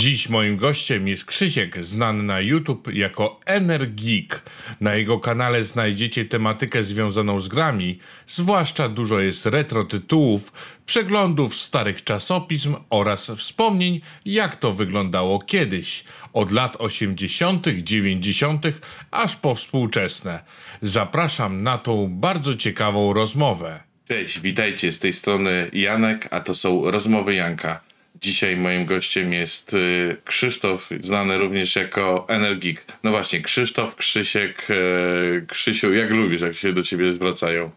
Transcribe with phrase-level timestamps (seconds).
[0.00, 4.42] Dziś moim gościem jest Krzysiek, znany na YouTube jako Energik.
[4.80, 10.52] Na jego kanale znajdziecie tematykę związaną z grami, zwłaszcza dużo jest retro tytułów,
[10.86, 18.66] przeglądów starych czasopism oraz wspomnień, jak to wyglądało kiedyś, od lat 80., 90.,
[19.10, 20.42] aż po współczesne.
[20.82, 23.80] Zapraszam na tą bardzo ciekawą rozmowę.
[24.08, 27.89] Cześć, witajcie z tej strony Janek, a to są rozmowy Janka.
[28.20, 32.84] Dzisiaj moim gościem jest y, Krzysztof, znany również jako Energik.
[33.04, 37.70] No właśnie, Krzysztof, Krzysiek, e, Krzysiu, jak lubisz, jak się do ciebie zwracają?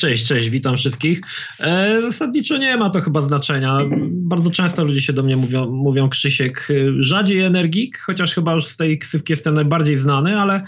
[0.00, 1.20] Cześć, cześć, witam wszystkich.
[1.60, 3.78] E, zasadniczo nie ma to chyba znaczenia.
[4.10, 6.68] Bardzo często ludzie się do mnie mówią, mówią Krzysiek,
[6.98, 10.64] rzadziej Energik, chociaż chyba już z tej ksywki jestem najbardziej znany, ale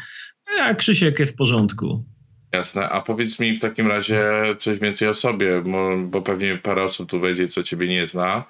[0.77, 2.05] Krzysiek jest w porządku.
[2.55, 4.23] Jasne, a powiedz mi w takim razie
[4.59, 5.63] coś więcej o sobie,
[5.99, 8.45] bo pewnie parę osób tu wejdzie, co ciebie nie zna.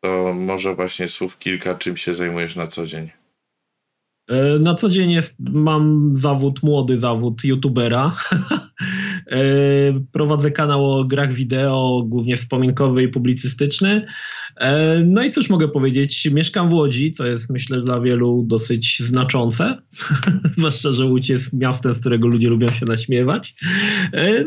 [0.00, 3.10] To może właśnie słów kilka, czym się zajmujesz na co dzień?
[4.28, 8.16] E, na co dzień jest, mam zawód, młody zawód youtubera.
[9.30, 9.38] E,
[10.12, 14.06] prowadzę kanał o grach wideo, głównie wspominkowy i publicystyczny.
[14.56, 18.98] E, no i cóż mogę powiedzieć, mieszkam w Łodzi, co jest myślę dla wielu dosyć
[19.00, 19.78] znaczące,
[20.56, 23.54] zwłaszcza, że Łódź jest miastem, z którego ludzie lubią się naśmiewać.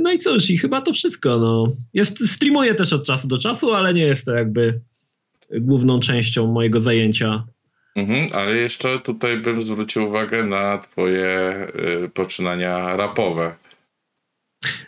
[0.02, 1.40] No i cóż, i chyba to wszystko.
[1.40, 1.73] No.
[1.94, 4.81] Jest, streamuję też od czasu do czasu, ale nie jest to jakby
[5.52, 7.44] główną częścią mojego zajęcia
[7.96, 11.68] Mhm, ale jeszcze tutaj bym zwrócił uwagę na twoje
[12.06, 13.56] y, poczynania rapowe.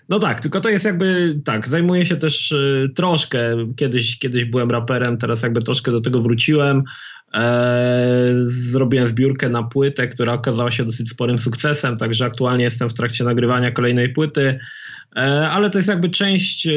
[0.09, 4.72] No tak, tylko to jest jakby tak, zajmuję się też y, troszkę, kiedyś, kiedyś byłem
[4.72, 6.83] raperem, teraz jakby troszkę do tego wróciłem.
[7.33, 12.94] E, zrobiłem zbiórkę na płytę, która okazała się dosyć sporym sukcesem, także aktualnie jestem w
[12.94, 14.59] trakcie nagrywania kolejnej płyty.
[15.16, 16.72] E, ale to jest jakby część, e,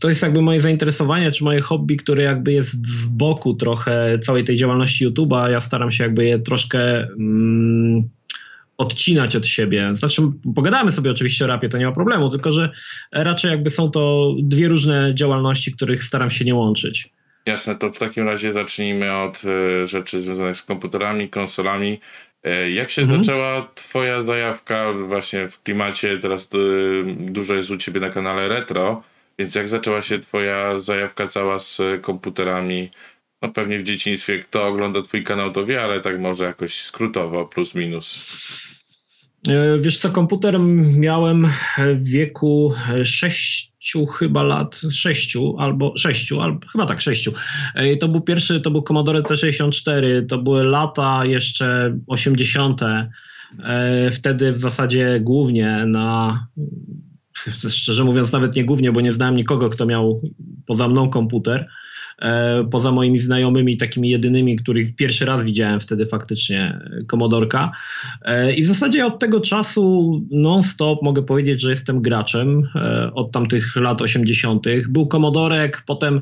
[0.00, 4.44] to jest jakby moje zainteresowanie, czy moje hobby, które jakby jest z boku trochę całej
[4.44, 5.50] tej działalności YouTube'a.
[5.50, 8.08] Ja staram się jakby je troszkę mm,
[8.78, 9.90] odcinać od siebie.
[9.92, 10.22] Znaczy,
[10.54, 12.70] pogadamy sobie oczywiście o rapie, to nie ma problemu, tylko że
[13.12, 17.10] raczej jakby są to dwie różne działalności, których staram się nie łączyć.
[17.46, 22.00] Jasne, to w takim razie zacznijmy od y, rzeczy związanych z komputerami, konsolami.
[22.44, 23.24] E, jak się mhm.
[23.24, 29.02] zaczęła twoja zajawka właśnie w klimacie, teraz y, dużo jest u ciebie na kanale retro,
[29.38, 32.90] więc jak zaczęła się twoja zajawka cała z komputerami?
[33.42, 37.46] No pewnie w dzieciństwie, kto ogląda twój kanał to wie, ale tak może jakoś skrótowo,
[37.46, 38.71] plus minus.
[39.48, 40.60] E, wiesz co, komputer
[40.98, 41.46] miałem
[41.94, 42.72] w wieku
[43.04, 47.32] sześciu chyba lat, sześciu albo sześciu, albo chyba tak, sześciu.
[47.74, 52.82] E, to był pierwszy, to był Commodore C64, to były lata jeszcze 80.
[52.82, 56.46] E, wtedy w zasadzie głównie na
[57.68, 60.22] szczerze mówiąc nawet nie głównie, bo nie znałem nikogo, kto miał
[60.66, 61.68] poza mną komputer.
[62.22, 67.72] E, poza moimi znajomymi, takimi jedynymi, których pierwszy raz widziałem wtedy faktycznie Komodorka.
[68.22, 73.32] E, I w zasadzie od tego czasu non-stop mogę powiedzieć, że jestem graczem e, od
[73.32, 74.66] tamtych lat 80.
[74.88, 76.20] Był Komodorek, potem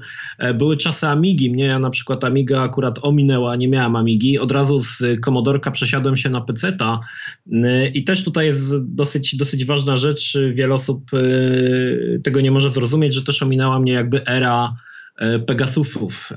[0.55, 1.50] były czasy Amigi.
[1.50, 4.38] Mnie na przykład Amiga akurat ominęła, nie miałem Amigi.
[4.38, 7.00] Od razu z Komodorka przesiadłem się na PC-ta
[7.94, 10.38] i też tutaj jest dosyć, dosyć ważna rzecz.
[10.53, 11.11] Wiele osób
[12.25, 14.90] tego nie może zrozumieć, że też ominęła mnie jakby era E,
[15.47, 16.32] Pegasusów.
[16.32, 16.36] E,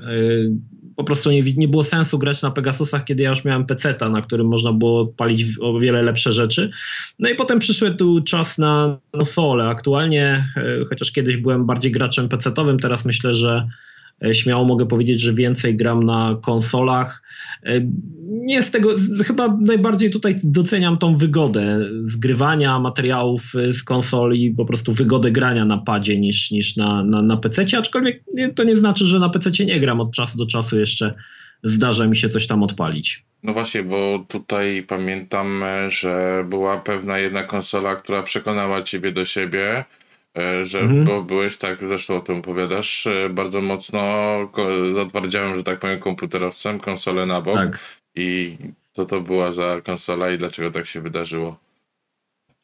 [0.96, 4.22] po prostu nie, nie było sensu grać na Pegasusach, kiedy ja już miałem PC-ta, na
[4.22, 6.70] którym można było palić o wiele lepsze rzeczy.
[7.18, 9.68] No i potem przyszły tu czas na konsole.
[9.68, 13.93] Aktualnie, e, chociaż kiedyś byłem bardziej graczem PC-towym, teraz myślę, że E,
[14.32, 17.22] śmiało mogę powiedzieć, że więcej gram na konsolach.
[17.62, 17.80] E,
[18.28, 18.94] nie z tego,
[19.24, 25.64] chyba najbardziej tutaj doceniam tą wygodę zgrywania materiałów e, z konsoli, po prostu wygodę grania
[25.64, 29.64] na padzie niż, niż na, na, na PC, aczkolwiek to nie znaczy, że na PC
[29.64, 31.14] nie gram od czasu do czasu jeszcze
[31.62, 33.24] zdarza mi się coś tam odpalić.
[33.42, 39.84] No właśnie, bo tutaj pamiętam, że była pewna jedna konsola, która przekonała ciebie do siebie
[39.84, 39.84] E,
[40.64, 41.04] że mhm.
[41.04, 44.02] bo byłeś tak, zresztą o tym opowiadasz, e, bardzo mocno
[44.94, 47.56] zatwardziałem, że tak powiem, komputerowcem, konsolę na bok.
[47.56, 47.78] Tak.
[48.14, 48.56] I
[48.92, 51.58] co to była za konsola i dlaczego tak się wydarzyło?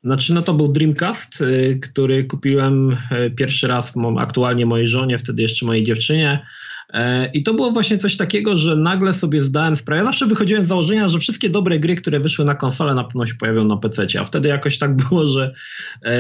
[0.05, 5.43] Znaczy, no to był Dreamcast, y, który kupiłem e, pierwszy raz aktualnie mojej żonie, wtedy
[5.43, 6.47] jeszcze mojej dziewczynie.
[6.93, 9.99] E, I to było właśnie coś takiego, że nagle sobie zdałem sprawę.
[9.99, 13.27] Ja zawsze wychodziłem z założenia, że wszystkie dobre gry, które wyszły na konsolę, na pewno
[13.27, 14.07] się pojawią na PC.
[14.21, 15.55] A wtedy jakoś tak było, że
[16.03, 16.17] e,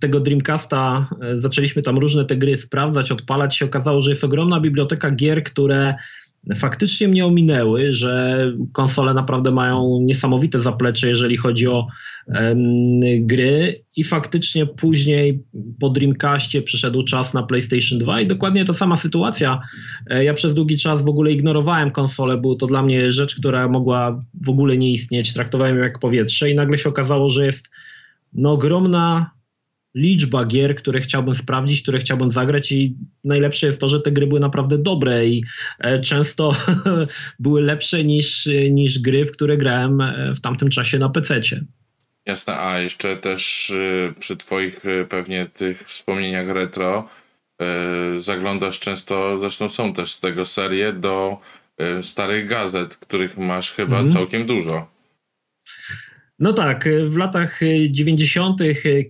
[0.00, 1.08] tego Dreamcasta
[1.38, 3.56] zaczęliśmy tam różne te gry sprawdzać, odpalać.
[3.56, 5.94] Się okazało, że jest ogromna biblioteka gier, które
[6.54, 11.86] faktycznie mnie ominęły, że konsole naprawdę mają niesamowite zaplecze, jeżeli chodzi o
[13.20, 15.42] gry i faktycznie później
[15.80, 19.60] po Dreamcastie przyszedł czas na PlayStation 2 i dokładnie ta sama sytuacja.
[20.06, 23.68] E, ja przez długi czas w ogóle ignorowałem konsolę, było to dla mnie rzecz, która
[23.68, 27.70] mogła w ogóle nie istnieć, traktowałem ją jak powietrze i nagle się okazało, że jest
[28.32, 29.30] no, ogromna
[29.94, 34.26] liczba gier, które chciałbym sprawdzić, które chciałbym zagrać i najlepsze jest to, że te gry
[34.26, 35.44] były naprawdę dobre i
[35.78, 36.52] e, często
[37.38, 41.64] były lepsze niż, niż gry, w które grałem e, w tamtym czasie na PC-cie.
[42.26, 47.08] Jasne, a jeszcze też y, przy twoich pewnie tych wspomnieniach retro
[48.18, 51.38] zaglądasz często, zresztą są też z tego serie, do
[52.02, 54.12] starych gazet, których masz chyba mm.
[54.12, 54.86] całkiem dużo.
[56.40, 57.60] No tak, w latach
[57.90, 58.58] 90.,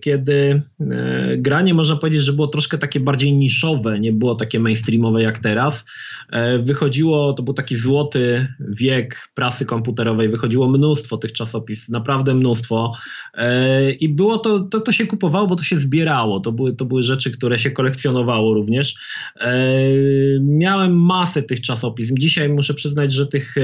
[0.01, 5.21] kiedy e, granie można powiedzieć, że było troszkę takie bardziej niszowe, nie było takie mainstreamowe
[5.21, 5.85] jak teraz,
[6.31, 12.93] e, wychodziło, to był taki złoty wiek prasy komputerowej, wychodziło mnóstwo tych czasopism, naprawdę mnóstwo
[13.33, 16.85] e, i było to, to, to się kupowało, bo to się zbierało, to były, to
[16.85, 18.95] były rzeczy, które się kolekcjonowało również.
[20.41, 23.55] Miałem masę tych czasopism, dzisiaj muszę przyznać, że tych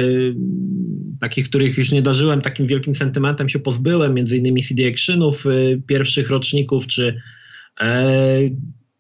[1.20, 5.46] takich, których już nie darzyłem takim wielkim sentymentem się się pozbyłem, między innymi CD Actionów
[5.46, 7.22] y, pierwszych roczników, czy
[7.82, 8.40] e,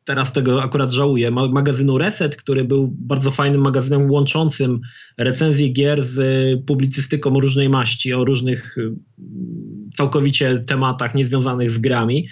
[0.06, 4.80] teraz tego akurat żałuję, magazynu Reset, który był bardzo fajnym magazynem łączącym
[5.18, 6.20] recenzję gier z
[6.66, 8.92] publicystyką różnej maści, o różnych y,
[9.98, 12.28] całkowicie tematach niezwiązanych z grami.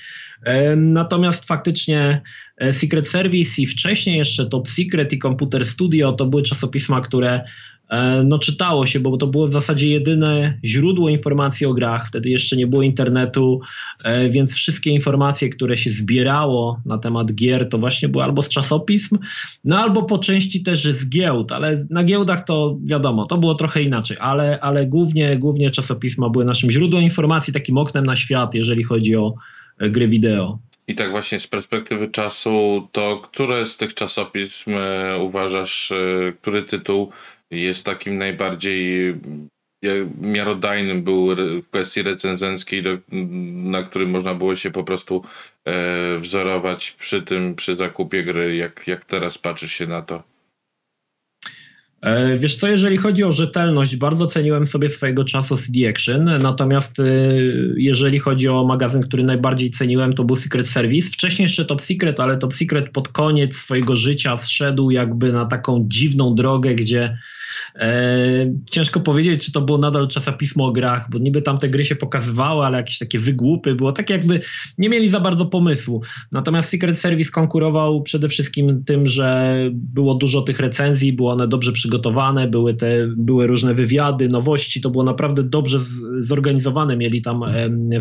[0.45, 2.21] E, natomiast faktycznie
[2.57, 7.43] e, Secret Service i wcześniej jeszcze Top Secret i Computer Studio to były czasopisma, które
[8.23, 12.07] no czytało się, bo to było w zasadzie jedyne źródło informacji o grach.
[12.07, 13.61] Wtedy jeszcze nie było internetu,
[14.03, 18.49] e, więc wszystkie informacje, które się zbierało na temat gier, to właśnie były albo z
[18.49, 19.17] czasopism,
[19.65, 23.81] no albo po części też z giełd, ale na giełdach to wiadomo, to było trochę
[23.81, 28.83] inaczej, ale, ale głównie, głównie czasopisma były naszym źródłem informacji, takim oknem na świat, jeżeli
[28.83, 29.33] chodzi o
[29.79, 30.59] e, gry wideo.
[30.87, 34.71] I tak właśnie z perspektywy czasu, to które z tych czasopism
[35.19, 35.93] uważasz,
[36.41, 37.11] który tytuł
[37.51, 39.15] jest takim najbardziej
[40.21, 42.83] miarodajnym był w kwestii recenzenckiej,
[43.53, 45.23] na którym można było się po prostu
[45.65, 50.23] e, wzorować przy tym, przy zakupie gry, jak, jak teraz patrzysz się na to?
[52.05, 56.99] E, wiesz co, jeżeli chodzi o rzetelność, bardzo ceniłem sobie swojego czasu CD Action, natomiast
[56.99, 57.03] e,
[57.77, 61.11] jeżeli chodzi o magazyn, który najbardziej ceniłem, to był Secret Service.
[61.11, 65.85] Wcześniej jeszcze Top Secret, ale Top Secret pod koniec swojego życia zszedł jakby na taką
[65.87, 67.17] dziwną drogę, gdzie
[68.71, 71.95] ciężko powiedzieć, czy to było nadal czasopismo o grach, bo niby tam te gry się
[71.95, 74.39] pokazywały, ale jakieś takie wygłupy, było tak jakby
[74.77, 76.01] nie mieli za bardzo pomysłu.
[76.31, 81.71] Natomiast Secret Service konkurował przede wszystkim tym, że było dużo tych recenzji, były one dobrze
[81.71, 85.79] przygotowane, były, te, były różne wywiady, nowości, to było naprawdę dobrze
[86.19, 87.43] zorganizowane, mieli tam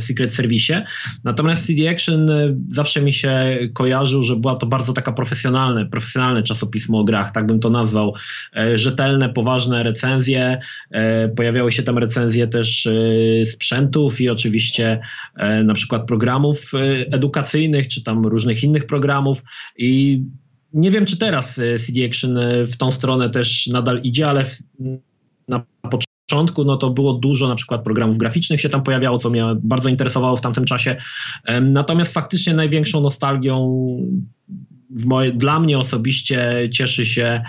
[0.01, 0.85] w Secret Service.
[1.25, 6.43] Natomiast CD Action e, zawsze mi się kojarzył, że była to bardzo taka profesjonalne, profesjonalne
[6.43, 8.15] czasopismo o grach, tak bym to nazwał,
[8.57, 10.61] e, rzetelne, poważne recenzje.
[10.91, 15.01] E, pojawiały się tam recenzje też e, sprzętów i oczywiście
[15.37, 16.73] e, na przykład programów
[17.13, 19.43] edukacyjnych, czy tam różnych innych programów
[19.79, 20.23] i
[20.73, 24.45] nie wiem, czy teraz CD Action w tą stronę też nadal idzie, ale
[25.49, 29.45] na początku no to było dużo na przykład programów graficznych się tam pojawiało, co mnie
[29.63, 30.97] bardzo interesowało w tamtym czasie.
[31.63, 33.69] Natomiast faktycznie największą nostalgią
[35.05, 37.43] moje, dla mnie osobiście cieszy się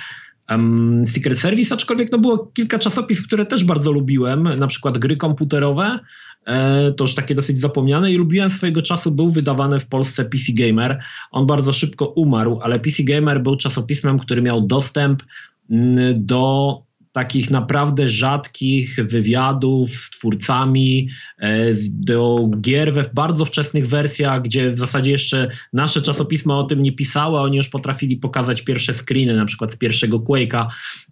[0.50, 5.18] um, Secret Service, aczkolwiek no było kilka czasopism, które też bardzo lubiłem, na przykład gry
[5.18, 6.00] komputerowe,
[6.46, 10.54] e, to już takie dosyć zapomniane i lubiłem swojego czasu, był wydawany w Polsce PC
[10.54, 11.00] Gamer.
[11.32, 15.24] On bardzo szybko umarł, ale PC Gamer był czasopismem, który miał dostęp
[15.70, 16.82] mm, do
[17.16, 24.78] takich naprawdę rzadkich wywiadów z twórcami e, do gier we bardzo wczesnych wersjach, gdzie w
[24.78, 29.46] zasadzie jeszcze nasze czasopisma o tym nie pisały, oni już potrafili pokazać pierwsze screeny, na
[29.46, 30.68] przykład z pierwszego Quake'a,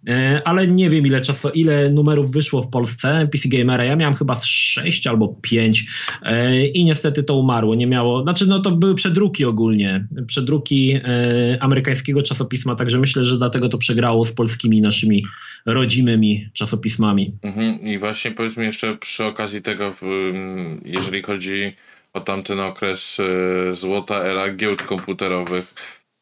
[0.08, 4.14] e, ale nie wiem ile czasu, ile numerów wyszło w Polsce PC Gamera, ja miałem
[4.14, 5.84] chyba 6 albo 5
[6.22, 10.98] e, i niestety to umarło, nie miało, znaczy no to były przedruki ogólnie, przedruki
[11.60, 15.22] amerykańskiego czasopisma, także myślę, że dlatego to przegrało z polskimi naszymi
[15.94, 17.38] rodzimymi czasopismami.
[17.42, 17.80] Mhm.
[17.80, 19.94] I właśnie powiedzmy jeszcze przy okazji tego,
[20.84, 21.72] jeżeli chodzi
[22.12, 25.74] o tamten okres e, złota era giełd komputerowych,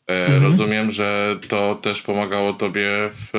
[0.06, 0.42] e, mhm.
[0.42, 3.30] rozumiem, że to też pomagało tobie w,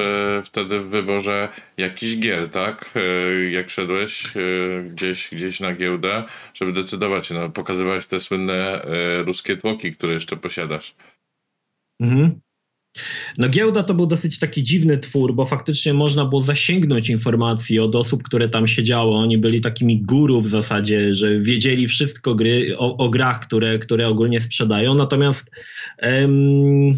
[0.46, 2.92] wtedy w wyborze jakichś gier, tak?
[2.96, 4.24] E, jak szedłeś
[4.90, 6.24] gdzieś, gdzieś na giełdę,
[6.54, 8.86] żeby decydować no, pokazywałeś te słynne
[9.26, 10.96] ruskie tłoki, które jeszcze posiadasz.
[12.02, 12.43] Mhm.
[13.38, 17.96] No giełda to był dosyć taki dziwny twór, bo faktycznie można było zasięgnąć informacji od
[17.96, 19.12] osób, które tam siedziały.
[19.12, 24.08] Oni byli takimi guru w zasadzie, że wiedzieli wszystko gry, o, o grach, które, które
[24.08, 24.96] ogólnie sprzedają.
[24.96, 25.52] Natomiast
[25.98, 26.98] em,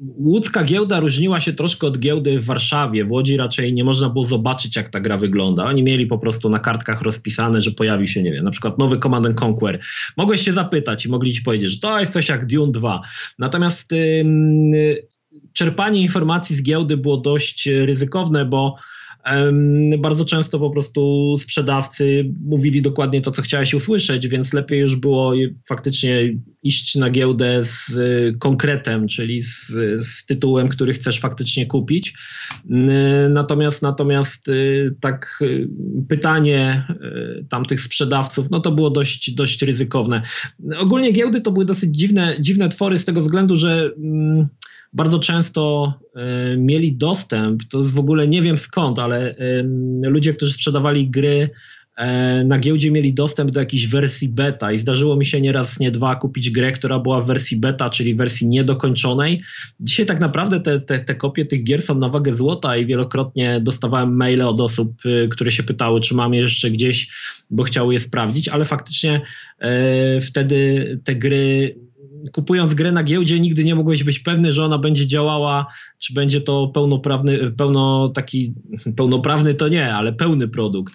[0.00, 3.04] łódzka giełda różniła się troszkę od giełdy w Warszawie.
[3.04, 5.64] W Łodzi raczej nie można było zobaczyć, jak ta gra wygląda.
[5.64, 8.98] Oni mieli po prostu na kartkach rozpisane, że pojawi się, nie wiem, na przykład nowy
[8.98, 9.80] Command Conquer.
[10.16, 13.00] Mogłeś się zapytać i mogli ci powiedzieć, że to jest coś jak Dune 2.
[13.38, 14.72] Natomiast ym,
[15.52, 18.76] czerpanie informacji z giełdy było dość ryzykowne, bo
[19.98, 25.32] bardzo często po prostu sprzedawcy mówili dokładnie to, co chciałeś usłyszeć, więc lepiej już było
[25.68, 27.92] faktycznie iść na giełdę z
[28.38, 29.72] konkretem, czyli z,
[30.06, 32.14] z tytułem, który chcesz faktycznie kupić.
[33.30, 35.68] Natomiast natomiast y, tak y,
[36.08, 40.22] pytanie y, tamtych sprzedawców, no to było dość, dość ryzykowne.
[40.78, 44.48] Ogólnie giełdy to były dosyć dziwne, dziwne twory z tego względu, że mm,
[44.92, 45.92] bardzo często
[46.54, 49.64] y, mieli dostęp, to jest w ogóle nie wiem skąd, ale y,
[50.02, 51.50] ludzie, którzy sprzedawali gry
[52.00, 55.90] y, na giełdzie mieli dostęp do jakiejś wersji beta i zdarzyło mi się nieraz, nie
[55.90, 59.42] dwa kupić grę, która była w wersji beta, czyli wersji niedokończonej.
[59.80, 63.60] Dzisiaj tak naprawdę te, te, te kopie tych gier są na wagę złota i wielokrotnie
[63.60, 64.92] dostawałem maile od osób,
[65.30, 67.10] które się pytały, czy mam je jeszcze gdzieś,
[67.50, 69.20] bo chciały je sprawdzić, ale faktycznie
[70.20, 71.76] wtedy te gry
[72.32, 75.66] kupując grę na giełdzie nigdy nie mogłeś być pewny, że ona będzie działała,
[75.98, 78.54] czy będzie to pełnoprawny, pełno taki,
[78.96, 80.94] pełnoprawny to nie, ale pełny produkt.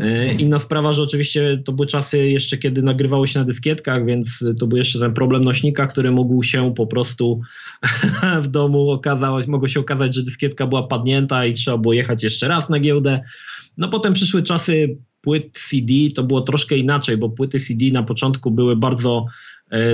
[0.00, 4.44] E, inna sprawa, że oczywiście to były czasy jeszcze, kiedy nagrywało się na dyskietkach, więc
[4.58, 7.40] to był jeszcze ten problem nośnika, który mógł się po prostu
[8.42, 12.48] w domu okazać, mogło się okazać, że dyskietka była padnięta i trzeba było jechać jeszcze
[12.48, 13.20] raz na giełdę.
[13.76, 18.50] No potem przyszły czasy płyt CD, to było troszkę inaczej, bo płyty CD na początku
[18.50, 19.26] były bardzo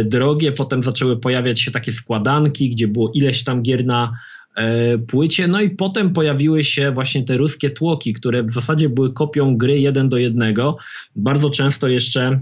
[0.04, 4.12] drogie, potem zaczęły pojawiać się takie składanki, gdzie było ileś tam gier na
[4.56, 9.12] e, płycie, no i potem pojawiły się właśnie te ruskie tłoki, które w zasadzie były
[9.12, 10.76] kopią gry jeden do jednego.
[11.16, 12.40] Bardzo często jeszcze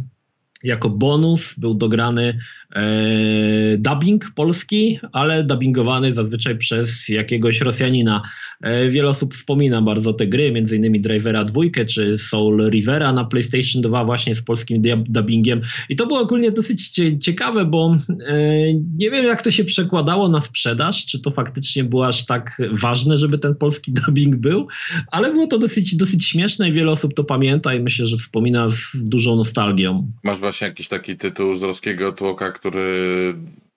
[0.63, 2.66] jako bonus był dograny e,
[3.79, 8.23] dubbing polski, ale dubbingowany zazwyczaj przez jakiegoś Rosjanina.
[8.63, 13.83] E, wiele osób wspomina bardzo te gry, innymi Drivera 2 czy Soul Rivera na PlayStation
[13.83, 15.61] 2 właśnie z polskim dubbingiem.
[15.89, 17.97] I to było ogólnie dosyć ciekawe, bo
[18.27, 22.63] e, nie wiem jak to się przekładało na sprzedaż, czy to faktycznie było aż tak
[22.73, 24.67] ważne, żeby ten polski dubbing był,
[25.11, 28.69] ale było to dosyć, dosyć śmieszne i wiele osób to pamięta i myślę, że wspomina
[28.69, 30.13] z dużą nostalgią.
[30.25, 32.66] Masz właśnie jakiś taki tytuł z ruskiego tłoka, który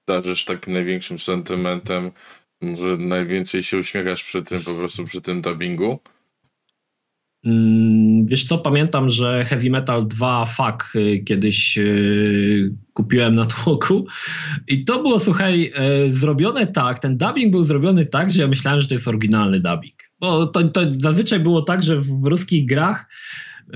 [0.08, 2.12] darzysz takim największym sentymentem,
[2.62, 6.00] że najwięcej się uśmiechasz przy tym, po prostu przy tym dubbingu?
[7.46, 14.08] Mm, wiesz co, pamiętam, że Heavy Metal 2 Fuck y, kiedyś yy, kupiłem na tłoku
[14.68, 18.82] i to było, słuchaj, yy, zrobione tak, ten dubbing był zrobiony tak, że ja myślałem,
[18.82, 19.96] że to jest oryginalny dubbing.
[20.20, 23.06] Bo to, to zazwyczaj było tak, że w ruskich grach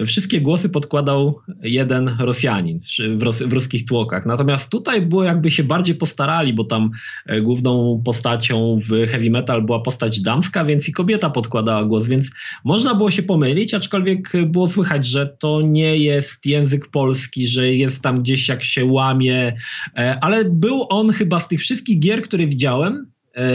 [0.08, 2.80] wszystkie głosy podkładał jeden Rosjanin
[3.18, 4.26] w, ros w ruskich tłokach.
[4.26, 6.92] Natomiast tutaj było jakby się bardziej postarali, bo tam
[7.26, 12.30] e, główną postacią w heavy metal była postać damska, więc i kobieta podkładała głos, więc
[12.64, 18.02] można było się pomylić, aczkolwiek było słychać, że to nie jest język polski, że jest
[18.02, 19.56] tam gdzieś jak się łamie,
[19.98, 23.13] e, ale był on chyba z tych wszystkich gier, które widziałem, E,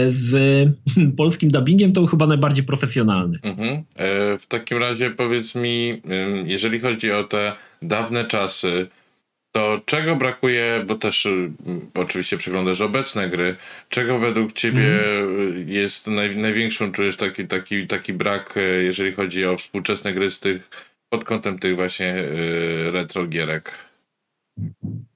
[0.09, 0.33] z
[1.17, 3.39] polskim dubbingiem to chyba najbardziej profesjonalny.
[3.43, 3.69] Mhm.
[3.69, 6.01] E, w takim razie powiedz mi,
[6.45, 8.87] jeżeli chodzi o te dawne czasy,
[9.51, 11.27] to czego brakuje, bo też
[11.93, 13.55] oczywiście przeglądasz obecne gry,
[13.89, 15.69] czego według ciebie mhm.
[15.69, 20.39] jest naj, największą, czujesz taki, taki, taki brak, e, jeżeli chodzi o współczesne gry z
[20.39, 20.69] tych,
[21.09, 22.23] pod kątem tych właśnie
[22.91, 23.88] retro gierek?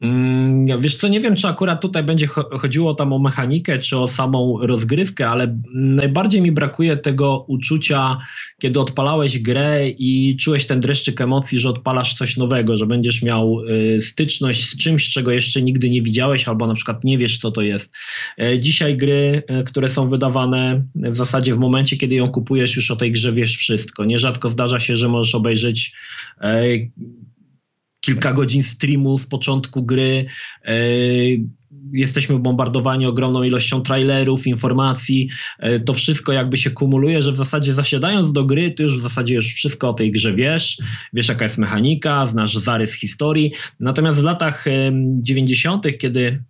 [0.02, 4.08] Mm, wiesz co, nie wiem, czy akurat tutaj będzie chodziło tam o mechanikę, czy o
[4.08, 8.18] samą rozgrywkę, ale najbardziej mi brakuje tego uczucia,
[8.62, 13.60] kiedy odpalałeś grę i czułeś ten dreszczyk emocji, że odpalasz coś nowego, że będziesz miał
[13.60, 17.52] y, styczność z czymś, czego jeszcze nigdy nie widziałeś, albo na przykład nie wiesz, co
[17.52, 17.96] to jest.
[18.42, 22.92] E, dzisiaj gry, e, które są wydawane w zasadzie w momencie, kiedy ją kupujesz, już
[22.92, 24.06] o tej grze wiesz wszystko.
[24.06, 25.96] Nierzadko zdarza się, że możesz obejrzeć
[26.42, 26.64] e,
[28.06, 30.26] kilka godzin streamu z początku gry.
[30.66, 30.76] E,
[31.94, 35.30] jesteśmy bombardowani ogromną ilością trailerów, informacji.
[35.60, 39.02] E, to wszystko jakby się kumuluje, że w zasadzie zasiadając do gry, ty już w
[39.02, 40.82] zasadzie już wszystko o tej grze wiesz.
[41.14, 43.54] Wiesz, jaka jest mechanika, znasz zarys historii.
[43.80, 44.66] Natomiast w latach
[45.22, 46.44] 90., kiedy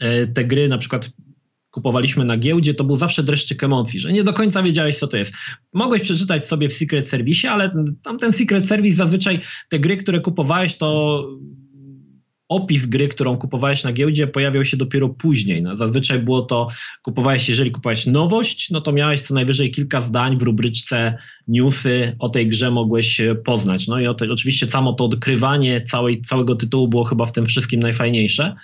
[0.00, 1.10] e, te gry na przykład
[1.70, 5.16] kupowaliśmy na giełdzie, to był zawsze dreszczyk emocji, że nie do końca wiedziałeś, co to
[5.16, 5.32] jest.
[5.72, 10.20] Mogłeś przeczytać sobie w Secret Service, ale tam ten Secret Service zazwyczaj te gry, które
[10.20, 11.28] kupowałeś, to
[12.48, 15.62] opis gry, którą kupowałeś na giełdzie, pojawiał się dopiero później.
[15.62, 16.68] No, zazwyczaj było to,
[17.02, 22.28] kupowałeś, jeżeli kupowałeś nowość, no to miałeś co najwyżej kilka zdań w rubryczce newsy o
[22.28, 23.88] tej grze mogłeś poznać.
[23.88, 28.54] No i oczywiście samo to odkrywanie całej, całego tytułu było chyba w tym wszystkim najfajniejsze.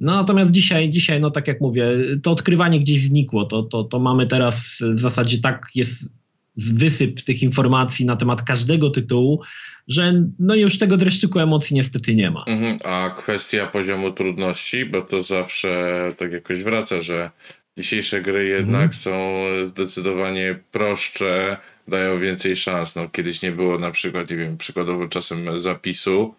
[0.00, 1.86] No natomiast dzisiaj, dzisiaj, no tak jak mówię,
[2.22, 3.44] to odkrywanie gdzieś znikło.
[3.44, 6.18] To, to, to mamy teraz w zasadzie tak jest
[6.56, 9.42] wysyp tych informacji na temat każdego tytułu,
[9.88, 12.44] że no już tego dreszczyku emocji niestety nie ma.
[12.46, 17.30] Mhm, a kwestia poziomu trudności, bo to zawsze tak jakoś wraca, że
[17.78, 18.92] dzisiejsze gry jednak mhm.
[18.92, 21.56] są zdecydowanie prostsze,
[21.88, 22.96] dają więcej szans.
[22.96, 26.34] No, kiedyś nie było na przykład, nie wiem, przykładowo czasem zapisu,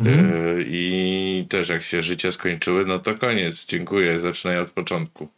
[0.00, 0.32] Mhm.
[0.32, 3.66] E, I też jak się życie skończyły, no to koniec.
[3.66, 5.28] Dziękuję, zaczynaj od początku.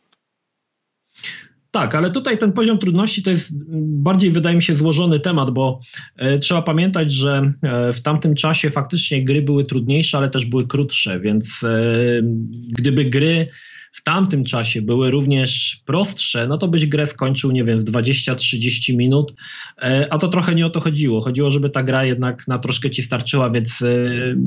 [1.71, 3.53] Tak, ale tutaj ten poziom trudności to jest
[3.83, 5.81] bardziej, wydaje mi się, złożony temat, bo
[6.17, 10.67] e, trzeba pamiętać, że e, w tamtym czasie faktycznie gry były trudniejsze, ale też były
[10.67, 11.61] krótsze, więc
[12.69, 13.49] gdyby gry
[13.93, 18.97] w tamtym czasie były również prostsze, no to byś grę skończył, nie wiem, w 20-30
[18.97, 19.35] minut,
[19.83, 21.21] e, a to trochę nie o to chodziło.
[21.21, 23.87] Chodziło, żeby ta gra jednak na troszkę ci starczyła, więc e,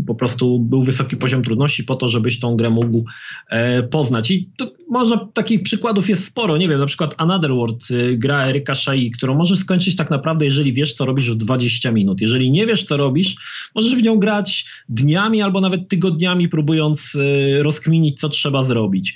[0.07, 3.05] po prostu był wysoki poziom trudności po to, żebyś tą grę mógł
[3.49, 4.31] e, poznać.
[4.31, 8.75] I to może takich przykładów jest sporo, nie wiem, na przykład Another World, gra Eryka
[8.75, 12.21] Shai, którą możesz skończyć tak naprawdę, jeżeli wiesz, co robisz w 20 minut.
[12.21, 13.35] Jeżeli nie wiesz, co robisz,
[13.75, 17.17] możesz w nią grać dniami albo nawet tygodniami, próbując
[17.61, 19.15] rozkminić, co trzeba zrobić.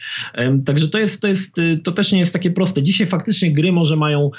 [0.66, 2.84] Także to jest, to jest, y, to też nie jest takie proste.
[2.84, 4.32] Dzisiaj faktycznie gry może mają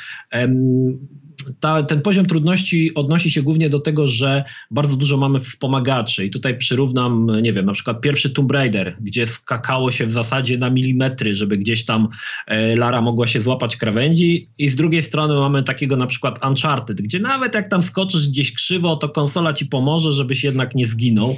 [1.61, 6.27] ta, ten poziom trudności odnosi się głównie do tego, że bardzo dużo mamy wspomagaczy.
[6.27, 10.59] I tutaj przyrównam, nie wiem, na przykład pierwszy Tomb Raider, gdzie skakało się w zasadzie
[10.59, 12.09] na milimetry, żeby gdzieś tam
[12.47, 14.49] e, Lara mogła się złapać krawędzi.
[14.59, 18.53] I z drugiej strony mamy takiego na przykład Uncharted, gdzie nawet jak tam skoczysz gdzieś
[18.53, 21.37] krzywo, to konsola ci pomoże, żebyś jednak nie zginął.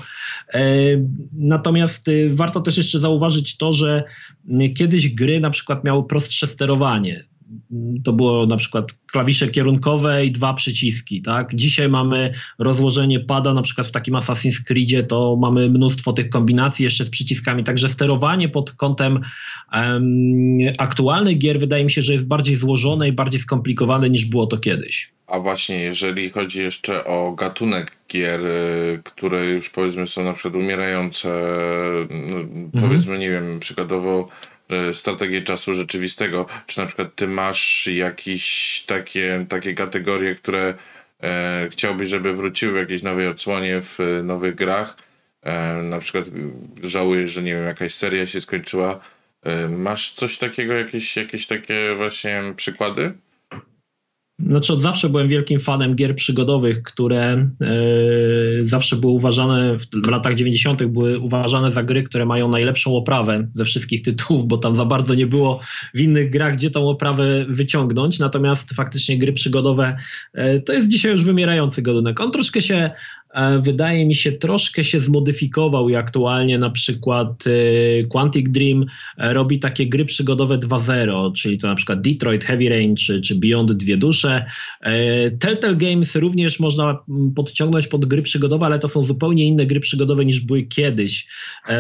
[0.54, 0.62] E,
[1.32, 4.04] natomiast y, warto też jeszcze zauważyć to, że
[4.76, 7.32] kiedyś gry na przykład miały prostsze sterowanie
[8.04, 11.54] to było na przykład klawisze kierunkowe i dwa przyciski, tak?
[11.54, 16.85] Dzisiaj mamy rozłożenie pada, na przykład w takim Assassin's Creedzie to mamy mnóstwo tych kombinacji
[16.85, 19.21] jeszcze z przyciskami, także sterowanie pod kątem
[19.73, 20.02] um,
[20.78, 24.59] aktualnych gier wydaje mi się, że jest bardziej złożone i bardziej skomplikowane niż było to
[24.59, 25.12] kiedyś.
[25.26, 30.54] A właśnie, jeżeli chodzi jeszcze o gatunek gier, y, które już powiedzmy są na przykład
[30.54, 31.28] umierające,
[32.10, 32.71] no, mhm.
[32.80, 34.28] powiedzmy, nie wiem, przykładowo
[34.93, 36.47] strategię czasu rzeczywistego.
[36.67, 40.75] Czy na przykład ty masz jakieś takie, takie kategorie, które
[41.23, 44.97] e, chciałbyś, żeby wróciły w jakiejś nowej odsłonie w e, nowych grach?
[45.43, 46.25] E, na przykład
[46.82, 49.00] żałujesz, że nie wiem, jakaś seria się skończyła.
[49.43, 53.13] E, masz coś takiego, jakieś, jakieś takie właśnie przykłady?
[54.47, 57.49] Znaczy od zawsze byłem wielkim fanem gier przygodowych, które
[58.63, 60.85] y, zawsze były uważane, w, latach 90.
[60.85, 65.15] były uważane za gry, które mają najlepszą oprawę ze wszystkich tytułów, bo tam za bardzo
[65.15, 65.61] nie było
[65.95, 68.19] w innych grach, gdzie tą oprawę wyciągnąć.
[68.19, 69.97] Natomiast faktycznie gry przygodowe
[70.39, 72.21] y, to jest dzisiaj już wymierający gadunek.
[72.21, 72.91] On troszkę się
[73.22, 73.22] E,
[73.60, 78.86] wydaje mi się troszkę się zmodyfikował i aktualnie na przykład e, Quantic Dream
[79.18, 83.34] e, robi takie gry przygodowe 2.0, czyli to na przykład Detroit Heavy Rain czy, czy
[83.34, 84.47] Beyond Dwie Dusze.
[85.38, 86.99] Telltale Games również można
[87.36, 91.28] podciągnąć pod gry przygodowe, ale to są zupełnie inne gry przygodowe niż były kiedyś.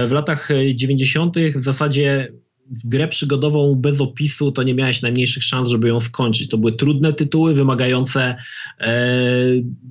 [0.08, 1.36] W latach 90.
[1.54, 2.32] w zasadzie
[2.70, 6.48] w grę przygodową bez opisu to nie miałeś najmniejszych szans, żeby ją skończyć.
[6.48, 8.36] To były trudne tytuły, wymagające
[8.80, 8.96] e,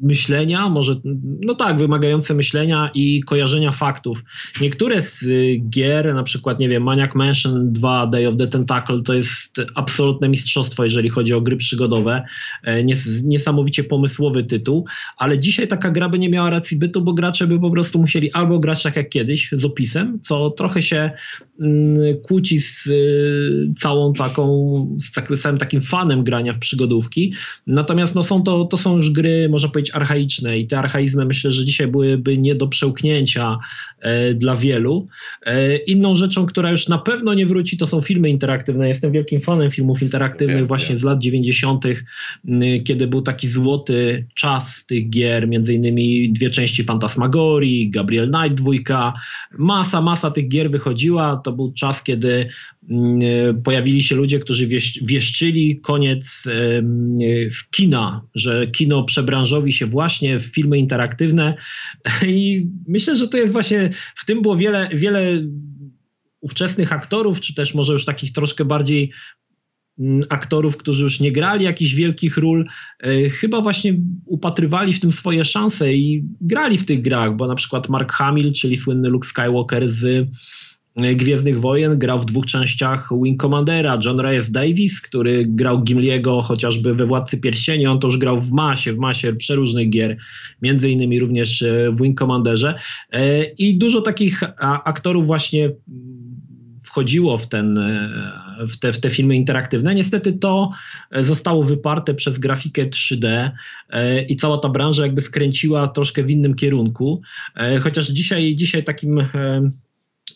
[0.02, 0.96] myślenia, może,
[1.42, 4.24] no tak, wymagające myślenia i kojarzenia faktów.
[4.62, 5.26] Niektóre z
[5.70, 10.30] gier, na przykład, nie wiem, Maniac Mansion 2 Day of the Tentacle to jest absolutne
[10.30, 12.24] mistrzostwo, jeżeli chodzi o gry przygodowe.
[12.64, 14.86] E, nies niesamowicie pomysłowy tytuł,
[15.18, 18.32] ale dzisiaj taka gra by nie miała racji bytu, bo gracze by po prostu musieli
[18.32, 21.12] albo grać tak jak kiedyś, z opisem, co trochę się
[21.60, 24.98] mm, kłóci z y, całą taką,
[25.30, 27.34] z całym takim fanem grania w przygodówki.
[27.68, 31.52] Natomiast no, są to, to są już gry, można powiedzieć, archaiczne i te archaizmy myślę,
[31.52, 33.58] że dzisiaj byłyby nie do przełknięcia
[34.00, 35.08] e, dla wielu.
[35.46, 38.88] E, inną rzeczą, która już na pewno nie wróci, to są filmy interaktywne.
[38.88, 40.98] Jestem wielkim fanem filmów interaktywnych wiem, właśnie wiem.
[40.98, 41.86] z lat 90.,
[42.86, 49.14] kiedy był taki złoty czas tych gier, między innymi dwie części Fantasmagorii, Gabriel Knight dwójka,
[49.58, 51.42] masa, masa tych gier wychodziła.
[51.44, 52.50] To był czas, kiedy
[53.64, 54.68] pojawili się ludzie, którzy
[55.02, 56.44] wieszczyli koniec
[57.72, 61.56] kina, że kino przebranżowi się właśnie w filmy interaktywne.
[62.28, 65.44] I myślę, że to jest właśnie, w tym było wiele, wiele
[66.42, 69.12] ówczesnych aktorów, czy też może już takich troszkę bardziej
[70.00, 72.68] mm, aktorów, którzy już nie grali jakichś wielkich ról,
[73.32, 77.90] chyba właśnie upatrywali w tym swoje szanse i grali w tych grach, bo na przykład
[77.90, 80.28] Mark Hamill, czyli słynny Luke Skywalker z
[80.96, 86.96] Gwiezdnych Wojen, grał w dwóch częściach Wing Commandera, John Reyes Davis, który grał Gimliego chociażby
[86.96, 90.18] we Władcy Pierścieni, on już grał w masie, w masie przeróżnych gier,
[90.62, 92.76] między innymi również e, w Wing Commanderze
[93.12, 95.72] e, i dużo takich aktorów właśnie
[96.84, 99.96] wchodziło w, ten, e, w, te, w te filmy interaktywne.
[99.96, 100.72] Niestety to
[101.12, 103.52] zostało wyparte przez grafikę 3D
[104.30, 107.22] i cała ta branża jakby skręciła troszkę w innym kierunku.
[107.82, 109.24] Chociaż dzisiaj, dzisiaj takim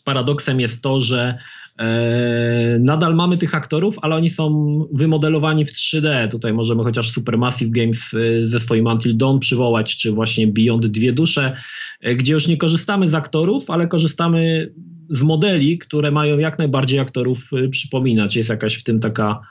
[0.03, 1.37] paradoksem jest to, że
[1.79, 6.27] e, nadal mamy tych aktorów, ale oni są wymodelowani w 3D.
[6.27, 11.13] Tutaj możemy chociaż Supermassive Games e, ze swoim Until Dawn przywołać, czy właśnie Beyond Dwie
[11.13, 11.57] Dusze,
[12.01, 14.71] e, gdzie już nie korzystamy z aktorów, ale korzystamy
[15.09, 18.35] z modeli, które mają jak najbardziej aktorów przypominać.
[18.35, 19.41] Jest jakaś w tym taka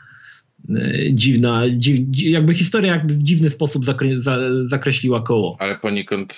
[1.11, 5.57] dziwna, dziw, jakby historia jakby w dziwny sposób zakre, za, zakreśliła koło.
[5.59, 6.35] Ale poniekąd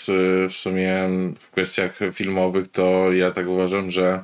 [0.49, 1.09] w sumie
[1.39, 4.23] w kwestiach filmowych to ja tak uważam, że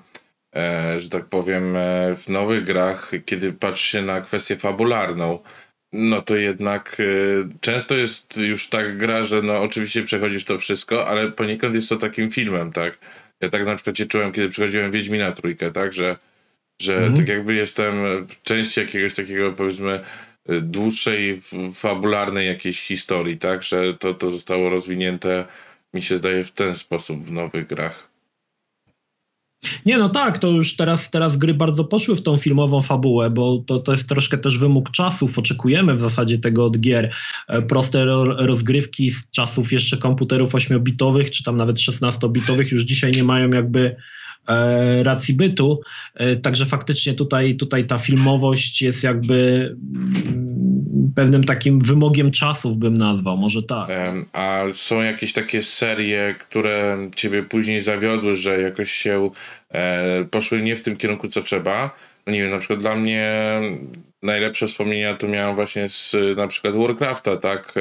[0.56, 5.38] e, że tak powiem e, w nowych grach, kiedy patrzy się na kwestię fabularną,
[5.92, 7.04] no to jednak e,
[7.60, 11.96] często jest już tak gra, że no oczywiście przechodzisz to wszystko, ale poniekąd jest to
[11.96, 12.98] takim filmem, tak?
[13.40, 15.92] Ja tak na przykład się czułem, kiedy przechodziłem Wiedźmina trójkę, tak?
[15.92, 16.16] Że
[16.82, 17.16] że mhm.
[17.16, 17.94] tak jakby jestem
[18.42, 20.00] częścią jakiegoś takiego powiedzmy
[20.62, 21.42] dłuższej,
[21.74, 23.62] fabularnej jakiejś historii, tak?
[23.62, 25.44] Że to, to zostało rozwinięte,
[25.94, 28.12] mi się zdaje, w ten sposób w nowych grach.
[29.86, 33.64] Nie, no tak, to już teraz, teraz gry bardzo poszły w tą filmową fabułę, bo
[33.66, 35.38] to, to jest troszkę też wymóg czasów.
[35.38, 37.14] Oczekujemy w zasadzie tego od gier.
[37.48, 38.04] E, proste
[38.36, 43.96] rozgrywki z czasów jeszcze komputerów 8-bitowych, czy tam nawet 16-bitowych już dzisiaj nie mają jakby
[45.02, 45.80] racji bytu.
[46.14, 49.36] E, także faktycznie tutaj, tutaj ta filmowość jest jakby
[49.94, 53.88] mm, pewnym takim wymogiem czasów, bym nazwał, może tak.
[54.32, 59.30] A są jakieś takie serie, które ciebie później zawiodły, że jakoś się
[59.70, 61.90] e, poszły nie w tym kierunku, co trzeba?
[62.26, 63.30] No nie wiem, na przykład dla mnie
[64.22, 67.74] najlepsze wspomnienia to miałem właśnie z na przykład Warcrafta, tak?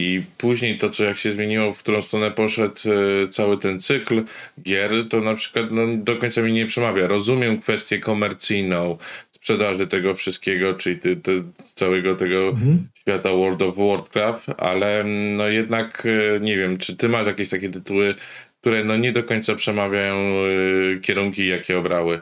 [0.00, 4.22] I później to, co jak się zmieniło, w którą stronę poszedł e, cały ten cykl
[4.62, 7.06] gier, to na przykład no, do końca mi nie przemawia.
[7.06, 8.98] Rozumiem kwestię komercyjną,
[9.30, 11.42] sprzedaży tego wszystkiego, czyli ty, ty,
[11.74, 12.88] całego tego mhm.
[12.94, 15.04] świata World of Warcraft, ale
[15.36, 18.14] no jednak e, nie wiem, czy ty masz jakieś takie tytuły,
[18.60, 22.20] które no nie do końca przemawiają e, kierunki, jakie obrały?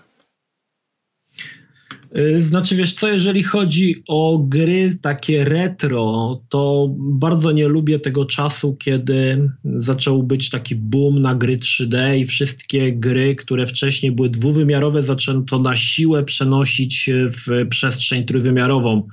[2.17, 8.25] Y, znaczy, wiesz co, jeżeli chodzi o gry takie retro, to bardzo nie lubię tego
[8.25, 14.31] czasu, kiedy zaczął być taki boom na gry 3D i wszystkie gry, które wcześniej były
[14.31, 19.09] dwuwymiarowe, zaczęto na siłę przenosić w przestrzeń trójwymiarową.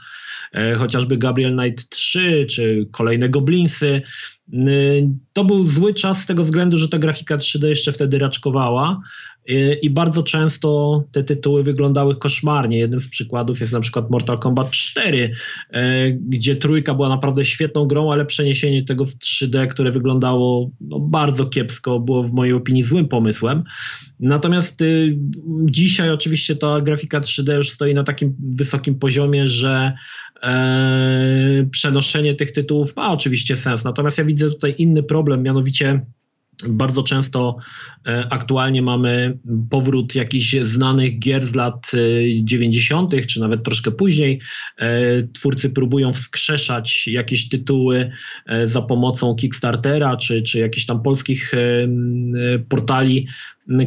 [0.54, 4.02] E, chociażby Gabriel Knight 3 czy kolejne Goblinsy.
[4.54, 9.02] Y, to był zły czas z tego względu, że ta grafika 3D jeszcze wtedy raczkowała,
[9.82, 12.78] i bardzo często te tytuły wyglądały koszmarnie.
[12.78, 15.32] Jednym z przykładów jest na przykład Mortal Kombat 4,
[15.72, 21.00] e, gdzie trójka była naprawdę świetną grą, ale przeniesienie tego w 3D, które wyglądało no,
[21.00, 23.64] bardzo kiepsko, było w mojej opinii złym pomysłem.
[24.20, 25.18] Natomiast y,
[25.66, 29.94] dzisiaj oczywiście ta grafika 3D już stoi na takim wysokim poziomie, że
[30.44, 33.84] e, przenoszenie tych tytułów ma oczywiście sens.
[33.84, 36.02] Natomiast ja widzę tutaj inny problem, mianowicie
[36.68, 37.58] bardzo często
[38.08, 39.38] e, aktualnie mamy
[39.70, 41.92] powrót jakichś znanych gier z lat
[42.44, 44.42] 90., e, czy nawet troszkę później.
[44.78, 44.90] E,
[45.34, 48.12] twórcy próbują wskrzeszać jakieś tytuły
[48.66, 51.52] za pomocą Kickstartera, czy, czy jakichś tam polskich
[52.70, 53.28] portali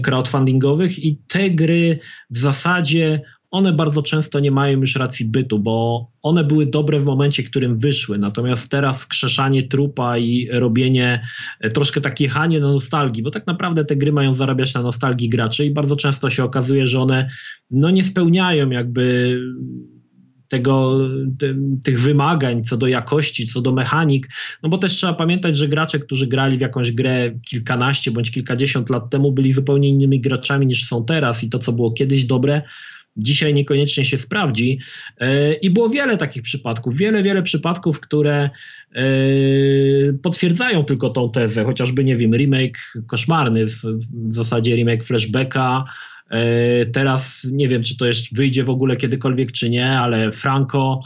[0.02, 1.98] crowdfundingowych, i te gry
[2.31, 7.04] w zasadzie one bardzo często nie mają już racji bytu, bo one były dobre w
[7.04, 8.18] momencie, w którym wyszły.
[8.18, 11.22] Natomiast teraz skrzeszanie trupa i robienie,
[11.61, 15.28] e, troszkę takie jechanie na nostalgii, bo tak naprawdę te gry mają zarabiać na nostalgii
[15.28, 17.28] graczy i bardzo często się okazuje, że one
[17.70, 19.38] no, nie spełniają jakby
[20.48, 20.98] tego,
[21.84, 24.28] tych wymagań co do jakości, co do mechanik,
[24.62, 28.90] no bo też trzeba pamiętać, że gracze, którzy grali w jakąś grę kilkanaście bądź kilkadziesiąt
[28.90, 32.62] lat temu, byli zupełnie innymi graczami niż są teraz i to, co było kiedyś dobre,
[33.18, 34.78] dzisiaj niekoniecznie się sprawdzi.
[35.20, 38.50] E, I było wiele takich przypadków, wiele, wiele przypadków, które
[38.92, 39.00] e,
[40.22, 43.72] potwierdzają tylko tą tezę, chociażby, nie wiem, remake koszmarny, w
[44.28, 45.85] zasadzie remake Flashbacka,
[46.31, 51.00] e, Teraz nie wiem, czy to jeszcze wyjdzie w ogóle kiedykolwiek, czy nie, ale Franco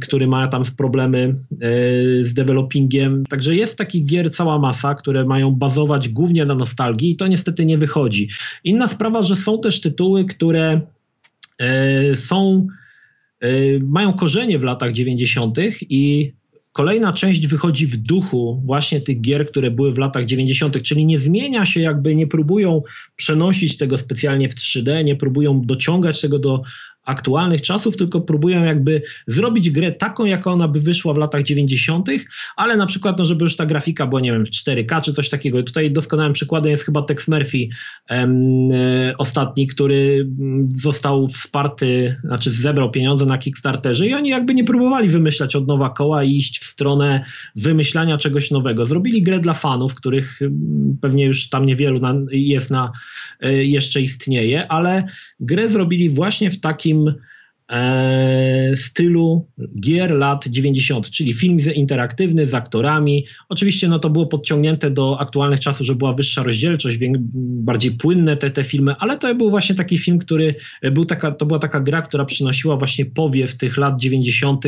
[0.00, 1.34] który ma tam problemy e,
[2.24, 3.24] z developingiem.
[3.26, 7.64] Także jest takich gier cała masa, które mają bazować głównie na nostalgii i to niestety
[7.64, 8.28] nie wychodzi.
[8.64, 10.80] Inna sprawa, że są też tytuły, które
[11.58, 12.66] e, są
[13.82, 15.58] mają korzenie w latach 90.
[15.80, 16.32] i
[16.76, 21.18] Kolejna część wychodzi w duchu właśnie tych gier, które były w latach 90., czyli nie
[21.18, 22.82] zmienia się, jakby nie próbują
[23.16, 26.62] przenosić tego specjalnie w 3D, nie próbują dociągać tego do
[27.06, 32.08] aktualnych czasów, tylko próbują jakby zrobić grę taką, jaka ona by wyszła w latach 90.,
[32.56, 35.28] ale na przykład, no, żeby już ta grafika była, nie wiem, w 4K czy coś
[35.28, 35.62] takiego.
[35.62, 37.68] Tutaj doskonałym przykładem jest chyba Tex Murphy
[38.08, 44.54] em, e, ostatni, który mm, został wsparty, znaczy zebrał pieniądze na Kickstarterze i oni jakby
[44.54, 47.24] nie próbowali wymyślać od nowa koła i iść w stronę
[47.56, 48.86] wymyślania czegoś nowego.
[48.86, 52.92] Zrobili grę dla fanów, których mm, pewnie już tam niewielu na, jest na,
[53.40, 55.04] e, jeszcze istnieje, ale
[55.40, 57.14] grę zrobili właśnie w takim takim
[57.72, 59.46] e, stylu
[59.80, 63.26] gier lat 90., czyli film interaktywny z aktorami.
[63.48, 66.98] Oczywiście no, to było podciągnięte do aktualnych czasów, że była wyższa rozdzielczość,
[67.44, 70.54] bardziej płynne te, te filmy, ale to był właśnie taki film, który
[70.92, 74.64] był taka, to była taka gra, która przynosiła właśnie powiew tych lat 90.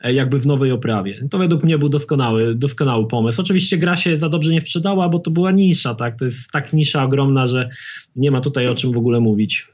[0.00, 1.28] E, jakby w nowej oprawie.
[1.30, 3.40] To według mnie był doskonały, doskonały pomysł.
[3.40, 6.18] Oczywiście gra się za dobrze nie sprzedała, bo to była nisza, tak?
[6.18, 7.68] To jest tak nisza ogromna, że
[8.16, 9.71] nie ma tutaj o czym w ogóle mówić.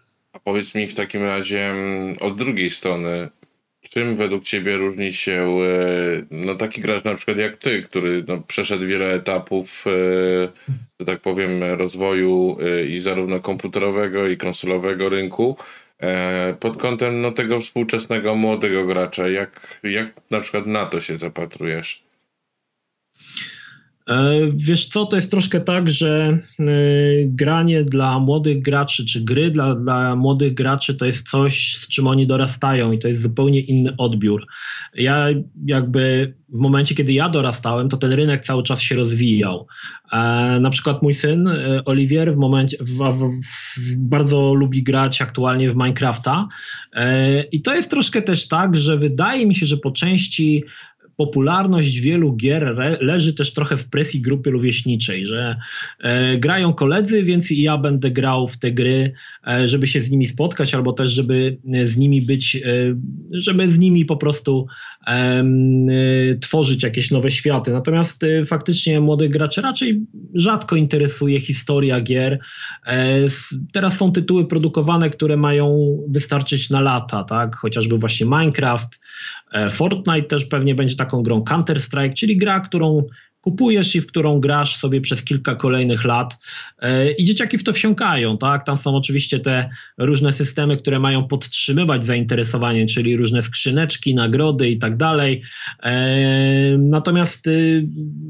[0.48, 3.28] Powiedz mi w takim razie mm, od drugiej strony,
[3.90, 8.42] czym według Ciebie różni się e, no, taki gracz na przykład jak Ty, który no,
[8.46, 9.90] przeszedł wiele etapów, e,
[11.00, 15.56] że tak powiem, rozwoju e, i zarówno komputerowego i konsolowego rynku,
[16.60, 19.28] pod kątem no, tego współczesnego młodego gracza.
[19.28, 22.02] Jak, jak na przykład na to się zapatrujesz?
[24.08, 26.64] E, wiesz co, to jest troszkę tak, że e,
[27.24, 32.06] granie dla młodych graczy, czy gry dla, dla młodych graczy to jest coś, z czym
[32.06, 34.46] oni dorastają i to jest zupełnie inny odbiór.
[34.94, 35.26] Ja
[35.66, 39.66] jakby w momencie, kiedy ja dorastałem, to ten rynek cały czas się rozwijał.
[40.12, 40.16] E,
[40.60, 41.48] na przykład mój syn
[41.84, 43.30] Oliwier w momencie w, w,
[43.76, 46.48] w, bardzo lubi grać aktualnie w Minecrafta
[47.52, 50.64] i to jest troszkę też tak, że wydaje mi się, że po części
[51.18, 55.56] popularność wielu gier leży też trochę w presji grupy rówieśniczej, że
[56.00, 59.12] e, grają koledzy, więc i ja będę grał w te gry,
[59.46, 62.60] e, żeby się z nimi spotkać, albo też, żeby e, z nimi być, e,
[63.32, 64.66] żeby z nimi po prostu
[66.40, 67.72] tworzyć jakieś nowe światy.
[67.72, 70.00] Natomiast e, faktycznie młodych graczy raczej
[70.34, 72.38] rzadko interesuje historia gier.
[73.72, 77.56] teraz są tytuły produkowane, które mają wystarczyć na lata, tak?
[77.56, 78.98] chociażby właśnie Minecraft,
[79.52, 83.06] E, Fortnite też pewnie będzie taką grą Counter-Strike, czyli gra, którą
[83.48, 86.36] kupujesz i w którą grasz sobie przez kilka kolejnych lat
[86.78, 88.66] e, i dzieciaki w to wsiąkają, tak?
[88.66, 94.78] Tam są oczywiście te różne systemy, które mają podtrzymywać zainteresowanie, czyli różne skrzyneczki, nagrody i
[94.78, 95.42] tak dalej.
[95.82, 97.84] E, natomiast y,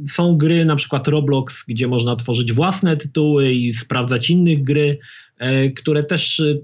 [0.09, 4.99] są gry, na przykład Roblox, gdzie można tworzyć własne tytuły i sprawdzać innych gry.
[5.39, 6.63] E, które też, y,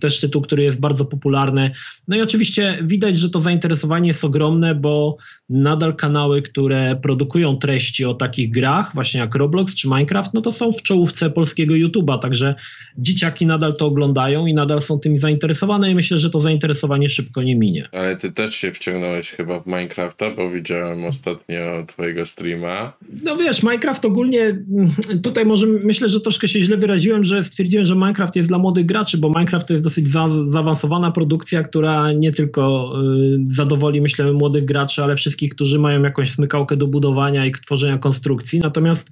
[0.00, 1.70] też tytuł, który jest bardzo popularny.
[2.08, 5.16] No i oczywiście widać, że to zainteresowanie jest ogromne, bo
[5.48, 10.52] nadal kanały, które produkują treści o takich grach, właśnie jak Roblox czy Minecraft, no to
[10.52, 12.54] są w czołówce polskiego YouTube'a, także
[12.98, 17.42] dzieciaki nadal to oglądają i nadal są tym zainteresowane i myślę, że to zainteresowanie szybko
[17.42, 17.88] nie minie.
[17.92, 22.92] Ale ty też się wciągnąłeś chyba w Minecrafta, bo widziałem ostatnio twojego streama.
[23.22, 24.90] No wiesz, Minecraft ogólnie, mm,
[25.22, 28.86] tutaj może myślę, że troszkę się źle wyraziłem, że stwierdziłem, że Minecraft jest dla młodych
[28.86, 34.32] graczy, bo Minecraft to jest dosyć za, zaawansowana produkcja, która nie tylko y, zadowoli, myślę,
[34.32, 38.60] młodych graczy, ale wszystkich, którzy mają jakąś smykałkę do budowania i tworzenia konstrukcji.
[38.60, 39.10] Natomiast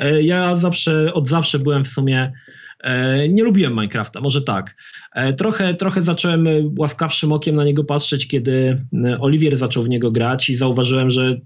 [0.00, 2.32] y, ja zawsze, od zawsze byłem w sumie
[2.80, 4.76] E, nie lubiłem Minecrafta, może tak.
[5.16, 6.46] E, trochę, trochę zacząłem
[6.78, 11.22] łaskawszym okiem na niego patrzeć, kiedy e, Oliwier zaczął w niego grać i zauważyłem, że
[11.22, 11.40] mm,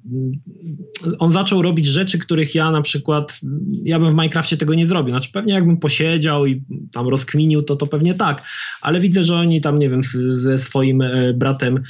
[1.19, 3.41] on zaczął robić rzeczy, których ja na przykład,
[3.85, 5.15] ja bym w Minecrafcie tego nie zrobił.
[5.15, 8.43] Znaczy pewnie jakbym posiedział i tam rozkminił, to to pewnie tak,
[8.81, 10.01] ale widzę, że oni tam, nie wiem,
[10.35, 11.03] ze swoim
[11.35, 11.83] bratem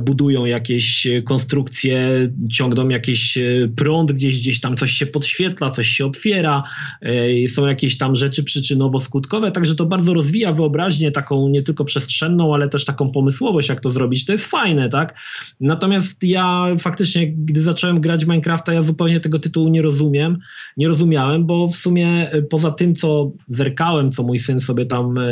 [0.00, 2.08] budują jakieś konstrukcje,
[2.52, 3.38] ciągną jakiś
[3.76, 6.62] prąd, gdzieś, gdzieś tam coś się podświetla, coś się otwiera,
[7.48, 12.68] są jakieś tam rzeczy przyczynowo-skutkowe, także to bardzo rozwija wyobraźnię taką nie tylko przestrzenną, ale
[12.68, 14.24] też taką pomysłowość, jak to zrobić.
[14.24, 15.14] To jest fajne, tak?
[15.60, 20.38] Natomiast ja faktycznie, gdy zacząłem grać w Minecrafta, ja zupełnie tego tytułu nie rozumiem,
[20.76, 25.18] nie rozumiałem, bo w sumie e, poza tym, co zerkałem, co mój syn sobie tam
[25.18, 25.28] e,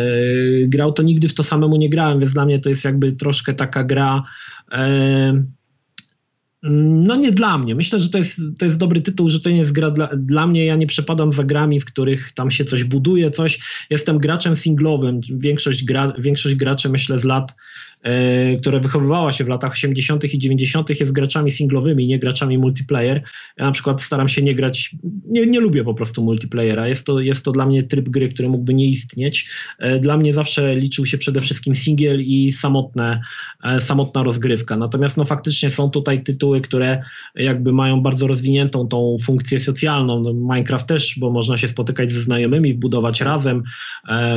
[0.66, 3.54] grał, to nigdy w to samemu nie grałem, więc dla mnie to jest jakby troszkę
[3.54, 4.22] taka gra
[4.72, 5.42] e,
[6.70, 7.74] no nie dla mnie.
[7.74, 10.46] Myślę, że to jest, to jest dobry tytuł, że to nie jest gra dla, dla
[10.46, 10.64] mnie.
[10.64, 13.86] Ja nie przepadam za grami, w których tam się coś buduje, coś.
[13.90, 15.20] Jestem graczem singlowym.
[15.30, 17.54] Większość, gra, większość graczy, myślę, z lat
[18.60, 20.34] która wychowywała się w latach 80.
[20.34, 23.22] i 90., jest graczami singlowymi, nie graczami multiplayer.
[23.58, 24.96] Ja na przykład staram się nie grać,
[25.28, 26.88] nie, nie lubię po prostu multiplayera.
[26.88, 29.50] Jest to, jest to dla mnie tryb gry, który mógłby nie istnieć.
[29.78, 33.20] E, dla mnie zawsze liczył się przede wszystkim singiel i samotne,
[33.64, 34.76] e, samotna rozgrywka.
[34.76, 37.02] Natomiast no faktycznie są tutaj tytuły, które
[37.34, 40.20] jakby mają bardzo rozwiniętą tą funkcję socjalną.
[40.20, 43.62] No, Minecraft też, bo można się spotykać ze znajomymi, budować razem.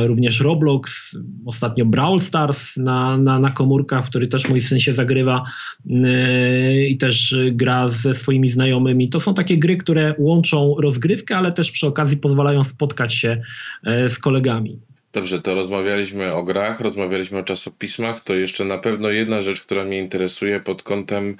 [0.06, 4.92] Również Roblox, ostatnio Brawl Stars na, na, na komórkach, w który też mój syn się
[4.92, 5.44] zagrywa
[5.86, 9.08] yy, i też gra ze swoimi znajomymi.
[9.08, 13.42] To są takie gry, które łączą rozgrywkę, ale też przy okazji pozwalają spotkać się
[13.84, 14.80] yy, z kolegami.
[15.12, 18.20] Dobrze, to rozmawialiśmy o grach, rozmawialiśmy o czasopismach.
[18.20, 21.36] To jeszcze na pewno jedna rzecz, która mnie interesuje pod kątem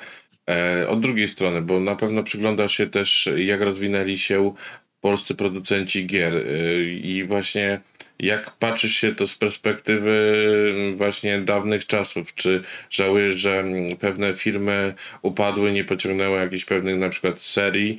[0.50, 4.54] e, od drugiej strony, bo na pewno przyglądasz się też, jak rozwinęli się
[5.00, 7.80] polscy producenci gier e, i właśnie
[8.20, 10.44] jak patrzysz się to z perspektywy
[10.76, 12.34] mm, właśnie dawnych czasów?
[12.34, 17.98] Czy żałujesz, że mm, pewne firmy upadły, nie pociągnęły jakichś pewnych na przykład serii?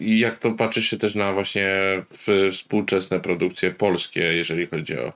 [0.00, 1.68] I jak to patrzysz się też na właśnie
[2.52, 5.12] współczesne produkcje polskie, jeżeli chodzi o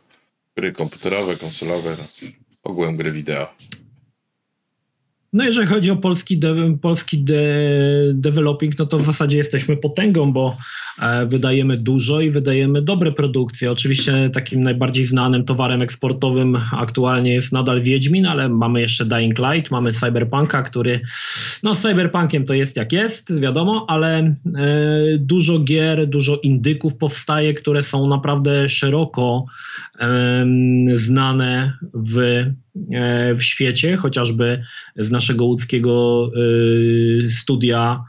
[0.56, 2.04] gry komputerowe, konsolowe, no,
[2.64, 3.54] ogółem gry wideo?
[5.32, 7.42] No jeżeli chodzi o polski, de, polski de,
[8.14, 10.56] developing, no to w zasadzie jesteśmy potęgą, bo
[11.02, 13.72] e, wydajemy dużo i wydajemy dobre produkcje.
[13.72, 19.70] Oczywiście takim najbardziej znanym towarem eksportowym aktualnie jest nadal Wiedźmin, ale mamy jeszcze Dying Light,
[19.70, 21.00] mamy Cyberpunka, który
[21.62, 24.34] no z Cyberpunkiem to jest jak jest, wiadomo, ale e,
[25.18, 29.44] dużo gier, dużo indyków powstaje, które są naprawdę szeroko
[30.00, 30.46] e,
[30.96, 32.44] znane w
[33.36, 34.62] w świecie, chociażby
[34.96, 36.30] z naszego łódzkiego
[37.26, 38.04] e, studia.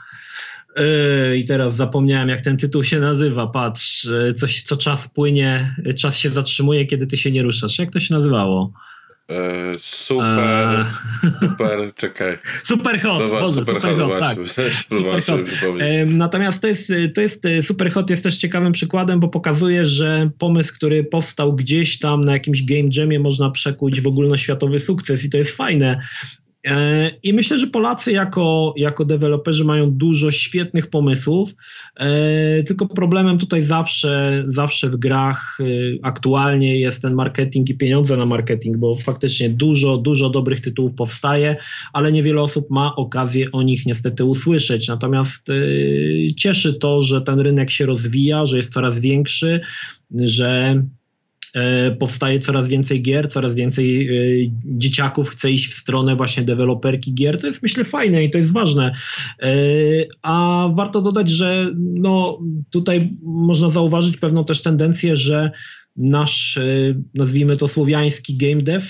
[0.76, 3.48] E, I teraz zapomniałem, jak ten tytuł się nazywa.
[3.48, 7.80] Patrz, coś, co czas płynie, czas się zatrzymuje, kiedy ty się nie ruszasz.
[7.80, 8.74] Jak to się nazywało?
[9.30, 10.86] E, super,
[11.40, 12.38] super, czekaj.
[12.64, 14.38] Super hot, Boże, super, super hot, hot tak.
[14.98, 15.42] super hot.
[16.08, 20.74] Natomiast to jest, to jest, super hot jest też ciekawym przykładem, bo pokazuje, że pomysł,
[20.74, 25.38] który powstał gdzieś tam na jakimś game jamie można przekuć w ogólnoświatowy sukces i to
[25.38, 26.02] jest fajne.
[26.68, 31.56] E, I myślę, że Polacy jako, jako deweloperzy mają dużo świetnych pomysłów,
[31.96, 35.64] e, tylko problemem tutaj zawsze, zawsze w grach e,
[36.04, 41.58] aktualnie jest ten marketing i pieniądze na marketing, bo faktycznie dużo, dużo dobrych tytułów powstaje,
[41.94, 44.88] ale niewiele osób ma okazję o nich niestety usłyszeć.
[44.88, 45.48] Natomiast
[46.38, 49.62] cieszy to, że ten rynek się rozwija, że jest coraz większy,
[50.12, 50.84] że
[52.00, 57.42] powstaje coraz więcej gier, coraz więcej e, dzieciaków chce iść w stronę właśnie deweloperki gier.
[57.42, 58.94] To jest myślę fajne i to jest ważne.
[59.42, 59.52] E,
[60.22, 65.52] a warto dodać, że no, tutaj można zauważyć pewną też tendencję, że
[65.98, 66.60] nasz,
[67.14, 68.86] nazwijmy to słowiański game dev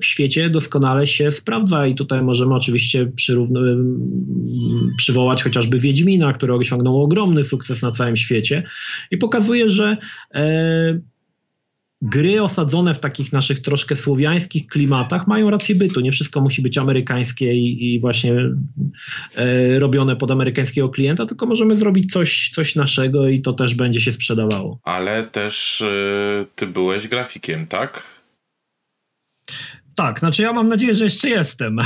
[0.00, 3.12] w świecie doskonale się sprawdza i tutaj możemy oczywiście
[4.96, 8.62] przywołać chociażby Wiedźmina, który osiągnął ogromny sukces na całym świecie
[9.10, 9.96] i pokazuje, że
[12.02, 16.00] gry osadzone w takich naszych troszkę słowiańskich klimatach mają rację bytu.
[16.00, 18.34] Nie wszystko musi być amerykańskie i, i właśnie
[19.36, 24.00] e, robione pod amerykańskiego klienta, tylko możemy zrobić coś, coś naszego i to też będzie
[24.00, 24.78] się sprzedawało.
[24.82, 28.02] Ale też e, ty byłeś grafikiem, tak?
[30.00, 31.78] Tak, znaczy ja mam nadzieję, że jeszcze jestem.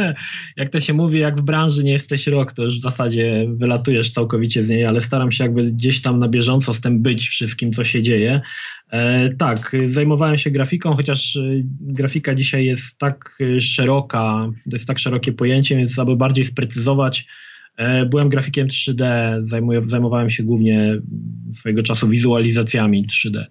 [0.56, 4.10] jak to się mówi, jak w branży nie jesteś rok, to już w zasadzie wylatujesz
[4.10, 7.72] całkowicie z niej, ale staram się jakby gdzieś tam na bieżąco z tym być wszystkim,
[7.72, 8.40] co się dzieje.
[8.90, 11.40] E, tak, zajmowałem się grafiką, chociaż e,
[11.80, 17.26] grafika dzisiaj jest tak e, szeroka, to jest tak szerokie pojęcie, więc aby bardziej sprecyzować,
[17.76, 19.04] e, byłem grafikiem 3D,
[19.42, 21.00] zajmuję, zajmowałem się głównie
[21.54, 23.44] swojego czasu wizualizacjami 3D.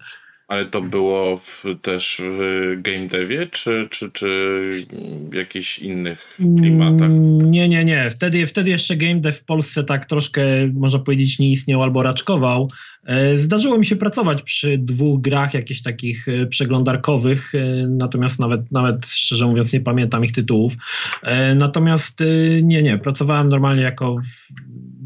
[0.48, 4.86] Ale to było w, też w game devie, czy, czy, czy
[5.32, 7.10] jakichś innych klimatach?
[7.10, 8.10] Mm, nie, nie, nie.
[8.10, 12.70] Wtedy, wtedy jeszcze game dev w Polsce tak troszkę, można powiedzieć, nie istniał albo raczkował.
[13.06, 18.72] E, zdarzyło mi się pracować przy dwóch grach jakichś takich e, przeglądarkowych, e, natomiast nawet,
[18.72, 20.72] nawet szczerze mówiąc nie pamiętam ich tytułów.
[21.56, 22.22] Natomiast
[22.62, 24.16] nie, nie, pracowałem normalnie jako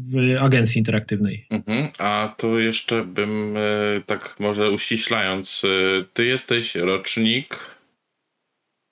[0.09, 1.45] w agencji interaktywnej.
[1.49, 1.87] Mhm.
[1.97, 3.61] A tu jeszcze bym e,
[4.05, 7.57] tak może uściślając, e, ty jesteś rocznik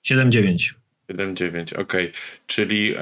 [0.06, 0.74] 7-9.
[1.10, 1.82] 7-9, okej.
[1.82, 2.12] Okay.
[2.46, 2.94] Czyli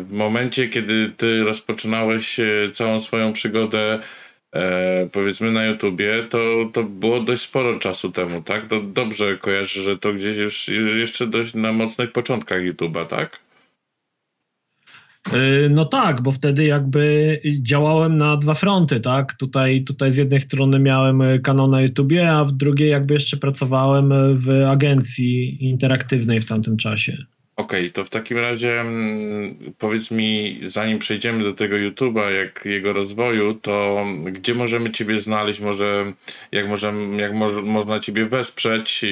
[0.00, 3.98] w momencie, kiedy ty rozpoczynałeś e, całą swoją przygodę
[5.12, 8.66] powiedzmy na YouTubie, to, to było dość sporo czasu temu, tak?
[8.66, 13.40] To dobrze kojarzę, że to gdzieś już jeszcze dość na mocnych początkach YouTube'a, tak?
[15.34, 19.34] Y, no tak, bo wtedy jakby działałem na dwa fronty, tak?
[19.34, 24.12] Tutaj, tutaj z jednej strony miałem kanał na YouTubie, a w drugiej jakby jeszcze pracowałem
[24.38, 27.16] w agencji interaktywnej w tamtym czasie.
[27.58, 32.64] Okej, okay, to w takim razie mm, powiedz mi, zanim przejdziemy do tego YouTube'a, jak
[32.64, 36.12] jego rozwoju, to gdzie możemy Ciebie znaleźć, może
[36.52, 39.04] jak, możemy, jak mo można Ciebie wesprzeć?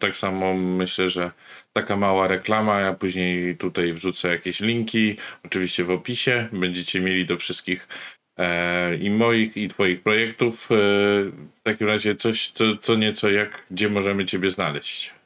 [0.00, 1.30] Tak samo myślę, że
[1.74, 7.36] taka mała reklama, ja później tutaj wrzucę jakieś linki, oczywiście w opisie, będziecie mieli do
[7.36, 7.88] wszystkich
[8.38, 10.72] e, i moich, i Twoich projektów.
[10.72, 15.23] E, w takim razie coś, co, co nieco, jak, gdzie możemy Ciebie znaleźć?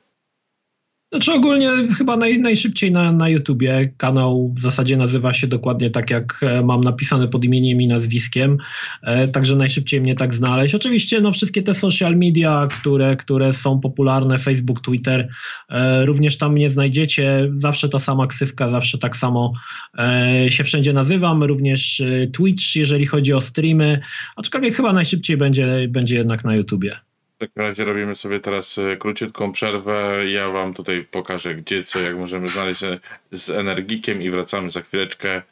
[1.13, 3.93] Znaczy ogólnie chyba naj, najszybciej na, na YouTubie.
[3.97, 8.59] Kanał w zasadzie nazywa się dokładnie tak, jak e, mam napisane pod imieniem i nazwiskiem.
[9.03, 10.75] E, także najszybciej mnie tak znaleźć.
[10.75, 15.29] Oczywiście no, wszystkie te social media, które, które są popularne, Facebook, Twitter,
[15.71, 17.49] e, również tam mnie znajdziecie.
[17.53, 19.53] Zawsze ta sama ksywka, zawsze tak samo
[19.99, 21.43] e, się wszędzie nazywam.
[21.43, 24.01] Również e, Twitch, jeżeli chodzi o streamy.
[24.37, 27.08] Aczkolwiek chyba najszybciej będzie, będzie jednak na YouTubie.
[27.39, 30.31] W takim razie robimy sobie teraz e, króciutką przerwę.
[30.31, 33.01] Ja wam tutaj pokażę gdzie, co, jak możemy znaleźć e,
[33.33, 35.43] z Energikiem i wracamy za chwileczkę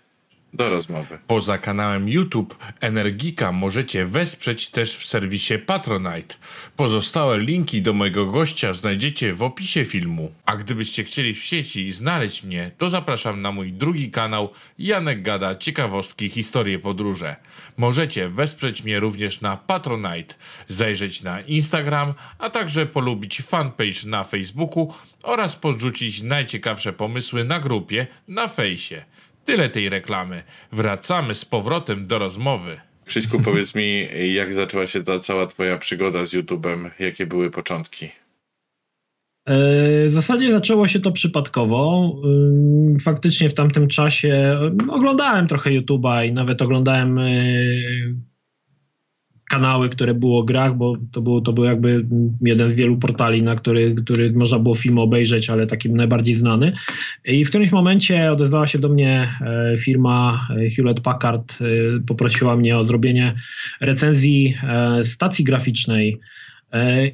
[0.56, 1.18] do rozmowy.
[1.26, 6.34] Poza kanałem YouTube Energika możecie wesprzeć też w serwisie Patronite.
[6.76, 10.32] Pozostałe linki do mojego gościa znajdziecie w opisie filmu.
[10.46, 15.54] A gdybyście chcieli w sieci znaleźć mnie, to zapraszam na mój drugi kanał Janek Gada
[15.54, 17.36] Ciekawostki Historie Podróże.
[17.76, 20.34] Możecie wesprzeć mnie również na Patronite,
[20.68, 28.06] zajrzeć na Instagram, a także polubić fanpage na Facebooku oraz podrzucić najciekawsze pomysły na grupie
[28.28, 29.04] na fejsie.
[29.46, 30.42] Tyle tej reklamy.
[30.72, 32.80] Wracamy z powrotem do rozmowy.
[33.04, 36.90] Krzyśku, powiedz mi, jak zaczęła się ta cała twoja przygoda z YouTube'em?
[36.98, 38.04] Jakie były początki?
[38.04, 39.52] E,
[40.06, 42.12] w zasadzie zaczęło się to przypadkowo.
[43.00, 47.32] Faktycznie w tamtym czasie oglądałem trochę YouTube'a i nawet oglądałem e,
[49.48, 52.06] kanały, które było o grach, bo to był, to był jakby
[52.42, 56.72] jeden z wielu portali, na który, który można było film obejrzeć, ale takim najbardziej znany.
[57.24, 61.64] I w którymś momencie odezwała się do mnie e, firma e, Hewlett Packard, e,
[62.06, 63.34] poprosiła mnie o zrobienie
[63.80, 64.54] recenzji
[65.04, 66.20] stacji graficznej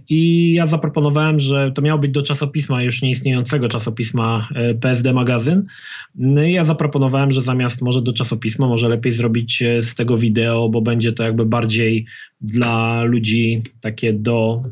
[0.08, 5.66] I ja zaproponowałem, że to miało być do czasopisma, już nieistniejącego czasopisma e, PSD Magazyn.
[6.14, 10.68] No ja zaproponowałem, że zamiast może do czasopisma, może lepiej zrobić e, z tego wideo,
[10.68, 12.06] bo będzie to jakby bardziej
[12.40, 14.62] dla ludzi takie do,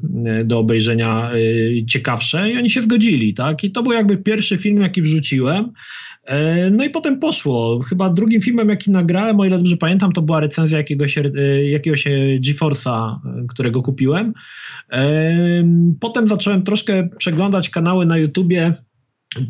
[0.45, 1.31] do obejrzenia
[1.89, 3.65] ciekawsze i oni się zgodzili, tak?
[3.65, 5.73] I to był jakby pierwszy film, jaki wrzuciłem.
[6.25, 7.81] E, no i potem poszło.
[7.83, 11.23] Chyba drugim filmem, jaki nagrałem, o ile dobrze pamiętam, to była recenzja jakiegoś, e,
[11.71, 12.05] jakiegoś
[12.41, 14.33] GeForce'a, e, którego kupiłem.
[16.01, 18.75] Potem zacząłem troszkę przeglądać kanały na YouTubie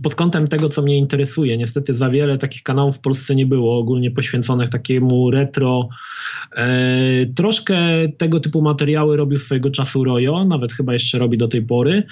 [0.03, 1.59] pod kątem tego, co mnie interesuje.
[1.59, 5.89] Niestety za wiele takich kanałów w Polsce nie było, ogólnie poświęconych takiemu retro.
[6.57, 7.79] E, troszkę
[8.19, 12.03] tego typu materiały robił swojego czasu Rojo, nawet chyba jeszcze robi do tej pory.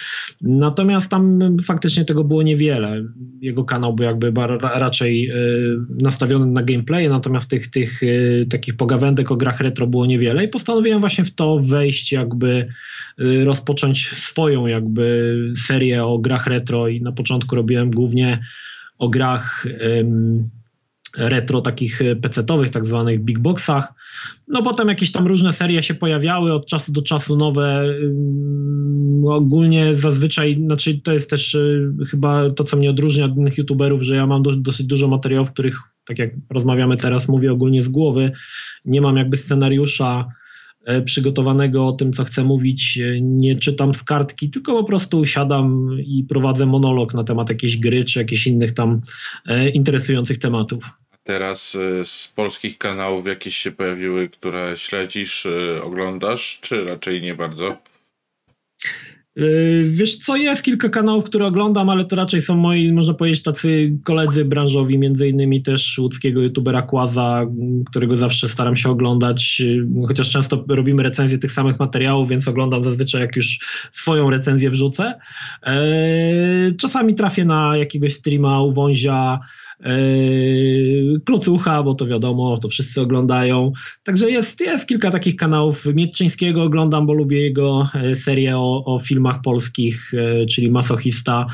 [0.40, 3.04] Natomiast tam faktycznie tego było niewiele.
[3.40, 5.34] Jego kanał był jakby raczej e,
[5.88, 8.06] nastawiony na gameplay, natomiast tych, tych e,
[8.46, 12.68] takich pogawędek o grach retro było niewiele i postanowiłem właśnie w to wejść, jakby
[13.18, 15.34] e, rozpocząć swoją jakby
[15.66, 18.40] serię o grach retro i na początku robiłem głównie
[18.98, 19.66] o grach
[21.16, 23.94] retro takich pecetowych, tak zwanych big boxach.
[24.48, 27.84] No potem jakieś tam różne serie się pojawiały, od czasu do czasu nowe.
[29.24, 34.02] Ogólnie zazwyczaj, znaczy to jest też y, chyba to, co mnie odróżnia od innych youtuberów,
[34.02, 37.88] że ja mam do, dosyć dużo materiałów, których, tak jak rozmawiamy teraz, mówię ogólnie z
[37.88, 38.32] głowy.
[38.84, 40.37] Nie mam jakby scenariusza E,
[41.04, 42.98] przygotowanego o tym, co chcę mówić.
[42.98, 47.78] E, nie czytam z kartki, tylko po prostu siadam i prowadzę monolog na temat jakiejś
[47.78, 49.00] gry czy jakichś innych tam
[49.46, 50.90] e, interesujących tematów.
[51.24, 55.46] Teraz z polskich kanałów jakieś się pojawiły, które śledzisz,
[55.82, 57.76] oglądasz, czy raczej nie bardzo?
[59.38, 63.42] Yy, wiesz co, jest kilka kanałów, które oglądam, ale to raczej są moi, można powiedzieć,
[63.42, 67.46] tacy koledzy branżowi, między innymi też łódzkiego youtubera Kłaza,
[67.90, 72.84] którego zawsze staram się oglądać, yy, chociaż często robimy recenzje tych samych materiałów, więc oglądam
[72.84, 73.58] zazwyczaj jak już
[73.92, 75.14] swoją recenzję wrzucę.
[75.66, 75.72] Yy,
[76.80, 78.72] czasami trafię na jakiegoś streama u
[79.80, 83.72] Yy, Klocucha, bo to wiadomo, to wszyscy oglądają.
[84.02, 85.86] Także jest, jest kilka takich kanałów.
[85.94, 91.46] Mietczyńskiego oglądam, bo lubię jego e, serię o, o filmach polskich, e, czyli Masochista.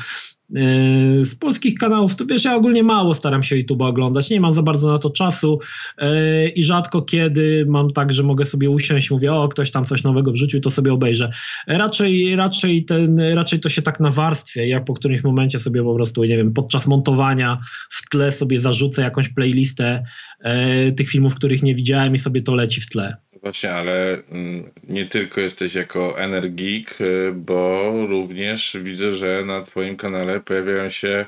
[0.55, 4.53] E, z polskich kanałów, to wiesz, ja ogólnie mało staram się YouTube oglądać, nie mam
[4.53, 5.59] za bardzo na to czasu
[5.97, 10.03] e, i rzadko kiedy mam tak, że mogę sobie usiąść mówię, o, ktoś tam coś
[10.03, 11.31] nowego wrzucił, to sobie obejrzę.
[11.67, 16.23] Raczej, raczej, ten, raczej to się tak nawarstwia, ja po którymś momencie sobie po prostu,
[16.23, 20.03] nie wiem, podczas montowania w tle sobie zarzucę jakąś playlistę
[20.39, 23.17] e, tych filmów, których nie widziałem i sobie to leci w tle.
[23.45, 29.97] Właśnie, ale mm, nie tylko jesteś jako Energik, y, bo również widzę, że na twoim
[29.97, 31.25] kanale pojawiają się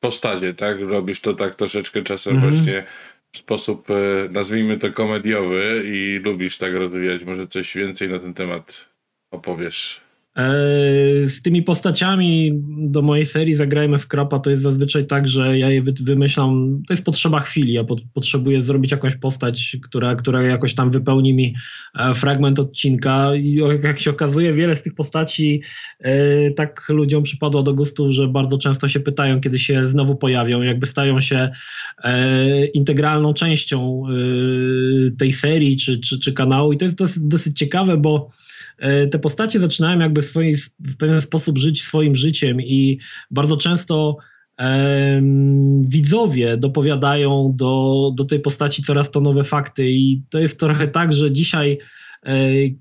[0.00, 0.80] postacie, tak?
[0.80, 2.52] Robisz to tak troszeczkę czasem mhm.
[2.52, 2.84] właśnie
[3.32, 7.24] w sposób, y, nazwijmy to komediowy i lubisz tak rozwijać.
[7.24, 8.84] Może coś więcej na ten temat
[9.30, 10.00] opowiesz?
[10.40, 15.58] E, z tymi postaciami do mojej serii Zagrajmy w Krapa to jest zazwyczaj tak, że
[15.58, 17.84] ja je wymyślam, to jest potrzeba chwili, ja
[18.14, 21.54] potrzebuję zrobić jakąś postać, która, która jakoś tam wypełni mi
[21.98, 23.34] e, fragment odcinka.
[23.34, 25.62] I jak się okazuje wiele z tych postaci
[25.98, 30.62] e, tak ludziom przypadło do gustu, że bardzo często się pytają, kiedy się znowu pojawią,
[30.62, 31.50] jakby stają się
[32.74, 34.02] integralną częścią
[35.18, 36.72] tej serii czy, czy, czy kanału.
[36.72, 38.30] I to jest dosyć, dosyć ciekawe, bo
[39.10, 42.98] te postacie zaczynają jakby swoi, w pewien sposób żyć swoim życiem i
[43.30, 44.16] bardzo często
[45.80, 51.12] widzowie dopowiadają do, do tej postaci coraz to nowe fakty i to jest trochę tak,
[51.12, 51.99] że dzisiaj E,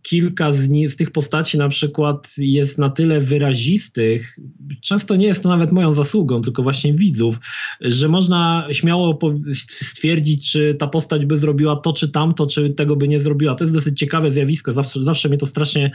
[0.01, 4.39] kilka z, nie, z, tych postaci na przykład jest na tyle wyrazistych,
[4.81, 7.39] często nie jest to nawet moją zasługą, tylko właśnie widzów,
[7.81, 9.19] że można śmiało
[9.53, 13.55] stwierdzić, czy ta postać by zrobiła to czy tamto, czy tego by nie zrobiła.
[13.55, 15.91] To jest dosyć ciekawe zjawisko, zawsze, zawsze mnie to strasznie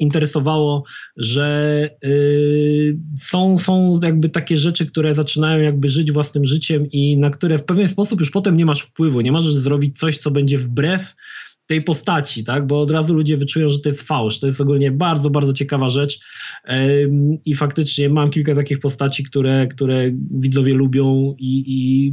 [0.00, 0.84] interesowało,
[1.16, 7.30] że yy, są, są jakby takie rzeczy, które zaczynają jakby żyć własnym życiem i na
[7.30, 10.58] które w pewien sposób już potem nie masz wpływu, nie możesz zrobić coś, co będzie
[10.58, 11.14] wbrew
[11.70, 12.66] tej postaci, tak?
[12.66, 14.38] bo od razu ludzie wyczują, że to jest fałsz.
[14.38, 16.20] To jest ogólnie bardzo, bardzo ciekawa rzecz
[17.44, 22.12] i faktycznie mam kilka takich postaci, które, które widzowie lubią i, i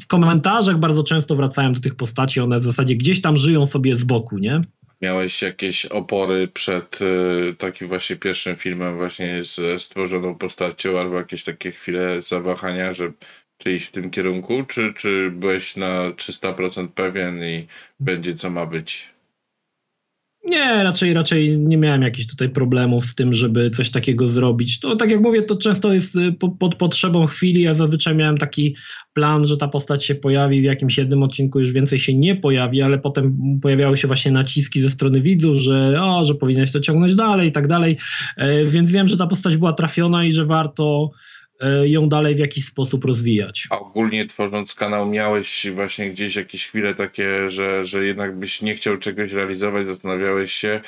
[0.00, 3.96] w komentarzach bardzo często wracają do tych postaci, one w zasadzie gdzieś tam żyją sobie
[3.96, 4.62] z boku, nie?
[5.02, 11.44] Miałeś jakieś opory przed y, takim właśnie pierwszym filmem właśnie z stworzoną postacią albo jakieś
[11.44, 13.12] takie chwile zawahania, że
[13.58, 17.66] czy iść w tym kierunku, czy, czy byłeś na 300% pewien i
[18.00, 19.16] będzie co ma być?
[20.46, 24.80] Nie, raczej, raczej nie miałem jakichś tutaj problemów z tym, żeby coś takiego zrobić.
[24.80, 27.62] To tak jak mówię, to często jest y, po, pod potrzebą chwili.
[27.62, 28.76] Ja zazwyczaj miałem taki
[29.12, 32.82] plan, że ta postać się pojawi w jakimś jednym odcinku, już więcej się nie pojawi,
[32.82, 37.14] ale potem pojawiały się właśnie naciski ze strony widzów, że o, że powinieneś to ciągnąć
[37.14, 37.96] dalej i tak dalej.
[38.36, 41.10] E, więc wiem, że ta postać była trafiona i że warto
[41.84, 43.66] ją dalej w jakiś sposób rozwijać.
[43.70, 48.74] A ogólnie tworząc kanał miałeś właśnie gdzieś jakieś chwile takie, że, że jednak byś nie
[48.74, 50.80] chciał czegoś realizować, zastanawiałeś się,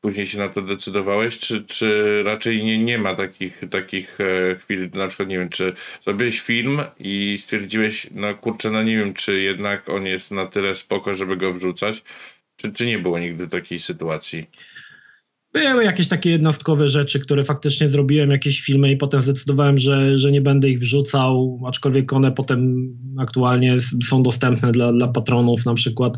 [0.00, 4.90] później się na to decydowałeś, czy, czy raczej nie, nie ma takich, takich e, chwil,
[4.94, 5.72] na przykład nie wiem, czy
[6.04, 10.74] zrobiłeś film i stwierdziłeś, no kurczę, no nie wiem, czy jednak on jest na tyle
[10.74, 12.02] spoko, żeby go wrzucać,
[12.56, 14.46] czy, czy nie było nigdy takiej sytuacji?
[15.52, 20.32] Były jakieś takie jednostkowe rzeczy, które faktycznie zrobiłem, jakieś filmy i potem zdecydowałem, że, że
[20.32, 22.88] nie będę ich wrzucał, aczkolwiek one potem
[23.18, 26.16] aktualnie są dostępne dla, dla patronów na przykład.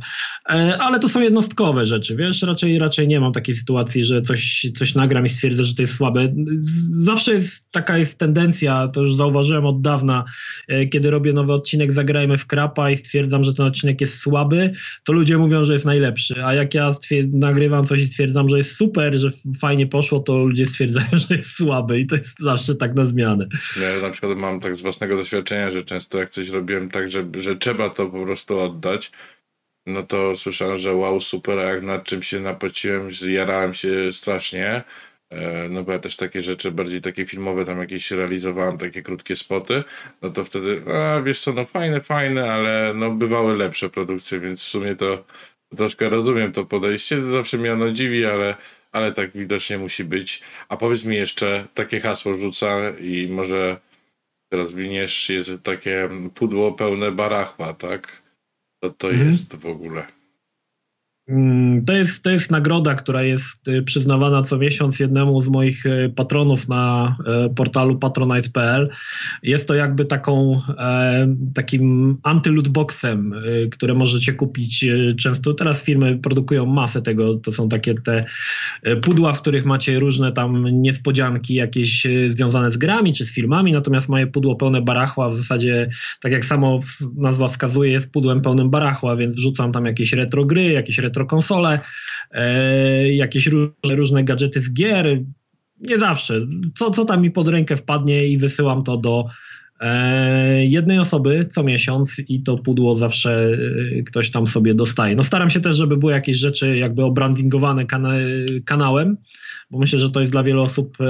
[0.51, 4.67] E, ale to są jednostkowe rzeczy, wiesz, raczej, raczej nie mam takiej sytuacji, że coś,
[4.77, 6.35] coś nagram i stwierdzę, że to jest słabe.
[6.95, 10.25] Zawsze jest taka jest tendencja, to już zauważyłem od dawna,
[10.69, 14.73] e, kiedy robię nowy odcinek Zagrajmy w Krapa i stwierdzam, że ten odcinek jest słaby,
[15.05, 16.93] to ludzie mówią, że jest najlepszy, a jak ja
[17.33, 21.37] nagrywam coś i stwierdzam, że jest super, że że fajnie poszło, to ludzie stwierdzają, że
[21.37, 23.49] jest słaby i to jest zawsze tak na zmianę.
[23.83, 27.29] Ja na przykład mam tak z własnego doświadczenia, że często jak coś robiłem tak, że,
[27.41, 29.13] że trzeba to po prostu oddać,
[29.89, 34.83] no to słyszałem, że wow, super, a jak nad czym się napociłem, jarałem się strasznie,
[35.31, 39.37] e, no bo ja też takie rzeczy, bardziej takie filmowe, tam jakieś realizowałem, takie krótkie
[39.37, 39.85] spoty,
[40.23, 44.61] no to wtedy, a wiesz co, no fajne, fajne, ale no bywały lepsze produkcje, więc
[44.61, 45.25] w sumie to
[45.77, 48.55] troszkę rozumiem to podejście, zawsze mnie ono dziwi, ale
[48.93, 50.43] ale tak widocznie musi być.
[50.69, 53.81] A powiedz mi jeszcze, takie hasło rzuca i może
[54.53, 58.23] teraz winiesz, jest takie pudło pełne barachła, tak?
[58.83, 59.29] To to mhm.
[59.29, 60.18] jest w ogóle.
[61.29, 65.87] Mm, to jest, to jest nagroda, która jest y, przyznawana co miesiąc jednemu z moich
[65.87, 67.17] y, patronów na
[67.47, 68.89] y, portalu patronite.pl.
[69.43, 73.35] Jest to jakby taką, e, takim antylootboxem,
[73.71, 74.87] które możecie kupić
[75.19, 75.55] często.
[75.55, 77.35] Teraz firmy produkują masę tego.
[77.35, 78.25] To są takie te
[79.03, 84.09] pudła, w których macie różne tam niespodzianki jakieś związane z grami czy z filmami, natomiast
[84.09, 86.81] moje pudło pełne barachła w zasadzie, tak jak samo
[87.17, 91.81] nazwa wskazuje, jest pudłem pełnym barachła, więc wrzucam tam jakieś retro gry, jakieś retro retrokonsole,
[92.31, 95.21] e, jakieś różne, różne gadżety z gier,
[95.81, 96.41] nie zawsze.
[96.75, 99.25] Co, co tam mi pod rękę wpadnie i wysyłam to do
[100.61, 103.51] jednej osoby co miesiąc i to pudło zawsze
[103.99, 105.17] e, ktoś tam sobie dostaje.
[105.17, 108.13] No staram się też, żeby były jakieś rzeczy jakby obrandingowane kana
[108.65, 109.17] kanałem,
[109.71, 111.05] bo myślę, że to jest dla wielu osób e,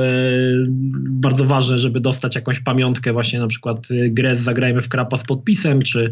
[1.11, 5.83] bardzo ważne, żeby dostać jakąś pamiątkę, właśnie na przykład grę Zagrajmy w krapa z podpisem,
[5.83, 6.11] czy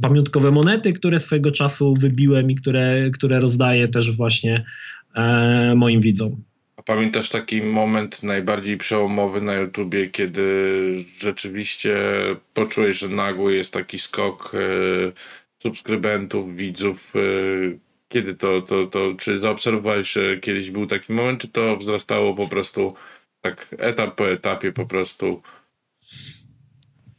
[0.00, 4.64] pamiątkowe monety, które swojego czasu wybiłem i które, które rozdaję też właśnie
[5.76, 6.42] moim widzom.
[6.76, 11.96] A pamiętasz taki moment najbardziej przełomowy na YouTubie, kiedy rzeczywiście
[12.54, 14.58] poczułeś, że nagły jest taki skok e,
[15.62, 17.16] subskrybentów, widzów?
[17.16, 17.20] E,
[18.08, 22.48] kiedy to, to, to, czy zaobserwowałeś, że kiedyś był taki moment, czy to wzrastało po
[22.48, 22.94] prostu
[23.40, 25.42] tak etap po etapie po prostu?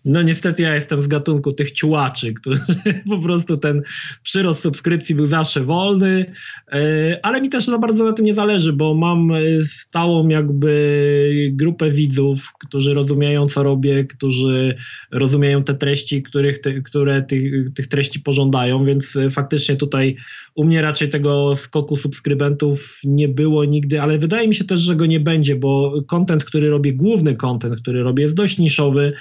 [0.06, 2.62] No niestety ja jestem z gatunku tych ciułaczy, którzy
[3.10, 3.82] po prostu ten
[4.24, 6.26] przyrost subskrypcji był zawsze wolny,
[6.72, 11.52] e, ale mi też za bardzo na tym nie zależy, bo mam e, stałą jakby
[11.52, 14.76] grupę widzów, którzy rozumieją co robię, którzy
[15.12, 20.16] rozumieją te treści, których te, które tych, tych treści pożądają, więc e, faktycznie tutaj
[20.56, 24.96] u mnie raczej tego skoku subskrybentów nie było nigdy, ale wydaje mi się też, że
[24.96, 29.14] go nie będzie, bo content, który robię, główny content, który robię jest dość niszowy,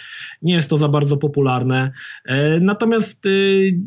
[0.43, 1.93] nie jest to za bardzo popularne.
[2.25, 3.81] E, natomiast y,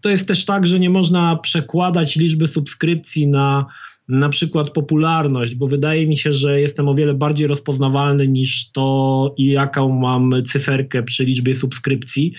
[0.00, 3.66] to jest też tak, że nie można przekładać liczby subskrypcji na
[4.10, 9.34] na przykład popularność, bo wydaje mi się, że jestem o wiele bardziej rozpoznawalny niż to,
[9.38, 12.32] jaką mam cyferkę przy liczbie subskrypcji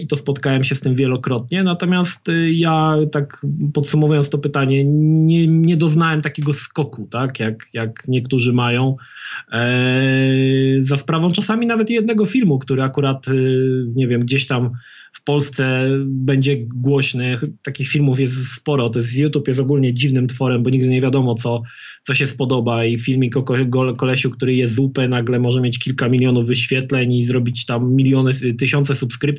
[0.00, 1.64] i to spotkałem się z tym wielokrotnie.
[1.64, 8.08] Natomiast y, ja, tak podsumowując to pytanie, nie, nie doznałem takiego skoku, tak, jak, jak
[8.08, 8.96] niektórzy mają,
[9.52, 9.66] e,
[10.80, 13.26] za sprawą czasami nawet jednego filmu, który akurat,
[13.94, 14.70] nie wiem, gdzieś tam
[15.16, 17.38] w Polsce będzie głośny.
[17.62, 18.90] Takich filmów jest sporo.
[18.90, 21.62] To jest YouTube jest ogólnie dziwnym tworem, bo nigdy nie wiadomo, co,
[22.02, 23.42] co się spodoba i filmik o
[23.96, 28.94] kolesiu, który jest zupę, nagle może mieć kilka milionów wyświetleń i zrobić tam miliony, tysiące
[28.94, 29.35] subskrypcji,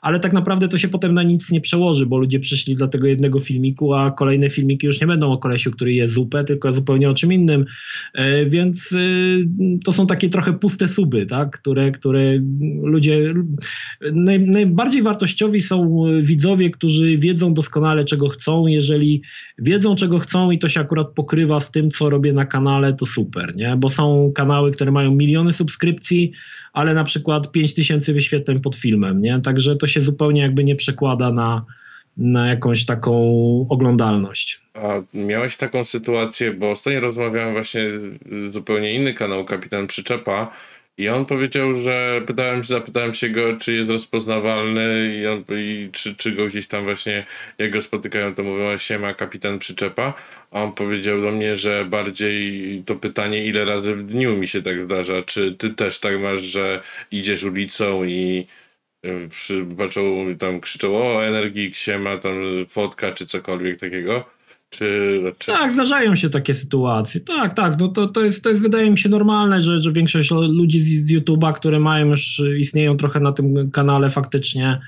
[0.00, 3.06] ale tak naprawdę to się potem na nic nie przełoży, bo ludzie przyszli dla tego
[3.06, 7.10] jednego filmiku, a kolejne filmiki już nie będą o kolesiu, który je zupę, tylko zupełnie
[7.10, 7.64] o czym innym,
[8.14, 9.48] e, więc y,
[9.84, 11.60] to są takie trochę puste suby, tak?
[11.60, 12.38] które, które
[12.82, 13.34] ludzie
[14.12, 19.22] naj, najbardziej wartościowi są widzowie, którzy wiedzą doskonale czego chcą, jeżeli
[19.58, 23.06] wiedzą czego chcą i to się akurat pokrywa z tym, co robię na kanale, to
[23.06, 23.76] super, nie?
[23.76, 26.32] Bo są kanały, które mają miliony subskrypcji,
[26.76, 29.40] ale na przykład 5 tysięcy wyświetleń pod filmem, nie?
[29.40, 31.64] Także to się zupełnie jakby nie przekłada na,
[32.16, 33.12] na jakąś taką
[33.68, 34.60] oglądalność.
[34.74, 37.82] A miałeś taką sytuację, bo ostatnio rozmawiałem właśnie
[38.50, 40.52] zupełnie inny kanał, Kapitan Przyczepa,
[40.98, 46.14] i on powiedział, że pytałem, zapytałem się go, czy jest rozpoznawalny i, on, i czy,
[46.14, 47.26] czy go gdzieś tam właśnie,
[47.58, 50.14] jak go spotykają, to mówią, siema kapitan przyczepa.
[50.50, 54.62] A on powiedział do mnie, że bardziej to pytanie, ile razy w dniu mi się
[54.62, 55.22] tak zdarza.
[55.22, 58.46] Czy ty też tak masz, że idziesz ulicą i
[59.06, 62.34] y, przy, patrzą, tam krzyczą o energii, siema, tam
[62.68, 64.35] fotka, czy cokolwiek takiego?
[64.70, 65.52] Czy, czy...
[65.52, 67.20] Tak, zdarzają się takie sytuacje.
[67.20, 67.80] Tak, tak.
[67.80, 71.06] No to, to, jest, to jest wydaje mi się normalne, że, że większość ludzi z,
[71.06, 74.80] z YouTube'a, które mają już, istnieją trochę na tym kanale faktycznie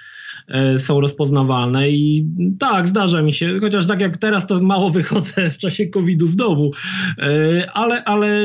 [0.78, 2.26] są rozpoznawalne i
[2.58, 6.36] tak, zdarza mi się, chociaż tak jak teraz to mało wychodzę w czasie COVID-u z
[6.36, 6.70] domu,
[7.18, 8.40] e, ale, ale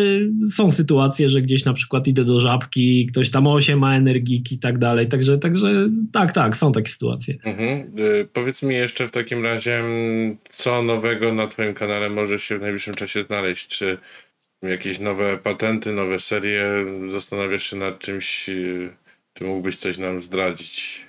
[0.51, 4.59] są sytuacje, że gdzieś na przykład idę do żabki, ktoś tam osiem ma energiki i
[4.59, 7.37] tak dalej, także, także tak, tak, są takie sytuacje.
[7.43, 7.79] Mhm.
[7.79, 9.83] E, powiedz mi jeszcze w takim razie,
[10.49, 13.97] co nowego na twoim kanale może się w najbliższym czasie znaleźć, czy
[14.61, 16.65] jakieś nowe patenty, nowe serie,
[17.11, 18.49] zastanawiasz się nad czymś,
[19.33, 21.02] czy mógłbyś coś nam zdradzić?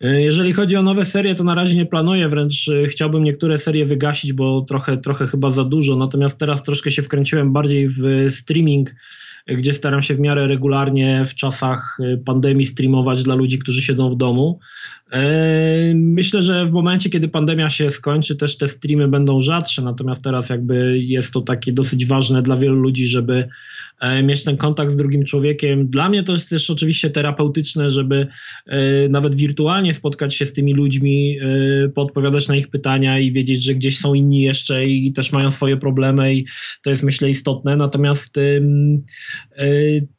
[0.00, 3.58] E, jeżeli chodzi o nowe serie, to na razie nie planuję, wręcz e, chciałbym niektóre
[3.58, 5.96] serie wygasić, bo trochę, trochę chyba za dużo.
[5.96, 8.94] Natomiast teraz troszkę się wkręciłem bardziej w streaming,
[9.46, 14.10] gdzie staram się w miarę regularnie w czasach e, pandemii streamować dla ludzi, którzy siedzą
[14.10, 14.60] w domu.
[15.94, 20.48] Myślę, że w momencie, kiedy pandemia się skończy, też te streamy będą rzadsze, natomiast teraz
[20.48, 23.48] jakby jest to takie dosyć ważne dla wielu ludzi, żeby
[24.00, 25.88] E, mieć ten kontakt z drugim człowiekiem.
[25.88, 28.26] Dla mnie to jest też oczywiście terapeutyczne, żeby
[28.66, 33.62] e, nawet wirtualnie spotkać się z tymi ludźmi, e, podpowiadać na ich pytania i wiedzieć,
[33.62, 36.46] że gdzieś są inni jeszcze i też mają swoje problemy i
[36.82, 37.76] to jest myślę istotne.
[37.76, 38.34] Natomiast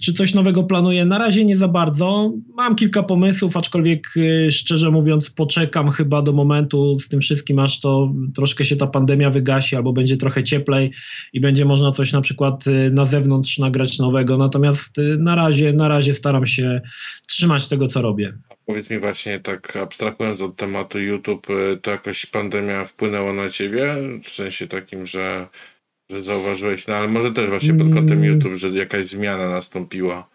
[0.03, 1.05] czy coś nowego planuję?
[1.05, 2.33] Na razie nie za bardzo.
[2.55, 4.13] Mam kilka pomysłów, aczkolwiek
[4.49, 9.30] szczerze mówiąc poczekam chyba do momentu z tym wszystkim, aż to troszkę się ta pandemia
[9.30, 10.91] wygasi albo będzie trochę cieplej
[11.34, 15.88] i będzie można coś na przykład na zewnątrz nagrać nowego, natomiast y, na razie, na
[15.88, 16.82] razie staram się
[17.28, 18.34] trzymać tego, co robię.
[18.65, 23.95] Powiedz mi właśnie tak abstrahując od tematu YouTube, y, to jakoś pandemia wpłynęła na ciebie?
[24.23, 25.47] W sensie takim, że
[26.09, 28.23] że zauważyłeś, no ale może też właśnie pod kątem mm.
[28.23, 30.30] YouTube, że jakaś zmiana nastąpiła.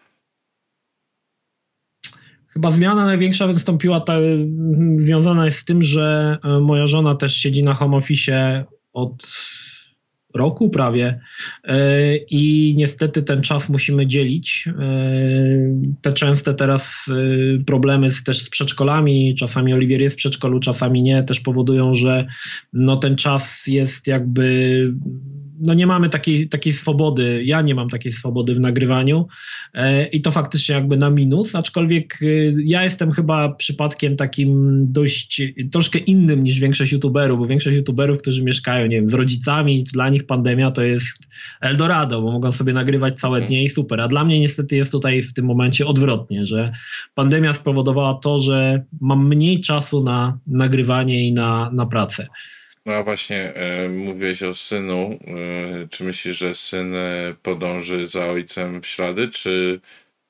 [2.53, 4.17] Chyba zmiana największa wystąpiła ta,
[4.93, 9.27] związana jest z tym, że e, moja żona też siedzi na home office od
[10.33, 11.19] roku prawie
[11.63, 14.67] e, i niestety ten czas musimy dzielić.
[14.67, 14.73] E,
[16.01, 17.05] te częste teraz
[17.65, 22.25] problemy z, też z przedszkolami, czasami Oliwier jest w przedszkolu, czasami nie, też powodują, że
[22.73, 24.93] no ten czas jest jakby
[25.59, 29.27] no nie mamy takiej, takiej swobody, ja nie mam takiej swobody w nagrywaniu
[29.73, 32.25] e, i to faktycznie jakby na minus, aczkolwiek e,
[32.63, 35.41] ja jestem chyba przypadkiem takim dość,
[35.71, 40.09] troszkę innym niż większość youtuberów, bo większość youtuberów, którzy mieszkają, nie wiem, z rodzicami, dla
[40.09, 41.27] nich pandemia to jest
[41.61, 43.47] Eldorado, bo mogą sobie nagrywać całe mhm.
[43.47, 46.71] dnie i super, a dla mnie niestety jest tutaj w tym momencie odwrotnie, że
[47.15, 52.27] pandemia spowodowała to, że mam mniej czasu na nagrywanie i na, na pracę.
[52.85, 55.19] No a właśnie e, mówiłeś o synu.
[55.27, 59.79] E, czy myślisz, że syn e, podąży za ojcem w ślady, czy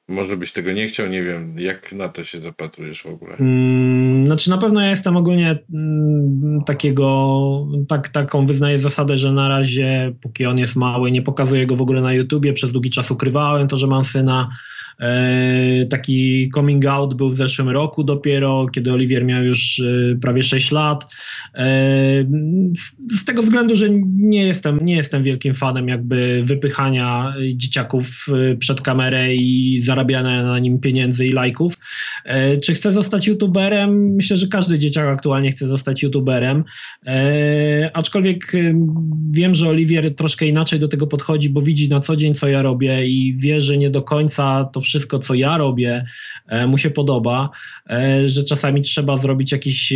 [0.07, 1.07] może byś tego nie chciał?
[1.07, 3.35] Nie wiem, jak na to się zapatrujesz w ogóle?
[3.35, 9.49] Hmm, znaczy na pewno ja jestem ogólnie mm, takiego, tak, taką wyznaję zasadę, że na
[9.49, 13.11] razie póki on jest mały, nie pokazuję go w ogóle na YouTubie, przez długi czas
[13.11, 14.49] ukrywałem to, że mam syna.
[14.99, 20.43] E, taki coming out był w zeszłym roku dopiero, kiedy Oliwier miał już e, prawie
[20.43, 21.13] 6 lat.
[21.55, 21.65] E,
[23.11, 28.25] z tego względu, że nie jestem, nie jestem wielkim fanem jakby wypychania dzieciaków
[28.59, 31.77] przed kamerę i zarabiania na nim pieniędzy i lajków.
[32.63, 34.15] Czy chcę zostać youtuberem?
[34.15, 36.63] Myślę, że każdy dzieciak aktualnie chce zostać youtuberem.
[37.93, 38.51] Aczkolwiek
[39.31, 42.61] wiem, że Oliwier troszkę inaczej do tego podchodzi, bo widzi na co dzień, co ja
[42.61, 46.05] robię i wie, że nie do końca to wszystko, co ja robię,
[46.47, 47.49] e, mu się podoba,
[47.89, 49.95] e, że czasami trzeba zrobić jakiś e,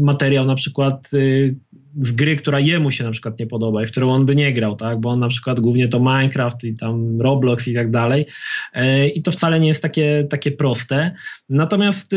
[0.00, 1.10] materiał, na przykład
[2.00, 4.52] z gry, która jemu się na przykład nie podoba i w którą on by nie
[4.52, 5.00] grał, tak?
[5.00, 8.26] Bo on na przykład głównie to Minecraft i tam Roblox i tak dalej.
[9.14, 11.14] I to wcale nie jest takie, takie proste.
[11.48, 12.14] Natomiast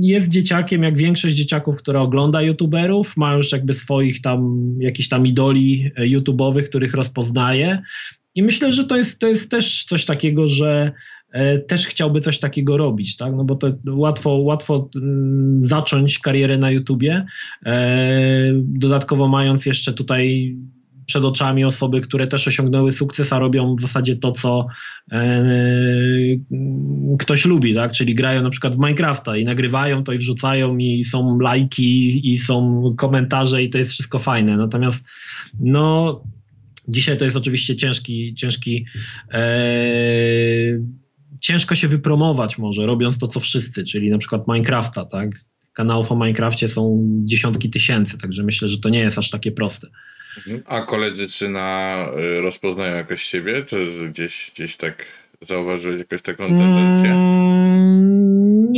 [0.00, 5.26] jest dzieciakiem, jak większość dzieciaków, które ogląda youtuberów, ma już jakby swoich tam, jakichś tam
[5.26, 7.82] idoli YouTube'owych, których rozpoznaje
[8.38, 10.92] i myślę, że to jest, to jest też coś takiego, że
[11.32, 13.34] e, też chciałby coś takiego robić, tak?
[13.36, 17.26] No bo to łatwo, łatwo mm, zacząć karierę na YouTubie,
[17.66, 20.56] e, dodatkowo mając jeszcze tutaj
[21.06, 24.66] przed oczami osoby, które też osiągnęły sukces, a robią w zasadzie to, co
[25.12, 25.44] e,
[27.18, 27.92] ktoś lubi, tak?
[27.92, 32.38] Czyli grają na przykład w Minecrafta i nagrywają to i wrzucają i są lajki i
[32.38, 34.56] są komentarze i to jest wszystko fajne.
[34.56, 35.08] Natomiast
[35.60, 36.22] no
[36.88, 38.86] Dzisiaj to jest oczywiście ciężki, ciężki
[39.32, 39.40] e,
[41.40, 45.30] ciężko się wypromować może, robiąc to, co wszyscy, czyli na przykład Minecrafta, tak?
[45.72, 49.88] Kanałów o Minecrafcie są dziesiątki tysięcy, także myślę, że to nie jest aż takie proste.
[50.36, 50.62] Mhm.
[50.66, 55.06] A koledzy syna y, rozpoznają jakoś siebie, czy gdzieś, gdzieś tak
[55.40, 57.10] zauważyłeś jakąś taką tendencję?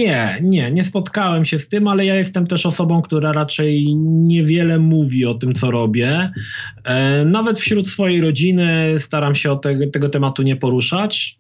[0.01, 4.78] Nie, nie, nie spotkałem się z tym, ale ja jestem też osobą, która raczej niewiele
[4.78, 6.32] mówi o tym, co robię.
[6.84, 11.36] E, nawet wśród swojej rodziny staram się o te, tego tematu nie poruszać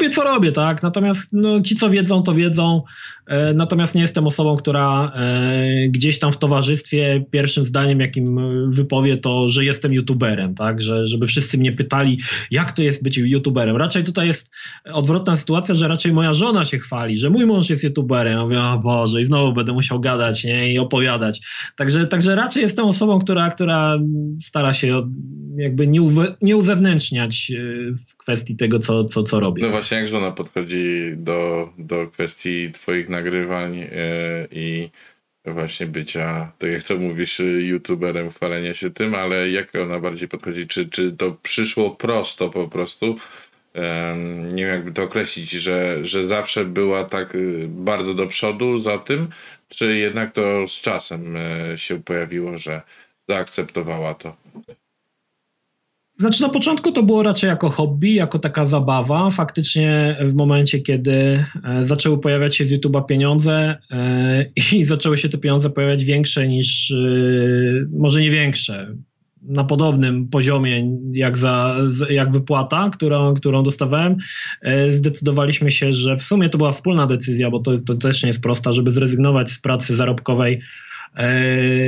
[0.00, 0.82] robię co robię, tak?
[0.82, 2.82] Natomiast no, ci, co wiedzą, to wiedzą.
[3.26, 8.40] E, natomiast nie jestem osobą, która e, gdzieś tam w towarzystwie pierwszym zdaniem, jakim
[8.72, 10.82] wypowie, to, że jestem youtuberem, tak?
[10.82, 12.18] Że, żeby wszyscy mnie pytali,
[12.50, 13.76] jak to jest być youtuberem.
[13.76, 14.54] Raczej tutaj jest
[14.92, 18.32] odwrotna sytuacja, że raczej moja żona się chwali, że mój mąż jest youtuberem.
[18.32, 20.72] Ja mówię, o Boże, i znowu będę musiał gadać nie?
[20.72, 21.40] i opowiadać.
[21.76, 23.98] Także, także raczej jestem osobą, która, która
[24.42, 25.02] stara się
[25.56, 27.62] jakby nie, uwe, nie uzewnętrzniać e,
[28.06, 29.62] w kwestii tego, co, co, co robię.
[29.62, 33.88] No właśnie, jak żona podchodzi do, do kwestii twoich nagrywań yy,
[34.50, 34.90] i
[35.44, 40.66] właśnie bycia, tak jak to mówisz, youtuberem, chwalenia się tym, ale jak ona bardziej podchodzi?
[40.66, 43.16] Czy, czy to przyszło prosto po prostu?
[44.52, 48.98] nie wiem jakby to określić, że, że zawsze była tak y, bardzo do przodu za
[48.98, 49.28] tym,
[49.68, 52.82] czy jednak to z czasem y, się pojawiło, że
[53.28, 54.36] zaakceptowała to?
[56.20, 59.30] Znaczy na początku to było raczej jako hobby, jako taka zabawa.
[59.30, 64.46] Faktycznie w momencie, kiedy e, zaczęły pojawiać się z YouTube'a pieniądze e,
[64.76, 66.96] i zaczęły się te pieniądze pojawiać większe niż, e,
[67.98, 68.96] może nie większe,
[69.42, 71.76] na podobnym poziomie jak, za,
[72.10, 74.16] jak wypłata, którą, którą dostawałem,
[74.90, 78.42] zdecydowaliśmy się, że w sumie to była wspólna decyzja, bo to, to też nie jest
[78.42, 80.60] prosta, żeby zrezygnować z pracy zarobkowej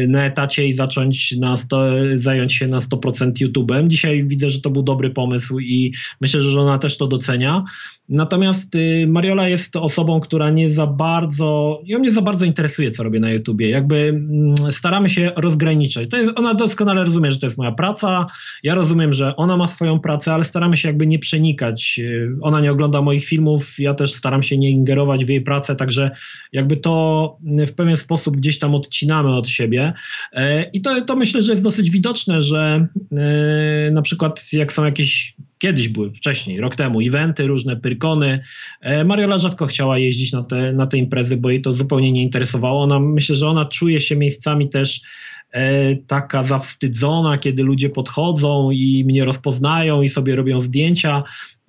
[0.08, 3.86] na etacie i zacząć na sto, zająć się na 100% YouTube'em.
[3.86, 7.64] Dzisiaj widzę, że to był dobry pomysł i myślę, że żona też to docenia.
[8.12, 13.02] Natomiast y, Mariola jest osobą, która nie za bardzo, ją nie za bardzo interesuje, co
[13.02, 13.68] robię na YouTubie.
[13.68, 16.08] Jakby mm, staramy się rozgraniczać.
[16.08, 18.26] To jest, ona doskonale rozumie, że to jest moja praca.
[18.62, 22.00] Ja rozumiem, że ona ma swoją pracę, ale staramy się jakby nie przenikać.
[22.02, 25.76] Y, ona nie ogląda moich filmów, ja też staram się nie ingerować w jej pracę,
[25.76, 26.10] także
[26.52, 27.36] jakby to
[27.68, 29.92] w pewien sposób gdzieś tam odcinamy od siebie.
[30.32, 34.84] E, I to, to myślę, że jest dosyć widoczne, że e, na przykład jak są
[34.84, 38.42] jakieś kiedyś były, wcześniej, rok temu, eventy, różne pyrkony.
[38.80, 42.22] E, Mariola rzadko chciała jeździć na te, na te imprezy, bo jej to zupełnie nie
[42.22, 42.82] interesowało.
[42.82, 45.02] Ona, myślę, że ona czuje się miejscami też
[45.50, 51.22] e, taka zawstydzona, kiedy ludzie podchodzą i mnie rozpoznają i sobie robią zdjęcia.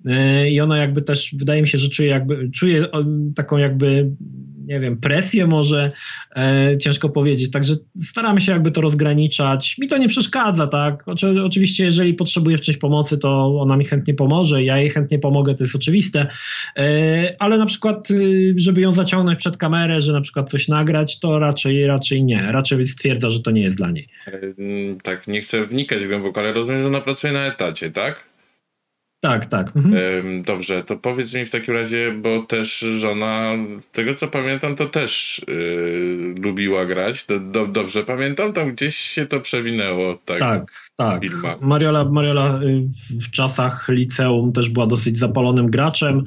[0.06, 2.86] E, I ona jakby też, wydaje mi się, że czuje jakby, czuje
[3.34, 4.10] taką jakby
[4.66, 5.92] nie wiem, presję może,
[6.36, 7.50] e, ciężko powiedzieć.
[7.50, 9.78] Także staramy się jakby to rozgraniczać.
[9.78, 11.08] Mi to nie przeszkadza, tak?
[11.08, 15.18] Oczy, oczywiście, jeżeli potrzebuje w czymś pomocy, to ona mi chętnie pomoże, ja jej chętnie
[15.18, 16.26] pomogę, to jest oczywiste.
[16.76, 21.20] E, ale na przykład, y, żeby ją zaciągnąć przed kamerę, że na przykład coś nagrać,
[21.20, 22.52] to raczej, raczej nie.
[22.52, 24.08] Raczej stwierdza, że to nie jest dla niej.
[24.58, 28.33] Mm, tak, nie chcę wnikać głęboko, ale rozumiem, że ona pracuje na etacie, tak?
[29.24, 29.76] Tak, tak.
[29.76, 30.42] Mhm.
[30.42, 33.52] Dobrze, to powiedz mi w takim razie, bo też żona,
[33.92, 37.26] tego co pamiętam, to też yy, lubiła grać.
[37.26, 40.18] Do, do, dobrze pamiętam, tam gdzieś się to przewinęło.
[40.24, 40.72] Tak, tak.
[40.96, 41.22] tak.
[41.60, 46.24] Mariola, Mariola y, w czasach liceum też była dosyć zapalonym graczem,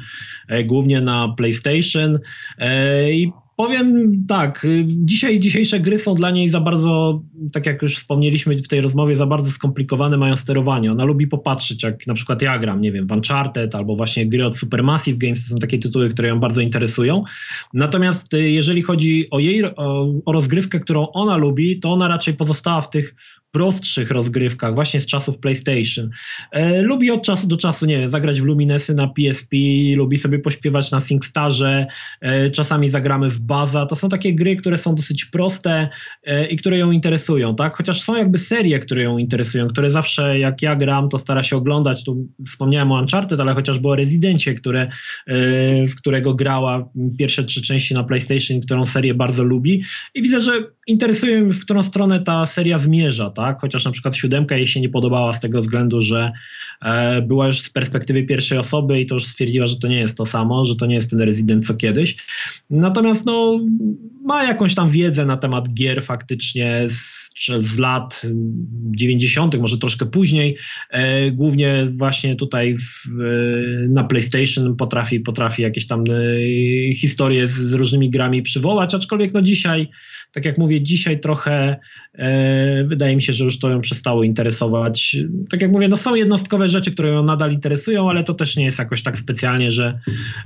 [0.48, 2.20] e, głównie na PlayStation.
[2.58, 7.22] E, I Powiem tak, y, dzisiaj, dzisiejsze gry są dla niej za bardzo,
[7.53, 10.91] tak jak już wspomnieliśmy w tej rozmowie, za bardzo skomplikowane mają sterowanie.
[10.91, 14.45] Ona lubi popatrzeć, jak na przykład ja gram, nie wiem, w Uncharted albo właśnie gry
[14.45, 17.24] od Supermassive Games, to są takie tytuły, które ją bardzo interesują.
[17.74, 22.34] Natomiast y, jeżeli chodzi o jej, o, o rozgrywkę, którą ona lubi, to ona raczej
[22.34, 23.16] pozostała w tych
[23.58, 26.10] prostszych rozgrywkach, właśnie z czasów PlayStation.
[26.51, 29.58] E, lubi od czasu do czasu, nie wiem, zagrać w Luminesy na PSP,
[29.95, 31.88] lubi sobie pośpiewać na SingStarze,
[32.22, 33.86] e, czasami zagramy w Baza.
[33.86, 35.89] To są takie gry, które są dosyć proste
[36.24, 37.76] e, i które ją interesują, tak?
[37.76, 41.58] Chociaż są jakby serie, które ją interesują, które zawsze jak ja gram, to stara się
[41.58, 42.03] oglądać.
[42.03, 44.89] Tu wspomniałem o Uncharted, ale chociażby o Rezydencie, które, e,
[45.88, 46.89] w którego grała
[47.20, 49.84] pierwsze trzy części na PlayStation, którą serię bardzo lubi
[50.16, 50.51] i widzę, że
[50.88, 53.47] interesuje mnie, w którą stronę ta seria zmierza, tak?
[53.54, 56.32] Chociaż na przykład siódemka jej się nie podobała z tego względu, że
[56.82, 60.18] e, była już z perspektywy pierwszej osoby i to już stwierdziła, że to nie jest
[60.18, 62.16] to samo, że to nie jest ten rezydent co kiedyś.
[62.70, 63.60] Natomiast no,
[64.26, 67.28] ma jakąś tam wiedzę na temat gier faktycznie z,
[67.60, 68.22] z lat
[68.91, 70.58] 90., może troszkę później.
[70.89, 73.08] E, głównie właśnie tutaj w,
[73.89, 79.41] na PlayStation potrafi, potrafi jakieś tam e, historie z, z różnymi grami przywołać, aczkolwiek no
[79.41, 79.89] dzisiaj
[80.38, 81.78] tak jak mówię, dzisiaj trochę
[82.14, 85.18] e, wydaje mi się, że już to ją przestało interesować.
[85.50, 88.66] Tak jak mówię, no są jednostkowe rzeczy, które ją nadal interesują, ale to też nie
[88.66, 90.00] jest jakoś tak specjalnie, że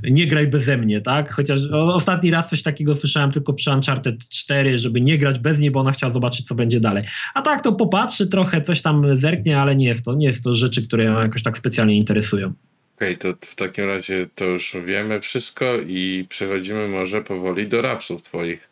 [0.03, 1.33] nie graj beze mnie, tak?
[1.33, 5.59] Chociaż o, ostatni raz coś takiego słyszałem tylko przy Uncharted 4, żeby nie grać bez
[5.59, 7.03] niej, bo ona chciała zobaczyć, co będzie dalej.
[7.35, 10.53] A tak, to popatrzy trochę, coś tam zerknie, ale nie jest to, nie jest to
[10.53, 12.53] rzeczy, które ją jakoś tak specjalnie interesują.
[12.95, 17.81] Okej, okay, to w takim razie to już wiemy wszystko i przechodzimy może powoli do
[17.81, 18.70] rapsów twoich.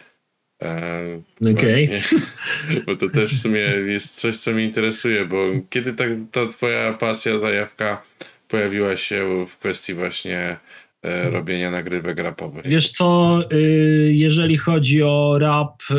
[0.62, 1.86] Okej.
[1.86, 2.82] Okay.
[2.86, 6.94] Bo to też w sumie jest coś, co mnie interesuje, bo kiedy tak ta twoja
[6.94, 8.02] pasja, zajawka
[8.48, 10.58] pojawiła się w kwestii właśnie E,
[11.04, 12.68] robienia nagrywek rapowych.
[12.68, 15.96] Wiesz co, y, jeżeli chodzi o rap, y,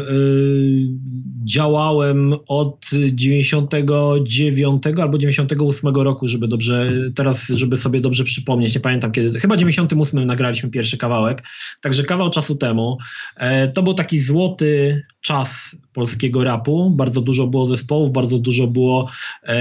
[1.45, 9.13] działałem od 99 albo 98 roku, żeby dobrze, teraz żeby sobie dobrze przypomnieć, nie pamiętam
[9.13, 11.43] kiedy, chyba 98 nagraliśmy pierwszy kawałek,
[11.81, 12.99] także kawał czasu temu.
[13.37, 16.91] E, to był taki złoty czas polskiego rapu.
[16.91, 19.11] Bardzo dużo było zespołów, bardzo dużo było
[19.43, 19.57] e,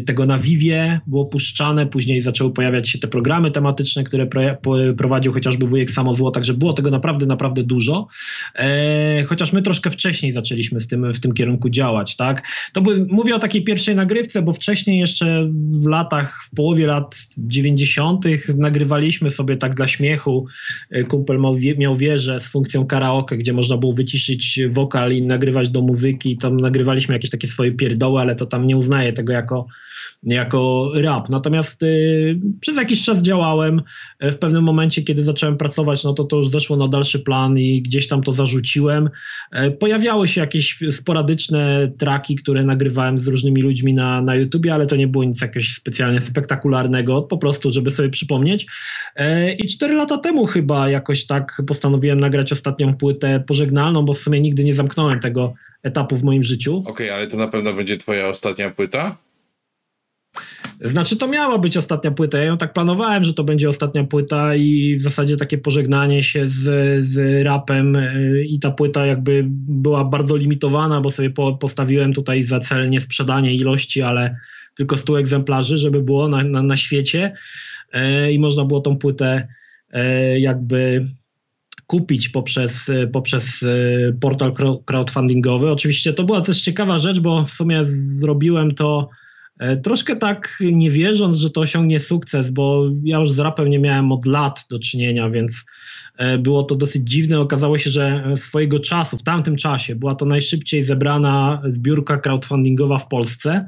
[0.00, 4.76] tego na Vivie, było puszczane, później zaczęły pojawiać się te programy tematyczne, które pro, po,
[4.96, 8.06] prowadził chociażby wujek Samozło, także było tego naprawdę, naprawdę dużo.
[8.54, 12.42] E, chociaż my troszkę wcześniej zaczęliśmy z tym, w tym kierunku działać, tak?
[12.72, 17.16] To by, mówię o takiej pierwszej nagrywce, bo wcześniej jeszcze w latach, w połowie lat
[17.38, 18.24] 90.
[18.56, 20.46] nagrywaliśmy sobie tak dla śmiechu.
[20.90, 25.68] E, kumpel miał, miał wieżę z funkcją karaoke, gdzie można było wyciszyć wokal i nagrywać
[25.70, 26.36] do muzyki.
[26.36, 29.66] Tam nagrywaliśmy jakieś takie swoje pierdoły, ale to tam nie uznaję tego jako,
[30.26, 31.28] jako rap.
[31.28, 33.82] Natomiast y, przez jakiś czas działałem.
[34.24, 37.58] Y, w pewnym momencie, kiedy zacząłem pracować, no to to już zeszło na dalszy plan
[37.58, 39.10] i gdzieś tam to zarzuciłem.
[39.66, 44.86] Y, pojawiały się jakieś sporadyczne traki, które nagrywałem z różnymi ludźmi na, na YouTubie, ale
[44.86, 48.66] to nie było nic jakiegoś specjalnie spektakularnego, po prostu, żeby sobie przypomnieć.
[49.20, 54.18] Y, I cztery lata temu chyba jakoś tak postanowiłem nagrać ostatnią płytę pożegnalną, bo w
[54.18, 56.76] sumie nigdy nie zamknąłem tego etapu w moim życiu.
[56.76, 59.16] Okej, okay, ale to na pewno będzie twoja ostatnia płyta?
[60.80, 62.38] Znaczy to miała być ostatnia płyta.
[62.38, 66.48] Ja ją tak planowałem, że to będzie ostatnia płyta i w zasadzie takie pożegnanie się
[66.48, 66.62] z,
[67.04, 72.44] z rapem y, i ta płyta jakby była bardzo limitowana, bo sobie po, postawiłem tutaj
[72.44, 74.36] za cel nie sprzedanie ilości, ale
[74.74, 77.34] tylko 100 egzemplarzy, żeby było na, na, na świecie
[77.94, 79.48] y, i można było tą płytę
[79.94, 81.06] y, jakby
[81.86, 83.64] kupić poprzez, poprzez
[84.20, 84.52] portal
[84.84, 85.70] crowdfundingowy.
[85.70, 89.23] Oczywiście to była też ciekawa rzecz, bo w sumie zrobiłem to E,
[89.82, 94.12] troszkę tak nie wierząc, że to osiągnie sukces, bo ja już z rapem nie miałem
[94.12, 95.64] od lat do czynienia, więc
[96.16, 97.40] e, było to dosyć dziwne.
[97.40, 103.08] Okazało się, że swojego czasu, w tamtym czasie, była to najszybciej zebrana zbiórka crowdfundingowa w
[103.08, 103.66] Polsce,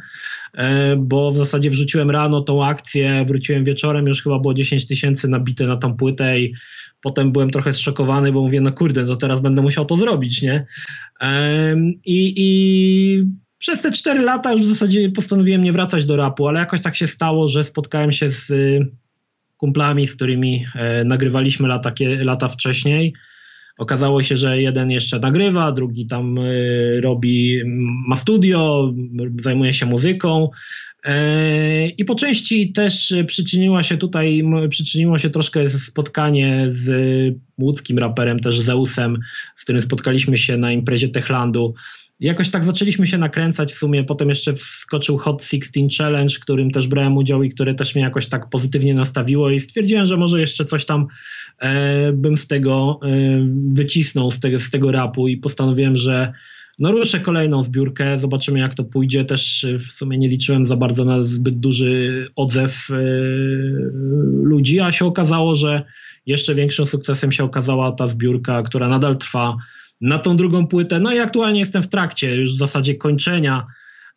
[0.54, 5.28] e, bo w zasadzie wrzuciłem rano tą akcję, wróciłem wieczorem, już chyba było 10 tysięcy
[5.28, 6.54] nabite na tą płytę i
[7.00, 10.66] potem byłem trochę zszokowany, bo mówię, no kurde, no teraz będę musiał to zrobić, nie?
[12.04, 16.60] I, i przez te cztery lata już w zasadzie postanowiłem nie wracać do rapu, ale
[16.60, 18.86] jakoś tak się stało, że spotkałem się z y,
[19.56, 23.14] kumplami, z którymi e, nagrywaliśmy lata, lata wcześniej.
[23.78, 27.60] Okazało się, że jeden jeszcze nagrywa, drugi tam y, robi,
[28.08, 28.92] ma studio,
[29.40, 30.50] zajmuje się muzyką.
[31.04, 36.90] E, I po części też przyczyniła się tutaj, przyczyniło się troszkę spotkanie z
[37.58, 39.18] łódzkim raperem, też Zeusem,
[39.56, 41.74] z którym spotkaliśmy się na imprezie Techlandu
[42.20, 44.04] jakoś tak zaczęliśmy się nakręcać w sumie.
[44.04, 48.26] Potem jeszcze wskoczył Hot 16 Challenge, którym też brałem udział i które też mnie jakoś
[48.26, 51.06] tak pozytywnie nastawiło i stwierdziłem, że może jeszcze coś tam
[51.58, 53.08] e, bym z tego e,
[53.72, 56.32] wycisnął, z tego, z tego rapu i postanowiłem, że
[56.78, 59.24] no ruszę kolejną zbiórkę, zobaczymy jak to pójdzie.
[59.24, 62.96] Też w sumie nie liczyłem za bardzo na zbyt duży odzew e,
[64.42, 65.82] ludzi, a się okazało, że
[66.26, 69.56] jeszcze większym sukcesem się okazała ta zbiórka, która nadal trwa
[70.00, 71.00] na tą drugą płytę.
[71.00, 73.66] No i aktualnie jestem w trakcie już w zasadzie kończenia.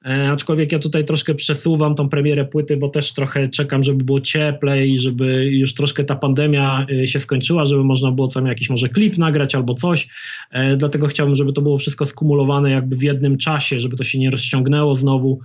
[0.06, 4.22] E, aczkolwiek ja tutaj troszkę przesuwam tą premierę płyty, bo też trochę czekam, żeby było
[4.22, 8.90] cieplej, żeby już troszkę ta pandemia e, się skończyła, żeby można było tam jakiś może
[8.90, 10.08] klip nagrać albo coś.
[10.52, 14.20] E, dlatego chciałbym, żeby to było wszystko skumulowane jakby w jednym czasie, żeby to się
[14.20, 15.40] nie rozciągnęło znowu.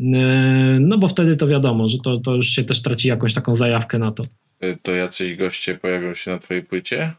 [0.00, 3.54] E, no bo wtedy to wiadomo, że to, to już się też traci jakąś taką
[3.54, 4.26] zajawkę na to.
[4.60, 7.12] E, to jacyś goście pojawią się na twojej płycie?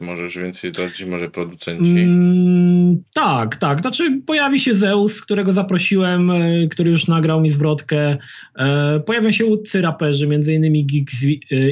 [0.00, 1.90] Możesz więcej zdradzić, może producenci?
[1.90, 3.80] Mm, tak, tak.
[3.80, 8.16] Znaczy pojawi się Zeus, którego zaprosiłem, e, który już nagrał mi zwrotkę.
[8.58, 11.16] E, pojawią się łódcy raperzy, między innymi Geeks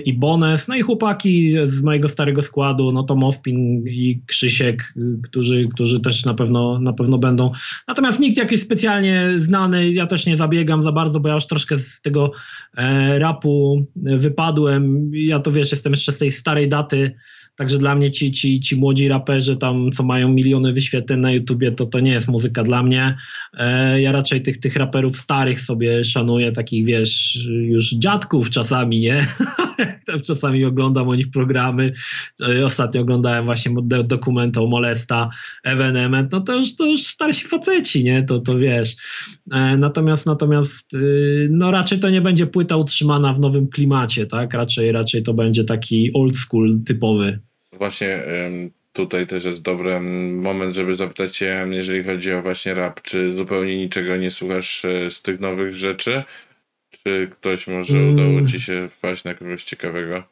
[0.04, 5.68] i Bones, no i chłopaki z mojego starego składu, no to Mospin i Krzysiek, którzy,
[5.74, 7.52] którzy też na pewno, na pewno będą.
[7.88, 11.78] Natomiast nikt jakiś specjalnie znany, ja też nie zabiegam za bardzo, bo ja już troszkę
[11.78, 12.32] z tego
[12.76, 15.10] e, rapu wypadłem.
[15.14, 17.14] Ja to wiesz, jestem jeszcze z tej starej daty,
[17.60, 21.72] Także dla mnie ci, ci, ci młodzi raperzy tam, co mają miliony wyświetleń na YouTubie,
[21.72, 23.16] to to nie jest muzyka dla mnie.
[23.54, 29.26] E, ja raczej tych, tych raperów starych sobie szanuję, takich wiesz, już dziadków czasami, nie?
[30.28, 31.92] czasami oglądam o nich programy.
[32.48, 33.72] E, ostatnio oglądałem właśnie
[34.04, 35.30] dokument o Molesta,
[35.64, 38.22] Evenement, no to już, to już starsi faceci, nie?
[38.22, 38.96] To, to wiesz.
[39.52, 44.54] E, natomiast, natomiast y, no raczej to nie będzie płyta utrzymana w nowym klimacie, tak?
[44.54, 48.22] Raczej, raczej to będzie taki old school typowy właśnie
[48.92, 50.00] tutaj też jest dobry
[50.30, 55.10] moment, żeby zapytać Cię, jeżeli chodzi o właśnie rap, czy zupełnie niczego nie słuchasz e,
[55.10, 56.22] z tych nowych rzeczy?
[56.90, 58.12] Czy ktoś może mm.
[58.12, 60.22] udało Ci się wpaść na kogoś ciekawego?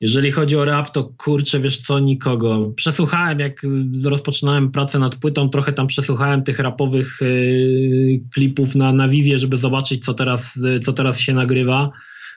[0.00, 2.72] Jeżeli chodzi o rap, to kurczę, wiesz co, nikogo.
[2.76, 3.62] Przesłuchałem, jak
[4.04, 9.56] rozpoczynałem pracę nad płytą, trochę tam przesłuchałem tych rapowych y, klipów na, na Vivie, żeby
[9.56, 11.90] zobaczyć, co teraz, co teraz się nagrywa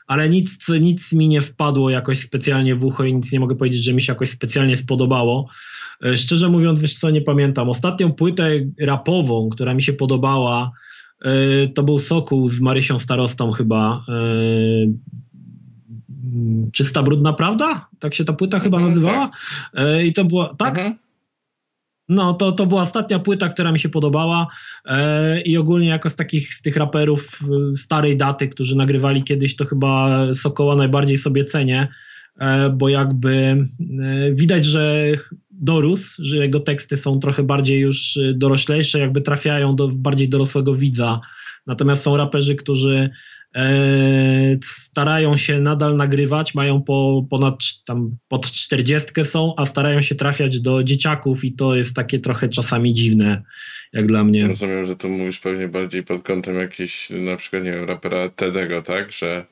[0.08, 3.84] ale nic, nic mi nie wpadło jakoś specjalnie w ucho i nic nie mogę powiedzieć,
[3.84, 5.49] że mi się jakoś specjalnie spodobało.
[6.05, 7.70] E, szczerze mówiąc, wiesz co, nie pamiętam.
[7.70, 8.49] Ostatnią płytę
[8.80, 10.72] rapową, która mi się podobała,
[11.22, 14.05] e, to był Sokół z Marysią Starostą chyba.
[14.10, 14.14] E,
[16.72, 17.88] Czysta Brudna Prawda?
[17.99, 19.32] Tak się ta płyta chyba mhm, nazywała.
[19.74, 20.05] Tak.
[20.05, 20.78] I to była, tak?
[20.78, 21.07] Mhm.
[22.10, 24.47] No, to, to była ostatnia płyta, która mi się podobała
[24.86, 27.39] e, i ogólnie jako z takich z tych raperów
[27.72, 31.88] e, starej daty, którzy nagrywali kiedyś, to chyba Sokoła najbardziej sobie cenię,
[32.39, 33.68] e, bo jakby e,
[34.34, 35.12] widać, że
[35.51, 41.20] dorósł, że jego teksty są trochę bardziej już doroślejsze, jakby trafiają do bardziej dorosłego widza.
[41.68, 43.10] Natomiast są raperzy, którzy E,
[44.63, 50.59] starają się nadal nagrywać, mają po, ponad tam pod 40 są, a starają się trafiać
[50.59, 53.43] do dzieciaków i to jest takie trochę czasami dziwne,
[53.93, 54.47] jak dla mnie.
[54.47, 58.81] Rozumiem, że tu mówisz pewnie bardziej pod kątem jakiś na przykład, nie wiem, rapera Tedego,
[58.81, 59.11] tak?
[59.11, 59.45] Że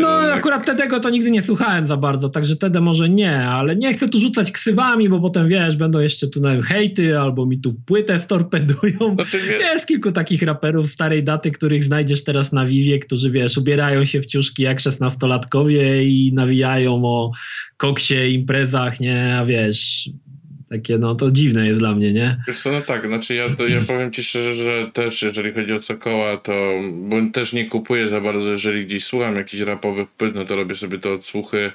[0.00, 3.94] No akurat Tedego to nigdy nie słuchałem za bardzo, także Tede może nie, ale nie
[3.94, 7.74] chcę tu rzucać ksywami, bo potem wiesz, będą jeszcze tu wiem, hejty albo mi tu
[7.86, 9.14] płytę storpedują.
[9.14, 14.04] Znaczy, Jest kilku takich raperów starej daty, których znajdziesz teraz na Vivie, którzy wiesz, ubierają
[14.04, 17.32] się w ciuszki jak szesnastolatkowie i nawijają o
[17.76, 20.10] koksie, imprezach, nie, a wiesz,
[20.68, 22.36] takie, no to dziwne jest dla mnie, nie?
[22.48, 25.80] Wiesz co, no tak, znaczy ja, ja powiem ci szczerze, że też jeżeli chodzi o
[25.80, 30.44] Sokoła, to bo też nie kupuję za bardzo, jeżeli gdzieś słucham jakichś rapowych płyt, no
[30.44, 31.72] to robię sobie to odsłuchy,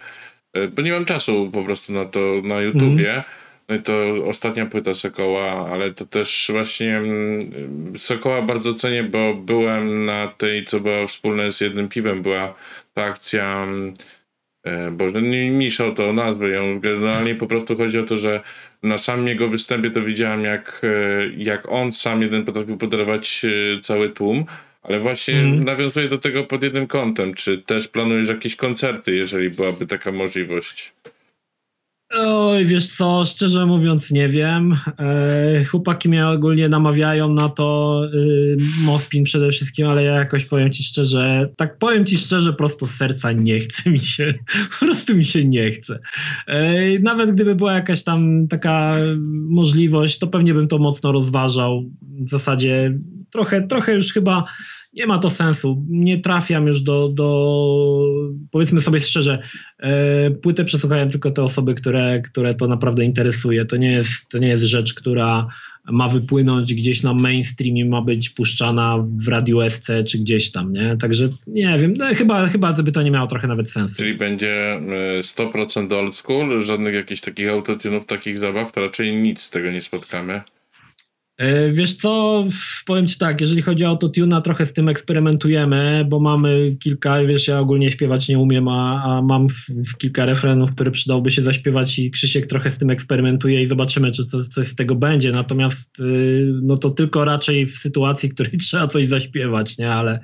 [0.53, 3.11] e, bo nie mam czasu po prostu na to na YouTubie.
[3.11, 3.23] Mm.
[3.71, 3.93] No i to
[4.27, 10.65] ostatnia płyta Sokoła, ale to też właśnie mm, Sokoła bardzo cenię, bo byłem na tej,
[10.65, 12.53] co była wspólne z jednym piwem, była
[12.93, 13.93] ta akcja mm,
[14.63, 16.79] e, Boże, nie miszał to nazwę ją.
[16.79, 18.41] Generalnie po prostu chodzi o to, że
[18.83, 20.87] na samym jego występie to widziałem, jak, e,
[21.37, 24.45] jak on sam jeden potrafił podarować e, cały tłum,
[24.83, 25.63] ale właśnie mm.
[25.63, 27.33] nawiązuję do tego pod jednym kątem.
[27.33, 30.93] Czy też planujesz jakieś koncerty, jeżeli byłaby taka możliwość?
[32.13, 34.75] Oj, wiesz co, szczerze mówiąc nie wiem.
[34.99, 40.71] E, chłopaki mnie ogólnie namawiają na to, y, Mospin przede wszystkim, ale ja jakoś powiem
[40.71, 44.33] ci szczerze, tak powiem ci szczerze, prosto z serca nie chce mi się,
[44.79, 45.99] po prostu mi się nie chce.
[46.47, 48.95] E, nawet gdyby była jakaś tam taka
[49.49, 51.83] możliwość, to pewnie bym to mocno rozważał.
[52.01, 52.99] W zasadzie
[53.31, 54.45] trochę, trochę już chyba
[54.93, 55.85] nie ma to sensu.
[55.89, 57.27] Nie trafiam już do, do
[58.51, 59.41] powiedzmy sobie szczerze,
[59.79, 63.65] e, płytę przesłuchają tylko te osoby, które, które to naprawdę interesuje.
[63.65, 65.47] To nie jest, to nie jest rzecz, która
[65.85, 70.73] ma wypłynąć gdzieś na mainstream i ma być puszczana w radiu SC czy gdzieś tam,
[70.73, 70.97] nie?
[70.97, 73.95] Także nie wiem, no, chyba, chyba by to nie miało trochę nawet sensu.
[73.97, 74.81] Czyli będzie
[75.21, 79.71] 100% e, old school, żadnych jakichś takich autotunów, takich zabaw, to raczej nic z tego
[79.71, 80.41] nie spotkamy.
[81.41, 82.45] E, wiesz co,
[82.85, 87.47] powiem Ci tak, jeżeli chodzi o autotuna, trochę z tym eksperymentujemy, bo mamy kilka, wiesz,
[87.47, 89.53] ja ogólnie śpiewać nie umiem, a, a mam w,
[89.89, 94.11] w kilka refrenów, które przydałoby się zaśpiewać i Krzysiek trochę z tym eksperymentuje i zobaczymy,
[94.11, 98.33] czy coś, coś z tego będzie, natomiast yy, no to tylko raczej w sytuacji, w
[98.33, 100.19] której trzeba coś zaśpiewać, nie, ale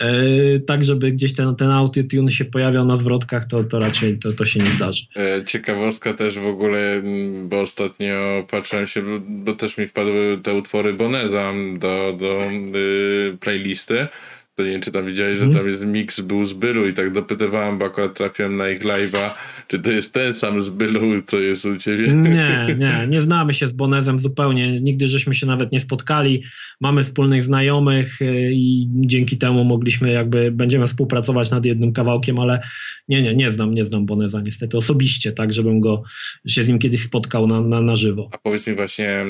[0.00, 4.32] yy, tak, żeby gdzieś ten, ten autotune się pojawiał na zwrotkach, to, to raczej to,
[4.32, 5.06] to się nie zdarzy.
[5.16, 7.02] E, ciekawostka też w ogóle,
[7.44, 14.08] bo ostatnio patrzyłem się, bo też mi wpadły te utwory Boneza do, do y, playlisty.
[14.54, 15.52] To nie wiem, czy tam widziałeś, mm.
[15.52, 18.82] że tam jest mix był z Bylu i tak dopytywałem, bo akurat trafiłem na ich
[18.82, 19.30] live'a,
[19.68, 22.12] czy to jest ten sam z Bylu, co jest u ciebie?
[22.12, 24.80] Nie, nie, nie znamy się z Bonezem zupełnie.
[24.80, 26.42] Nigdy żeśmy się nawet nie spotkali.
[26.80, 32.60] Mamy wspólnych znajomych y, i dzięki temu mogliśmy jakby, będziemy współpracować nad jednym kawałkiem, ale
[33.08, 36.02] nie, nie, nie znam, nie znam Boneza niestety osobiście, tak, żebym go,
[36.46, 38.28] się z nim kiedyś spotkał na, na, na żywo.
[38.32, 39.24] A powiedz mi właśnie,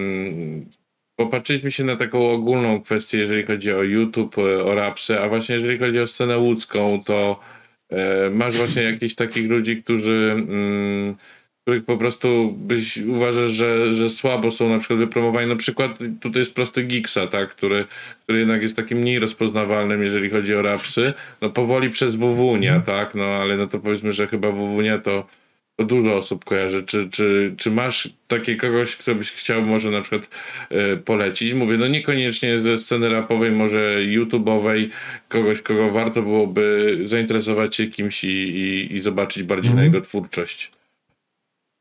[1.19, 5.55] popatrzyliśmy się na taką ogólną kwestię, jeżeli chodzi o YouTube, e, o rapsy, a właśnie
[5.55, 7.41] jeżeli chodzi o scenę łódzką, to
[7.91, 11.14] e, masz właśnie jakichś takich ludzi, którzy mm,
[11.69, 15.49] których po prostu byś uważasz, że, że słabo są na przykład wypromowani.
[15.49, 17.85] Na przykład tutaj jest prosty Gixa, tak, który,
[18.23, 21.12] który jednak jest takim mniej rozpoznawalnym, jeżeli chodzi o rapsy.
[21.41, 25.27] No powoli przez Wuwunia, tak, no ale no to powiedzmy, że chyba Wuwunia to
[25.85, 26.83] dużo osób kojarzy.
[26.83, 30.31] Czy, czy, czy masz takie kogoś, kto byś chciał może na przykład
[30.72, 31.53] y, polecić?
[31.53, 34.89] Mówię, no niekoniecznie ze sceny rapowej, może YouTube'owej,
[35.29, 39.76] kogoś, kogo warto byłoby zainteresować się kimś i, i, i zobaczyć bardziej mm.
[39.76, 39.95] na mhm.
[39.95, 40.78] jego twórczość.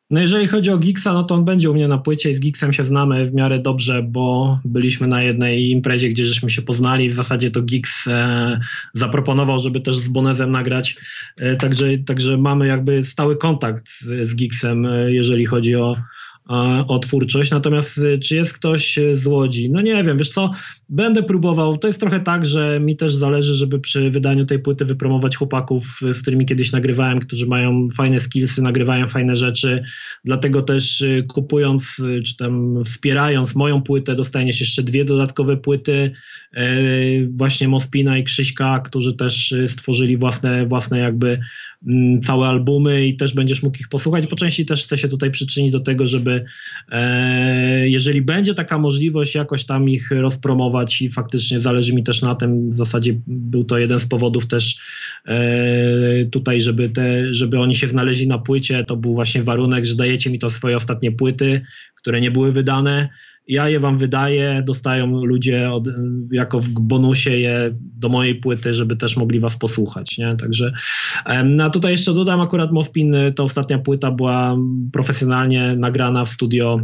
[0.10, 2.40] No jeżeli chodzi o Giggsa, no to on będzie u mnie na płycie i z
[2.40, 7.10] Giggsem się znamy w miarę dobrze, bo byliśmy na jednej imprezie, gdzie żeśmy się poznali.
[7.10, 8.60] W zasadzie to Giggs e,
[8.94, 10.96] zaproponował, żeby też z Bonezem nagrać.
[11.38, 15.96] E, także, także mamy jakby stały kontakt z, z Giggsem, e, jeżeli chodzi o,
[16.88, 17.52] o twórczość.
[17.52, 19.70] Natomiast y, czy jest ktoś y, z Łodzi?
[19.70, 20.52] No nie wiem, wiesz co,
[20.90, 21.78] będę próbował.
[21.78, 26.00] To jest trochę tak, że mi też zależy, żeby przy wydaniu tej płyty wypromować chłopaków,
[26.12, 29.84] z którymi kiedyś nagrywałem, którzy mają fajne skillsy, nagrywają fajne rzeczy.
[30.26, 36.12] Dlatego też kupując, czy tam wspierając moją płytę, dostaniesz jeszcze dwie dodatkowe płyty
[37.30, 41.40] właśnie Mospina i Krzyśka, którzy też stworzyli własne, własne jakby
[42.24, 44.28] całe albumy i też będziesz mógł ich posłuchać.
[44.28, 46.46] Po części też chcę się tutaj przyczynić do tego, żeby
[46.92, 52.36] e, jeżeli będzie taka możliwość, jakoś tam ich rozpromować i faktycznie zależy mi też na
[52.36, 52.70] tym.
[52.70, 54.80] W zasadzie był to jeden z powodów też
[55.26, 58.84] e, tutaj, żeby, te, żeby oni się znaleźli na płycie.
[58.84, 61.62] To był właśnie warunek, że dajecie mi to swoje ostatnie płyty,
[61.96, 63.10] które nie były wydane
[63.48, 65.88] ja je wam wydaję, dostają ludzie od,
[66.32, 70.36] jako w bonusie je do mojej płyty, żeby też mogli was posłuchać, nie?
[70.36, 70.74] Także
[71.46, 74.58] no a tutaj jeszcze dodam akurat Mospin, to ostatnia płyta była
[74.94, 76.80] profesjonalnie nagrana w studio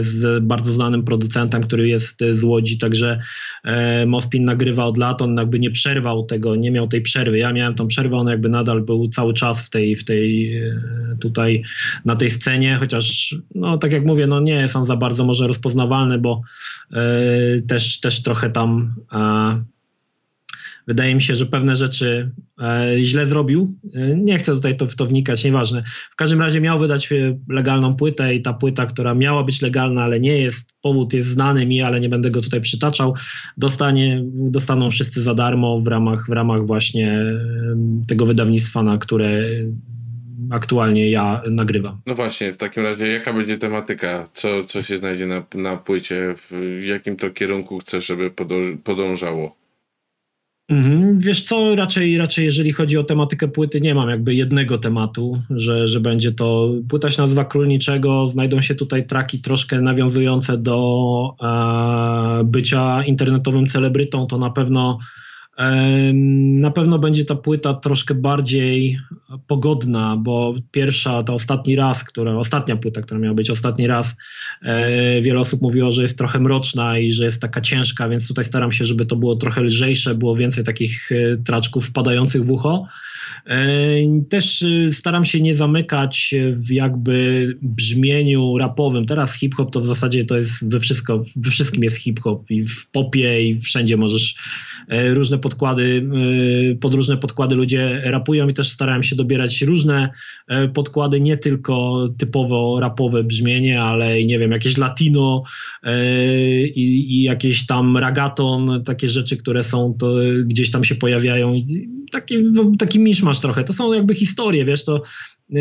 [0.00, 3.18] z bardzo znanym producentem, który jest z Łodzi, także
[3.64, 7.38] e, Mospin nagrywa od lat, on jakby nie przerwał tego, nie miał tej przerwy.
[7.38, 10.80] Ja miałem tą przerwę, on jakby nadal był cały czas w tej, w tej e,
[11.20, 11.62] tutaj
[12.04, 15.48] na tej scenie, chociaż no tak jak mówię, no nie jest on za bardzo może
[15.48, 16.42] rozpoznawalny, bo
[17.68, 18.94] też, też trochę tam
[20.90, 22.30] Wydaje mi się, że pewne rzeczy
[22.60, 23.74] e, źle zrobił.
[23.94, 25.82] E, nie chcę tutaj to, w to wnikać, nieważne.
[26.10, 30.02] W każdym razie miał wydać e, legalną płytę i ta płyta, która miała być legalna,
[30.02, 33.14] ale nie jest, powód jest znany mi, ale nie będę go tutaj przytaczał,
[33.56, 37.24] dostanie, dostaną wszyscy za darmo w ramach, w ramach właśnie
[38.08, 39.42] tego wydawnictwa, na które
[40.50, 42.00] aktualnie ja nagrywam.
[42.06, 44.28] No właśnie, w takim razie jaka będzie tematyka?
[44.32, 46.34] Co, co się znajdzie na, na płycie?
[46.50, 48.30] W jakim to kierunku chcesz, żeby
[48.84, 49.59] podążało?
[50.70, 51.18] Mhm.
[51.18, 55.88] Wiesz co, raczej, raczej jeżeli chodzi o tematykę płyty, nie mam jakby jednego tematu, że,
[55.88, 56.72] że będzie to.
[56.88, 64.26] Płyta się nazywa Królniczego, znajdą się tutaj traki troszkę nawiązujące do e, bycia internetowym celebrytą,
[64.26, 64.98] to na pewno
[66.60, 68.98] na pewno będzie ta płyta troszkę bardziej
[69.46, 74.16] pogodna, bo pierwsza, to ostatni raz, która, ostatnia płyta, która miała być ostatni raz,
[74.62, 78.44] e, wiele osób mówiło, że jest trochę mroczna i że jest taka ciężka, więc tutaj
[78.44, 82.86] staram się, żeby to było trochę lżejsze, było więcej takich e, traczków wpadających w ucho.
[83.46, 83.66] E,
[84.28, 89.04] też staram się nie zamykać w jakby brzmieniu rapowym.
[89.04, 92.86] Teraz hip-hop to w zasadzie to jest we, wszystko, we wszystkim jest hip-hop i w
[92.86, 94.34] popie i wszędzie możesz
[94.88, 96.08] różne podkłady,
[96.80, 100.10] pod różne podkłady ludzie rapują i też starałem się dobierać różne
[100.48, 105.42] e, podkłady, nie tylko typowo rapowe brzmienie, ale nie wiem, jakieś latino
[105.82, 106.06] e,
[106.66, 110.14] i, i jakieś tam ragaton, takie rzeczy, które są, to
[110.44, 111.54] gdzieś tam się pojawiają.
[112.12, 112.34] Taki,
[112.78, 113.64] taki miszmasz trochę.
[113.64, 115.02] To są jakby historie, wiesz, to
[115.54, 115.60] e,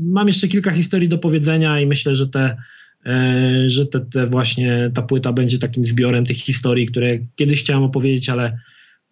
[0.00, 2.56] mam jeszcze kilka historii do powiedzenia i myślę, że te
[3.66, 8.28] że te, te właśnie ta płyta będzie takim zbiorem tych historii, które kiedyś chciałem opowiedzieć,
[8.28, 8.58] ale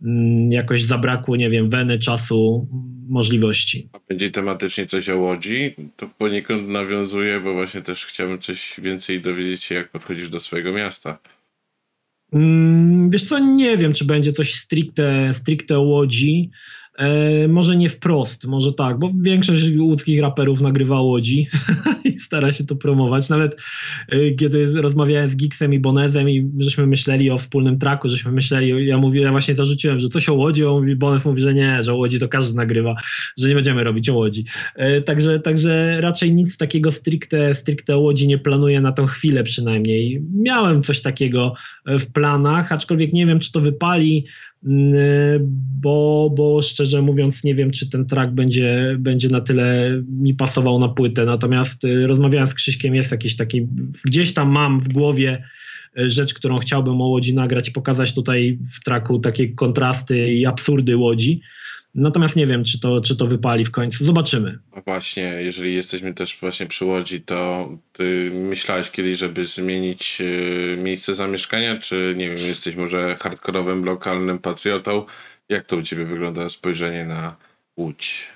[0.03, 2.69] Mm, jakoś zabrakło, nie wiem, weny, czasu,
[3.09, 3.89] możliwości.
[3.93, 5.75] A będzie tematycznie coś o Łodzi?
[5.97, 10.73] To poniekąd nawiązuje, bo właśnie też chciałbym coś więcej dowiedzieć się, jak podchodzisz do swojego
[10.73, 11.19] miasta.
[12.33, 16.51] Mm, wiesz co, nie wiem, czy będzie coś stricte, stricte o Łodzi.
[17.01, 21.49] E, może nie wprost, może tak, bo większość łódzkich raperów nagrywa Łodzi
[22.05, 23.29] i stara się to promować.
[23.29, 23.63] Nawet
[24.09, 28.87] e, kiedy rozmawiałem z Gixem i Bonezem i żeśmy myśleli o wspólnym traku, żeśmy myśleli,
[28.87, 31.83] ja mówię, ja właśnie zarzuciłem, że coś o Łodzi, on mówi, Bonez mówi, że nie,
[31.83, 32.97] że o Łodzi to każdy nagrywa,
[33.39, 34.45] że nie będziemy robić o Łodzi.
[34.77, 39.43] E, także, także raczej nic takiego stricte, stricte o Łodzi nie planuję na tą chwilę
[39.43, 40.23] przynajmniej.
[40.35, 41.55] Miałem coś takiego
[41.87, 44.27] w planach, aczkolwiek nie wiem, czy to wypali,
[44.63, 50.79] bo, bo szczerze mówiąc nie wiem, czy ten track będzie, będzie na tyle mi pasował
[50.79, 51.25] na płytę.
[51.25, 53.69] Natomiast y, rozmawiałem z Krzyśkiem, jest jakiś taki,
[54.05, 55.45] gdzieś tam mam w głowie
[55.99, 60.97] y, rzecz, którą chciałbym o Łodzi nagrać, pokazać tutaj w traku takie kontrasty i absurdy
[60.97, 61.41] Łodzi.
[61.95, 64.05] Natomiast nie wiem, czy to, czy to wypali w końcu.
[64.05, 64.59] Zobaczymy.
[64.73, 70.79] A właśnie, jeżeli jesteśmy też właśnie przy Łodzi, to ty myślałeś kiedyś, żeby zmienić y,
[70.83, 75.07] miejsce zamieszkania, czy nie wiem, jesteś może hardkorowym, lokalnym patriotą?
[75.49, 77.37] Jak to u ciebie wygląda spojrzenie na
[77.77, 78.29] Łódź?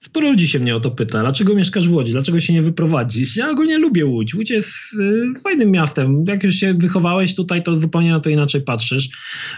[0.00, 3.36] Sporo ludzi się mnie o to pyta, dlaczego mieszkasz w Łodzi, dlaczego się nie wyprowadzisz?
[3.36, 4.34] Ja ogólnie lubię Łódź.
[4.34, 4.68] Łódź jest
[5.00, 6.24] y, fajnym miastem.
[6.28, 9.08] Jak już się wychowałeś tutaj, to zupełnie na to inaczej patrzysz.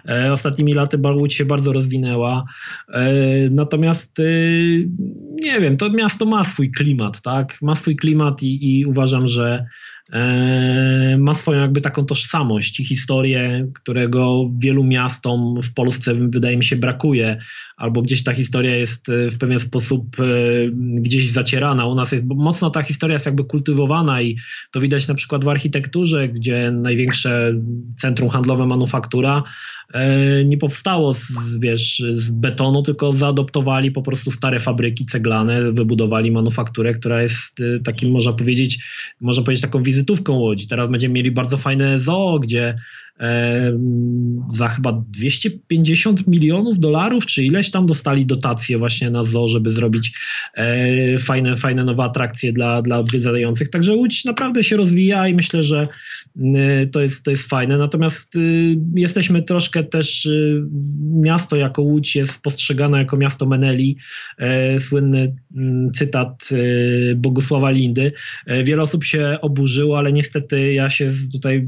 [0.08, 2.44] E, ostatnimi laty Łódź się bardzo rozwinęła.
[2.88, 3.12] E,
[3.50, 4.88] natomiast y,
[5.42, 7.58] nie wiem, to miasto ma swój klimat, tak?
[7.62, 9.66] Ma swój klimat i, i uważam, że
[11.18, 16.76] ma swoją jakby taką tożsamość i historię, którego wielu miastom w Polsce wydaje mi się
[16.76, 17.38] brakuje,
[17.80, 20.24] albo gdzieś ta historia jest e, w pewien sposób e,
[21.00, 21.86] gdzieś zacierana.
[21.86, 24.36] U nas jest mocno ta historia jest jakby kultywowana i
[24.70, 27.52] to widać na przykład w architekturze, gdzie największe
[27.96, 29.42] centrum handlowe manufaktura
[30.44, 36.94] nie powstało z, wiesz, z betonu, tylko zaadoptowali po prostu stare fabryki ceglane, wybudowali manufakturę,
[36.94, 38.84] która jest takim, można powiedzieć,
[39.20, 40.68] można powiedzieć taką wizytówką Łodzi.
[40.68, 42.74] Teraz będziemy mieli bardzo fajne zoo, gdzie e,
[44.50, 50.12] za chyba 250 milionów dolarów, czy ileś tam dostali dotacje właśnie na zoo, żeby zrobić
[50.54, 53.70] e, fajne, fajne nowe atrakcje dla, dla odwiedzających.
[53.70, 55.86] Także Łódź naprawdę się rozwija i myślę, że
[56.54, 57.78] e, to jest, to jest fajne.
[57.78, 60.62] Natomiast y, jesteśmy troszkę też y,
[61.12, 63.96] miasto jako Łódź jest postrzegane jako miasto Meneli.
[64.38, 66.48] E, słynny mm, cytat
[67.16, 68.12] Bogusława Lindy.
[68.64, 71.62] Wiele osób się oburzyło, ale niestety ja się tutaj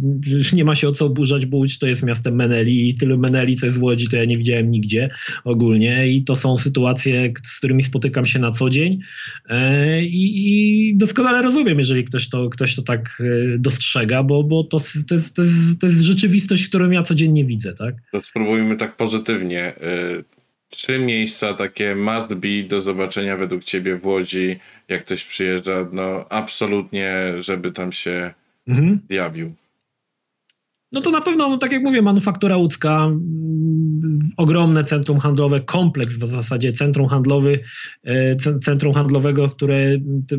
[0.52, 3.56] nie ma się o co oburzać, bo Łódź to jest miastem Meneli i tylu Meneli,
[3.56, 5.10] co jest w Łodzi, to ja nie widziałem nigdzie
[5.44, 9.00] ogólnie i to są sytuacje, z którymi spotykam się na co dzień
[9.48, 13.22] e, i, i doskonale rozumiem, jeżeli ktoś to, ktoś to tak
[13.58, 14.78] dostrzega, bo, bo to,
[15.08, 17.94] to, jest, to, jest, to jest rzeczywistość, którą ja codziennie widzę, tak?
[18.12, 19.72] To spróbujmy tak pozytywnie.
[20.18, 20.24] Y,
[20.70, 24.56] trzy miejsca takie must be do zobaczenia według ciebie w Łodzi,
[24.88, 28.34] jak ktoś przyjeżdża, no absolutnie, żeby tam się
[28.68, 29.00] mhm.
[29.10, 29.54] zjawił.
[30.92, 36.30] No to na pewno, tak jak mówię, manufaktura łódzka, mm, ogromne centrum handlowe, kompleks w
[36.30, 37.60] zasadzie centrum handlowy,
[38.04, 39.98] e, centrum handlowego, które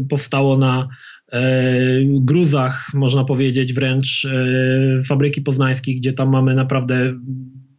[0.10, 0.88] powstało na
[1.34, 1.72] E,
[2.06, 7.14] gruzach, można powiedzieć, wręcz e, fabryki poznańskiej, gdzie tam mamy naprawdę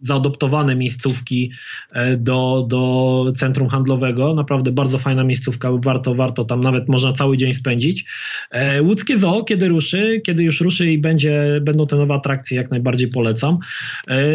[0.05, 1.51] zaadoptowane miejscówki
[1.93, 4.35] e, do, do centrum handlowego.
[4.35, 8.05] Naprawdę bardzo fajna miejscówka, warto, warto tam nawet można cały dzień spędzić.
[8.83, 13.09] Łódzkie Zoo, kiedy ruszy, kiedy już ruszy i będzie, będą te nowe atrakcje, jak najbardziej
[13.09, 13.59] polecam.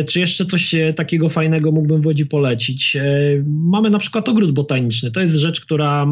[0.07, 2.97] Czy jeszcze coś takiego fajnego mógłbym w Łodzi polecić?
[3.45, 5.11] Mamy na przykład ogród botaniczny.
[5.11, 6.07] To jest rzecz, która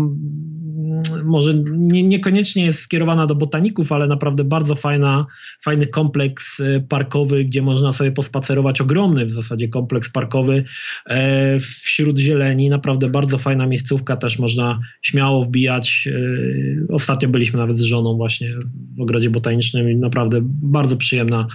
[1.23, 5.25] może nie, niekoniecznie jest skierowana do botaników, ale naprawdę bardzo fajna,
[5.61, 8.81] fajny kompleks e, parkowy, gdzie można sobie pospacerować.
[8.81, 10.63] Ogromny w zasadzie kompleks parkowy
[11.05, 12.69] e, wśród zieleni.
[12.69, 16.09] Naprawdę bardzo fajna miejscówka, też można śmiało wbijać.
[16.11, 18.55] E, ostatnio byliśmy nawet z żoną właśnie
[18.97, 21.47] w ogrodzie botanicznym i naprawdę bardzo przyjemna,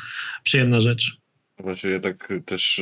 [0.42, 1.22] przyjemna rzecz.
[1.58, 2.80] Właściwie tak też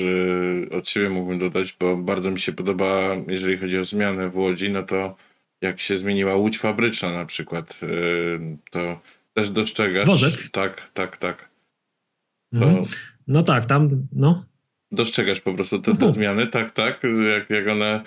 [0.70, 4.70] od siebie mógłbym dodać, bo bardzo mi się podoba, jeżeli chodzi o zmianę w Łodzi,
[4.70, 5.16] no to
[5.60, 9.00] jak się zmieniła łódź fabryczna na przykład, y, to
[9.34, 10.04] też dostrzegasz.
[10.04, 10.50] Dworzec?
[10.50, 11.48] Tak, tak, tak.
[12.52, 12.84] Mhm.
[13.26, 14.44] No tak, tam, no.
[14.92, 17.02] Dostrzegasz po prostu te, te zmiany, tak, tak,
[17.34, 18.00] jak, jak one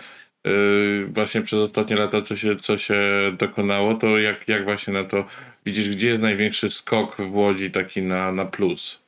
[0.46, 3.02] yy, właśnie przez ostatnie lata, co się, co się
[3.38, 5.26] dokonało, to jak, jak właśnie na to
[5.66, 9.03] widzisz, gdzie jest największy skok w Łodzi taki na, na plus?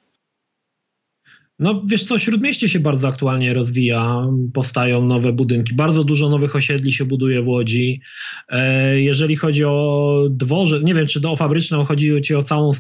[1.60, 6.94] No wiesz co, Śródmieście się bardzo aktualnie rozwija, powstają nowe budynki, bardzo dużo nowych osiedli
[6.94, 8.02] się buduje w Łodzi.
[8.50, 12.72] E, jeżeli chodzi o dworze, nie wiem czy do o fabryczną chodzi ci o całą,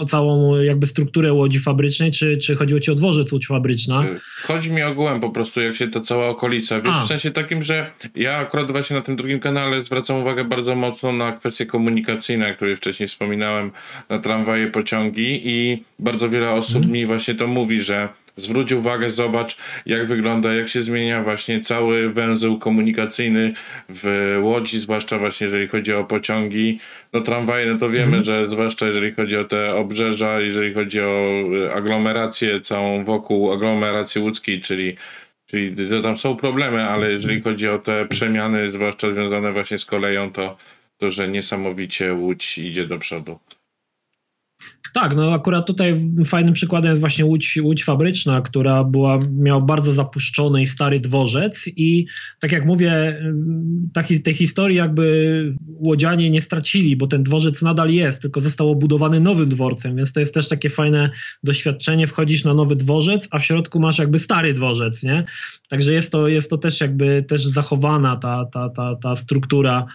[0.00, 4.04] o całą jakby strukturę Łodzi fabrycznej, czy, czy chodziło ci o dworzec Łódź fabryczna?
[4.04, 7.04] E, chodzi mi ogółem po prostu, jak się ta cała okolica, wiesz, A.
[7.04, 11.12] w sensie takim, że ja akurat właśnie na tym drugim kanale zwracam uwagę bardzo mocno
[11.12, 13.70] na kwestie komunikacyjne, o której wcześniej wspominałem,
[14.08, 16.92] na tramwaje, pociągi i bardzo wiele osób hmm.
[16.92, 19.56] mi właśnie to mówi, że zwróć uwagę, zobacz
[19.86, 23.52] jak wygląda, jak się zmienia właśnie cały węzeł komunikacyjny
[23.88, 26.80] w Łodzi, zwłaszcza właśnie jeżeli chodzi o pociągi.
[27.12, 28.24] No tramwaje, no to wiemy, mm.
[28.24, 31.32] że zwłaszcza jeżeli chodzi o te obrzeża, jeżeli chodzi o
[31.66, 34.96] e, aglomerację całą wokół aglomeracji łódzkiej, czyli
[35.46, 39.84] Czyli to tam są problemy, ale jeżeli chodzi o te przemiany, zwłaszcza związane właśnie z
[39.84, 40.56] koleją, to,
[40.98, 43.38] to że niesamowicie Łódź idzie do przodu.
[44.94, 49.92] Tak, no akurat tutaj fajnym przykładem jest właśnie Łódź, Łódź Fabryczna, która była, miała bardzo
[49.92, 52.06] zapuszczony i stary dworzec i
[52.40, 53.22] tak jak mówię,
[53.92, 59.20] taki, tej historii jakby łodzianie nie stracili, bo ten dworzec nadal jest, tylko został obudowany
[59.20, 61.10] nowym dworcem, więc to jest też takie fajne
[61.42, 65.24] doświadczenie, wchodzisz na nowy dworzec, a w środku masz jakby stary dworzec, nie?
[65.68, 69.86] Także jest to, jest to też jakby też zachowana ta, ta, ta, ta struktura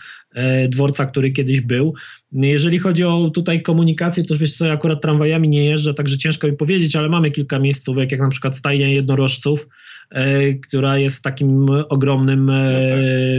[0.69, 1.93] dworca, który kiedyś był.
[2.31, 6.47] Jeżeli chodzi o tutaj komunikację, to wiesz co, ja akurat tramwajami nie jeżdżę, także ciężko
[6.47, 9.67] mi powiedzieć, ale mamy kilka miejscówek, jak na przykład stajnia jednorożców,
[10.11, 12.53] e, która jest takim ogromnym e,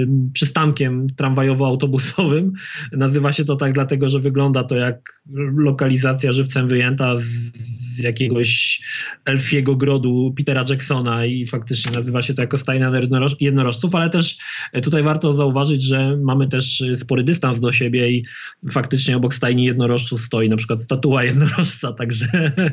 [0.06, 0.32] no tak.
[0.32, 2.50] przystankiem tramwajowo-autobusowym.
[2.92, 5.22] Nazywa się to tak dlatego, że wygląda to jak
[5.56, 8.80] lokalizacja żywcem wyjęta z z jakiegoś
[9.24, 12.92] elfiego grodu Petera Jacksona i faktycznie nazywa się to jako stajnia
[13.40, 14.36] jednorożców, ale też
[14.82, 18.24] tutaj warto zauważyć, że mamy też spory dystans do siebie i
[18.72, 22.26] faktycznie obok stajni jednorożców stoi na przykład statua jednorożca, także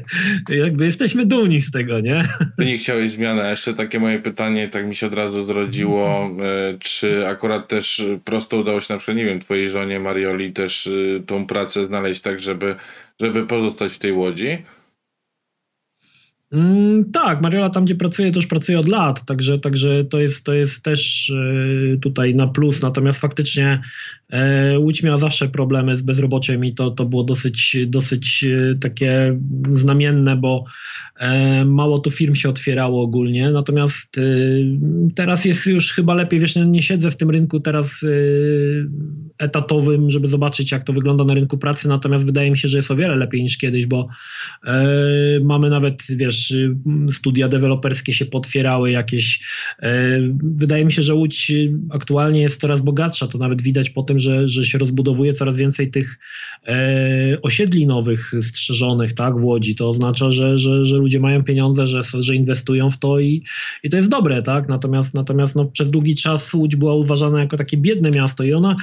[0.50, 2.24] jakby jesteśmy dumni z tego, nie?
[2.58, 6.78] Ty nie chciałeś zmiany, jeszcze takie moje pytanie, tak mi się od razu zrodziło, e,
[6.80, 11.20] czy akurat też prosto udało się na przykład, nie wiem, twojej żonie Marioli też e,
[11.24, 12.76] tą pracę znaleźć tak, żeby,
[13.20, 14.58] żeby pozostać w tej łodzi?
[16.52, 20.54] Mm, tak, Mariola tam, gdzie pracuje, też pracuje od lat, także, także to, jest, to
[20.54, 22.82] jest też y, tutaj na plus.
[22.82, 23.82] Natomiast faktycznie
[24.19, 24.19] E,
[24.78, 29.40] Łódź miała zawsze problemy z bezrobociem i to, to było dosyć, dosyć e, takie
[29.74, 30.66] znamienne, bo
[31.20, 34.20] e, mało tu firm się otwierało ogólnie, natomiast
[35.16, 38.06] teraz jest już chyba lepiej, wiesz, nie siedzę w tym rynku teraz
[39.38, 42.92] etatowym, żeby zobaczyć jak to wygląda na rynku pracy, natomiast wydaje mi się, że jest
[42.92, 44.08] o wiele lepiej niż kiedyś, bo
[45.42, 46.54] mamy nawet, wiesz,
[47.12, 49.40] studia deweloperskie się potwierały jakieś,
[50.44, 51.52] wydaje mi się, że Łódź
[51.90, 55.92] aktualnie jest coraz bogatsza, to nawet widać po tym, że, że się rozbudowuje coraz więcej
[55.92, 56.20] tych
[56.68, 59.76] e, osiedli nowych strzeżonych tak, w Łodzi.
[59.76, 63.44] To oznacza, że, że, że ludzie mają pieniądze, że, że inwestują w to i,
[63.84, 64.42] i to jest dobre.
[64.42, 64.70] Tak?
[64.70, 68.76] Natomiast, natomiast no, przez długi czas Łódź była uważana jako takie biedne miasto i ona,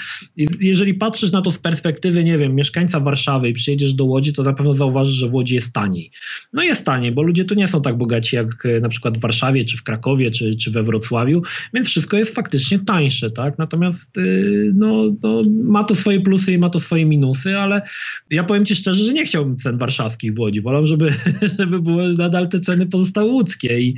[0.60, 4.42] jeżeli patrzysz na to z perspektywy, nie wiem, mieszkańca Warszawy i przyjedziesz do Łodzi, to
[4.42, 6.10] na pewno zauważysz, że w Łodzi jest taniej.
[6.52, 9.20] No jest taniej, bo ludzie tu nie są tak bogaci jak e, na przykład w
[9.20, 11.42] Warszawie, czy w Krakowie, czy, czy we Wrocławiu,
[11.74, 13.58] więc wszystko jest faktycznie tańsze, tak?
[13.58, 15.10] Natomiast y, no,
[15.64, 17.82] ma to swoje plusy i ma to swoje minusy, ale
[18.30, 20.60] ja powiem Ci szczerze, że nie chciałbym cen warszawskich w Łodzi.
[20.60, 21.10] Wolę, żeby,
[21.58, 23.96] żeby były nadal te ceny pozostały łódzkie i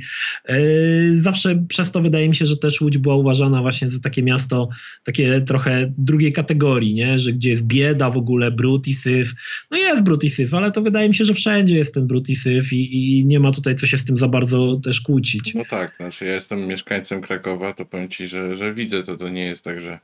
[0.49, 4.23] yy, zawsze przez to wydaje mi się, że też Łódź była uważana właśnie za takie
[4.23, 4.69] miasto,
[5.03, 7.19] takie trochę drugiej kategorii, nie?
[7.19, 9.33] że gdzie jest bieda w ogóle, brud i syf.
[9.71, 12.29] No jest brud i syf, ale to wydaje mi się, że wszędzie jest ten brud
[12.29, 15.53] i syf i, i nie ma tutaj co się z tym za bardzo też kłócić.
[15.53, 19.29] No tak, znaczy ja jestem mieszkańcem Krakowa, to powiem Ci, że, że widzę to, to
[19.29, 19.99] nie jest tak, że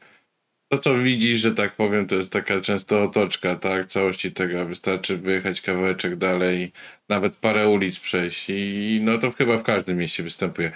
[0.69, 3.85] to, co widzisz, że tak powiem, to jest taka często otoczka, tak?
[3.85, 6.71] Całości tego wystarczy wyjechać kawałeczek dalej,
[7.09, 10.71] nawet parę ulic przejść i no to chyba w każdym mieście występuje.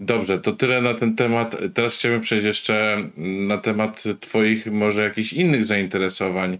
[0.00, 1.56] Dobrze, to tyle na ten temat.
[1.74, 6.58] Teraz chciałbym przejść jeszcze na temat Twoich może jakichś innych zainteresowań.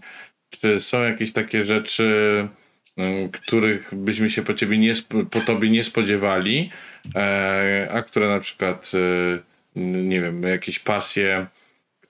[0.49, 2.47] Czy są jakieś takie rzeczy,
[2.97, 4.93] mm, których byśmy się po, ciebie nie,
[5.31, 6.71] po Tobie nie spodziewali,
[7.15, 9.39] e, a które na przykład, e,
[9.75, 11.47] nie wiem, jakieś pasje,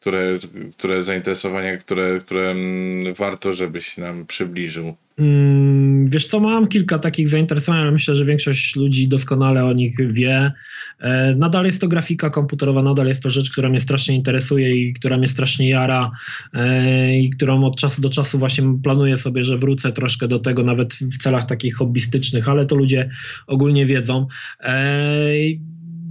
[0.03, 0.37] które,
[0.77, 4.95] które zainteresowania, które, które mm, warto, żebyś nam przybliżył?
[5.17, 10.13] Mm, wiesz co, mam kilka takich zainteresowań, ale myślę, że większość ludzi doskonale o nich
[10.13, 10.51] wie.
[10.99, 14.93] E, nadal jest to grafika komputerowa, nadal jest to rzecz, która mnie strasznie interesuje i
[14.93, 16.11] która mnie strasznie jara
[16.53, 20.63] e, i którą od czasu do czasu właśnie planuję sobie, że wrócę troszkę do tego,
[20.63, 23.09] nawet w celach takich hobbystycznych, ale to ludzie
[23.47, 24.27] ogólnie wiedzą.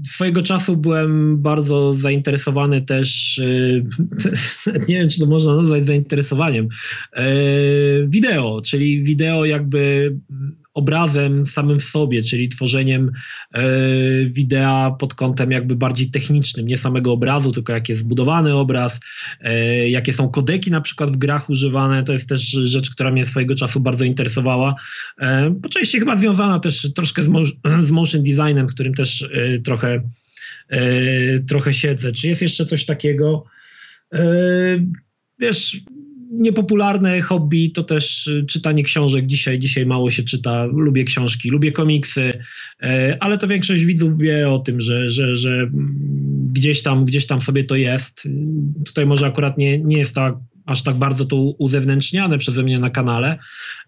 [0.07, 6.69] Swojego czasu byłem bardzo zainteresowany też, e, nie wiem, czy to można nazwać zainteresowaniem,
[7.12, 7.24] e,
[8.07, 10.12] wideo, czyli wideo jakby
[10.74, 13.12] obrazem samym w sobie, czyli tworzeniem
[13.55, 13.62] e,
[14.27, 19.01] widea pod kątem jakby bardziej technicznym, nie samego obrazu, tylko jak jest zbudowany obraz,
[19.40, 23.27] e, jakie są kodeki na przykład w grach używane, to jest też rzecz, która mnie
[23.27, 24.74] swojego czasu bardzo interesowała.
[25.20, 27.31] E, po części chyba związana też troszkę z,
[27.81, 29.31] z motion designem, którym też
[29.65, 30.03] trochę,
[31.49, 32.12] trochę siedzę.
[32.12, 33.44] Czy jest jeszcze coś takiego?
[35.39, 35.77] Wiesz,
[36.33, 39.27] niepopularne hobby to też y, czytanie książek.
[39.27, 40.65] Dzisiaj, dzisiaj mało się czyta.
[40.65, 42.33] Lubię książki, lubię komiksy,
[42.83, 47.27] e, ale to większość widzów wie o tym, że, że, że mm, gdzieś, tam, gdzieś
[47.27, 48.29] tam sobie to jest.
[48.85, 50.35] Tutaj może akurat nie, nie jest tak
[50.66, 53.39] aż tak bardzo to uzewnętrzniane przeze mnie na kanale.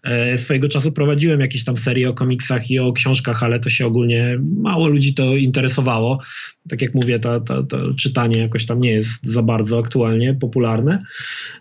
[0.03, 3.85] E, swojego czasu prowadziłem jakieś tam serie o komiksach i o książkach, ale to się
[3.85, 6.21] ogólnie mało ludzi to interesowało.
[6.69, 11.03] Tak jak mówię, to, to, to czytanie jakoś tam nie jest za bardzo aktualnie popularne.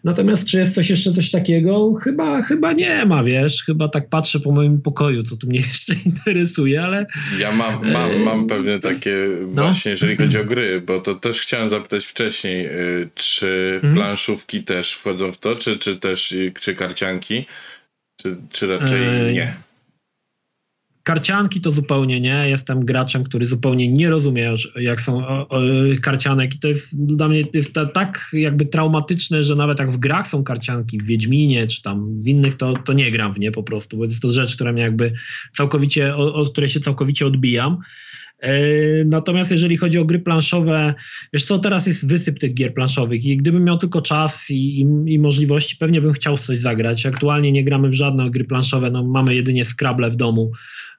[0.04, 1.94] Natomiast czy jest coś jeszcze coś takiego?
[1.94, 3.64] Chyba, chyba nie ma, wiesz.
[3.64, 7.06] Chyba tak patrzę po moim pokoju, co tu mnie jeszcze interesuje, ale...
[7.38, 9.62] Ja mam, mam, e, mam pewne takie no?
[9.62, 13.94] właśnie, jeżeli chodzi o gry, bo to też chciałem zapytać wcześniej, y, czy hmm?
[13.94, 17.44] planszówki też wchodzą w to, czy, czy też czy karcianki,
[18.22, 19.01] czy, czy raczej
[19.35, 19.55] nie?
[21.02, 22.44] Karcianki to zupełnie nie.
[22.47, 25.60] Jestem graczem, który zupełnie nie rozumie, jak są o, o,
[26.02, 30.28] karcianek i to jest dla mnie jest tak jakby traumatyczne, że nawet jak w grach
[30.28, 33.62] są karcianki, w Wiedźminie czy tam w innych, to, to nie gram w nie po
[33.62, 35.12] prostu, bo jest to rzecz, która mnie jakby
[35.56, 37.78] całkowicie, od której się całkowicie odbijam.
[38.43, 38.55] E,
[39.05, 40.94] natomiast jeżeli chodzi o gry planszowe,
[41.32, 44.86] wiesz co, teraz jest wysyp tych gier planszowych i gdybym miał tylko czas i, i,
[45.06, 47.06] i możliwości, pewnie bym chciał coś zagrać.
[47.06, 50.52] Aktualnie nie gramy w żadne gry planszowe, no, mamy jedynie Scrabble w domu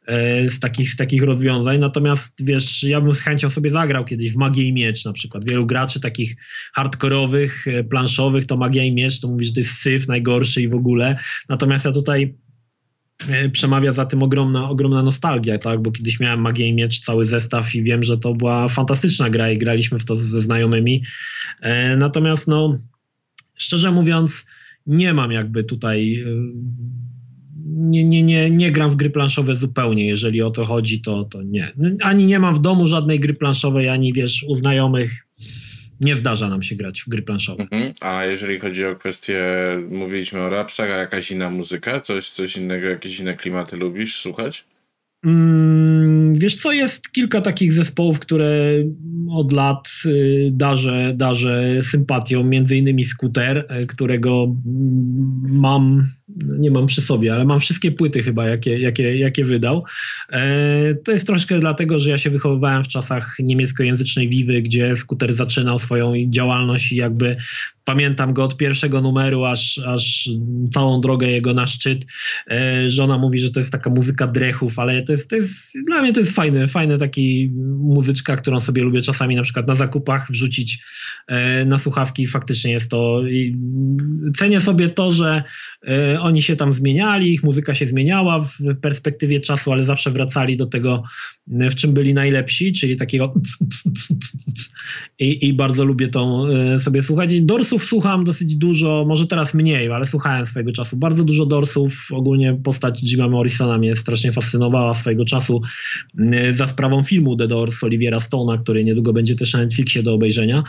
[0.06, 1.80] e, z takich, z takich rozwiązań.
[1.80, 5.50] Natomiast wiesz, ja bym z chęcią sobie zagrał kiedyś w Magię i Miecz na przykład.
[5.50, 6.36] Wielu graczy takich
[6.74, 10.68] hardkorowych, e, planszowych to Magia i Miecz, to mówisz, że to jest syf najgorszy i
[10.68, 11.18] w ogóle.
[11.50, 12.36] Natomiast ja tutaj
[13.52, 15.82] przemawia za tym ogromna, ogromna nostalgia, tak?
[15.82, 19.52] bo kiedyś miałem Magię i Miecz, cały zestaw i wiem, że to była fantastyczna gra
[19.52, 21.04] i graliśmy w to ze znajomymi.
[21.62, 22.78] E, natomiast no,
[23.56, 24.46] szczerze mówiąc,
[24.88, 26.26] nie mam jakby tutaj e,
[27.66, 31.44] nie, nie, nie, nie gram w gry planszowe zupełnie, jeżeli o to chodzi, to, to
[31.44, 31.74] nie.
[32.02, 35.25] Ani nie mam w domu żadnej gry planszowej, ani wiesz, u znajomych
[36.02, 37.64] nie zdarza nam się grać w gry planszowe.
[37.64, 37.94] Mhm.
[38.02, 39.44] A jeżeli chodzi o kwestię,
[39.90, 42.02] mówiliśmy o rapsach, a jakaś inna muzyka?
[42.02, 44.66] Coś, coś innego, jakieś inne klimaty lubisz słuchać?
[45.26, 48.72] Mm, wiesz co, jest kilka takich zespołów, które
[49.30, 54.56] od lat y, darzę, darzę sympatią, między innymi Scooter, y, którego
[55.42, 56.06] mam,
[56.36, 59.84] nie mam przy sobie, ale mam wszystkie płyty chyba, jakie, jakie, jakie wydał.
[60.32, 65.34] E, to jest troszkę dlatego, że ja się wychowywałem w czasach niemieckojęzycznej Wiwy, gdzie Scooter
[65.34, 67.38] zaczynał swoją działalność i jakby
[67.86, 70.30] pamiętam go od pierwszego numeru, aż, aż
[70.74, 72.06] całą drogę jego na szczyt.
[72.52, 76.02] E, żona mówi, że to jest taka muzyka drechów, ale to jest, to jest dla
[76.02, 80.32] mnie to jest fajny, fajny taki muzyczka, którą sobie lubię czasami na przykład na zakupach
[80.32, 80.84] wrzucić
[81.28, 82.28] e, na słuchawki.
[82.28, 83.22] Faktycznie jest to.
[84.36, 85.44] Cenię sobie to, że
[86.20, 90.66] oni się tam zmieniali, ich muzyka się zmieniała w perspektywie czasu, ale zawsze wracali do
[90.66, 91.04] tego,
[91.48, 93.34] w czym byli najlepsi, czyli takiego
[95.20, 96.48] i, i bardzo lubię tą
[96.80, 97.42] sobie słuchać.
[97.42, 100.98] Dorsów słucham dosyć dużo, może teraz mniej, ale słuchałem swojego czasu.
[100.98, 102.08] Bardzo dużo dorsów.
[102.12, 105.62] Ogólnie postać Jima Morrisona mnie strasznie fascynowała swojego czasu
[106.52, 110.64] za sprawą filmu The Doors Oliviera Stone'a, który niedługo będzie też na Netflixie do obejrzenia.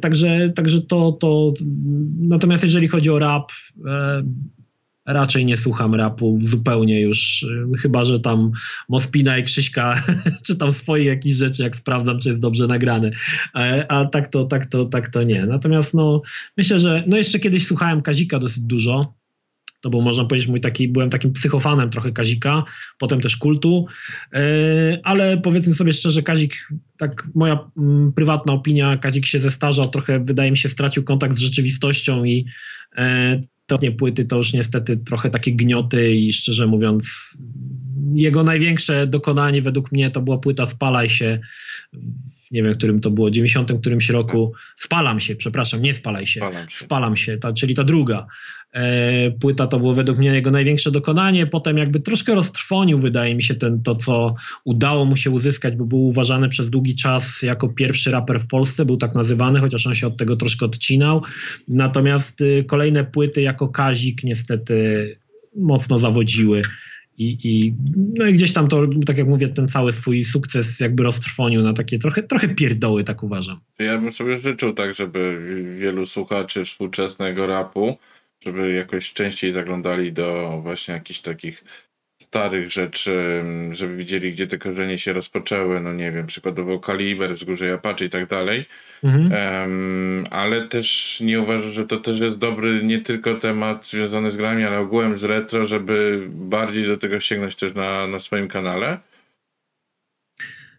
[0.00, 1.54] Także, także to, to.
[2.18, 3.52] Natomiast jeżeli chodzi o rap,
[5.06, 8.52] raczej nie słucham rapu zupełnie już, y, chyba że tam
[8.88, 10.02] Mospina i Krzyśka
[10.46, 13.10] czytam swoje jakieś rzeczy, jak sprawdzam, czy jest dobrze nagrane,
[13.54, 15.46] e, a tak to, tak to, tak to nie.
[15.46, 16.22] Natomiast no,
[16.56, 19.14] myślę, że no jeszcze kiedyś słuchałem Kazika dosyć dużo,
[19.80, 22.64] to był można powiedzieć mój taki, byłem takim psychofanem trochę Kazika,
[22.98, 23.86] potem też kultu,
[24.32, 24.40] e,
[25.04, 26.68] ale powiedzmy sobie szczerze, Kazik,
[26.98, 31.38] tak moja mm, prywatna opinia, Kazik się zestarzał, trochę wydaje mi się stracił kontakt z
[31.38, 32.46] rzeczywistością i
[32.96, 37.36] e, te płyty to już niestety trochę takie gnioty i szczerze mówiąc
[38.12, 41.40] jego największe dokonanie według mnie to była płyta Spalaj się.
[42.50, 46.68] Nie wiem, którym to było, 90 którymś roku, Spalam się, przepraszam, nie Spalaj się, Spalam
[46.68, 48.26] się, Spalam się ta, czyli ta druga
[49.40, 53.54] płyta to było według mnie jego największe dokonanie, potem jakby troszkę roztrwonił wydaje mi się
[53.54, 54.34] ten, to, co
[54.64, 58.84] udało mu się uzyskać, bo był uważany przez długi czas jako pierwszy raper w Polsce,
[58.84, 61.22] był tak nazywany, chociaż on się od tego troszkę odcinał,
[61.68, 65.16] natomiast y, kolejne płyty jako Kazik niestety
[65.56, 66.62] mocno zawodziły.
[67.18, 67.74] I, i,
[68.14, 71.72] no i gdzieś tam to, tak jak mówię, ten cały swój sukces jakby roztrwonił na
[71.72, 73.60] takie trochę, trochę pierdoły, tak uważam.
[73.78, 75.40] Ja bym sobie życzył tak, żeby
[75.78, 77.98] wielu słuchaczy współczesnego rapu,
[78.46, 81.64] żeby jakoś częściej zaglądali do właśnie jakichś takich
[82.22, 87.74] starych rzeczy, żeby widzieli, gdzie te korzenie się rozpoczęły, no nie wiem, przykładowo Kaliber, Wzgórze
[87.74, 88.64] Apache i tak dalej.
[89.04, 89.32] Mhm.
[89.32, 94.36] Um, ale też nie uważam, że to też jest dobry nie tylko temat związany z
[94.36, 98.98] grami, ale ogółem z retro, żeby bardziej do tego sięgnąć też na, na swoim kanale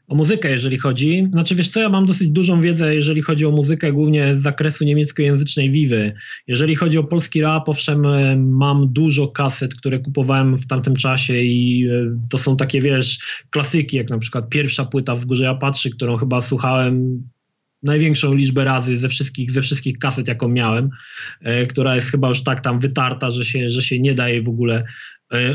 [0.08, 1.28] o muzykę, jeżeli chodzi.
[1.32, 4.86] Znaczy, wiesz co, ja mam dosyć dużą wiedzę, jeżeli chodzi o muzykę, głównie z zakresu
[4.86, 6.14] niemieckojęzycznej Vivy.
[6.48, 11.38] Jeżeli chodzi o polski rap, owszem, e, mam dużo kaset, które kupowałem w tamtym czasie
[11.38, 13.20] i e, to są takie, wiesz,
[13.50, 17.24] klasyki, jak na przykład pierwsza płyta Wzgórze Apatrzy, którą chyba słuchałem
[17.84, 20.90] największą liczbę razy ze wszystkich, ze wszystkich kaset, jaką miałem,
[21.42, 24.50] e, która jest chyba już tak tam wytarta, że się, że się nie daje w
[24.50, 24.84] ogóle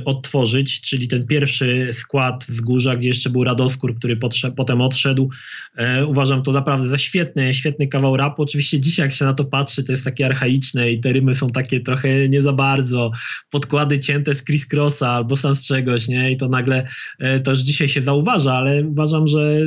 [0.04, 4.18] odtworzyć, czyli ten pierwszy skład z Górza, gdzie jeszcze był Radoskór, który
[4.56, 5.30] potem odszedł.
[5.76, 8.42] E, uważam to naprawdę za świetny, świetny kawał rapu.
[8.42, 11.46] Oczywiście dzisiaj jak się na to patrzy, to jest takie archaiczne i te rymy są
[11.46, 13.10] takie trochę nie za bardzo.
[13.50, 16.32] Podkłady cięte z Chris Crossa albo sam z czegoś, nie?
[16.32, 16.86] I to nagle
[17.18, 19.60] e, to już dzisiaj się zauważa, ale uważam, że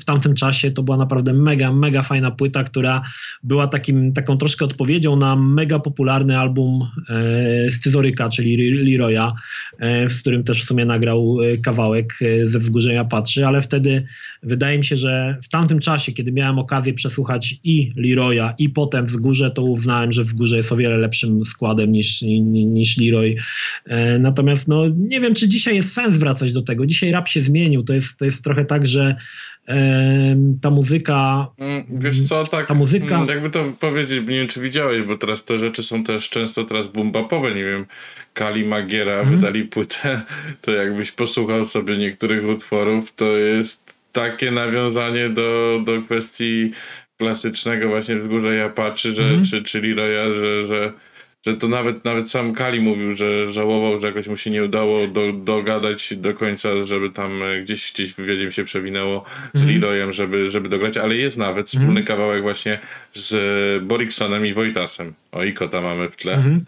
[0.00, 3.02] w tamtym czasie to była naprawdę mega, mega fajna płyta, która
[3.42, 6.88] była takim, taką troszkę odpowiedzią na mega popularny album
[7.70, 9.37] Scyzoryka, czyli Leroya, E,
[10.08, 14.06] z którym też w sumie nagrał e, kawałek e, ze wzgórzenia Patrzy, ale wtedy
[14.42, 19.06] wydaje mi się, że w tamtym czasie, kiedy miałem okazję przesłuchać i Leroya i potem
[19.06, 23.36] Wzgórze, to uznałem, że Wzgórze jest o wiele lepszym składem niż, niż Leroy.
[24.18, 26.86] Natomiast no, nie wiem, czy dzisiaj jest sens wracać do tego.
[26.86, 27.82] Dzisiaj rap się zmienił.
[27.82, 29.16] To jest, to jest trochę tak, że
[30.62, 31.46] ta muzyka.
[31.58, 32.66] Mm, wiesz co, tak.
[32.66, 33.16] Ta muzyka.
[33.16, 36.64] Mm, jakby to powiedzieć, nie wiem, czy widziałeś, bo teraz te rzeczy są też często
[36.64, 37.54] teraz bumbapowe.
[37.54, 37.86] Nie wiem,
[38.34, 39.36] Kali Magiera mm.
[39.36, 40.22] wydali płytę,
[40.62, 46.72] to jakbyś posłuchał sobie niektórych utworów, to jest takie nawiązanie do, do kwestii
[47.16, 49.44] klasycznego właśnie wzgórza Japaczy, że, mm.
[49.44, 50.92] czy, czy Leroya, że, że
[51.48, 55.06] że to nawet, nawet sam Kali mówił, że żałował, że jakoś mu się nie udało
[55.06, 59.74] do, dogadać do końca, żeby tam e, gdzieś, gdzieś w wywiadzie się przewinęło z mm.
[59.74, 61.66] Leroyem, żeby, żeby dograć, ale jest nawet mhm.
[61.66, 62.04] wspólny mm.
[62.04, 62.78] kawałek właśnie
[63.12, 65.14] z Boriksonem i Wojtasem.
[65.32, 66.34] O, i kota mamy w tle.
[66.34, 66.64] Mm.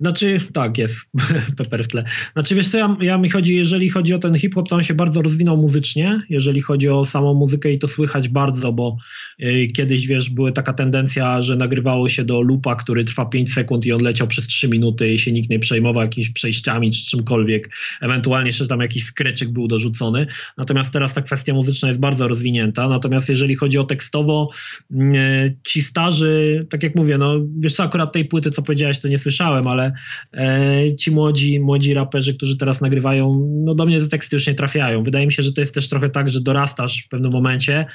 [0.00, 1.10] Znaczy, tak, jest
[1.58, 2.04] Pepper w tle.
[2.32, 4.94] Znaczy, wiesz co, ja, ja mi chodzi, jeżeli chodzi o ten hip-hop, to on się
[4.94, 8.96] bardzo rozwinął muzycznie, jeżeli chodzi o samą muzykę i to słychać bardzo, bo
[9.42, 13.86] y, kiedyś, wiesz, była taka tendencja, że nagrywało się do lupa, który trwa 5 sekund
[13.86, 17.70] i on leciał przez 3 minuty i się nikt nie przejmował jakimiś przejściami czy czymkolwiek,
[18.00, 20.26] ewentualnie jeszcze tam jakiś skreczyk był dorzucony,
[20.56, 24.50] natomiast teraz ta kwestia muzyczna jest bardzo rozwinięta, natomiast jeżeli chodzi o tekstowo,
[24.90, 29.08] y, ci starzy, tak jak mówię, no wiesz co, akurat tej płyty, co powiedziałeś, to
[29.08, 29.87] nie słyszałem, ale
[30.32, 33.32] e, ci młodzi, młodzi raperzy, którzy teraz nagrywają,
[33.64, 35.02] no do mnie te teksty już nie trafiają.
[35.02, 37.86] Wydaje mi się, że to jest też trochę tak, że dorastasz w pewnym momencie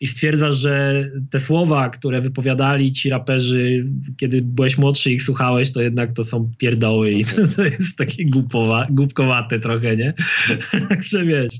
[0.00, 5.72] i stwierdzasz, że te słowa, które wypowiadali ci raperzy, kiedy byłeś młodszy i ich słuchałeś,
[5.72, 10.14] to jednak to są pierdoły i to, to jest takie głupowa, głupkowate trochę, nie?
[10.88, 11.52] Także wiesz,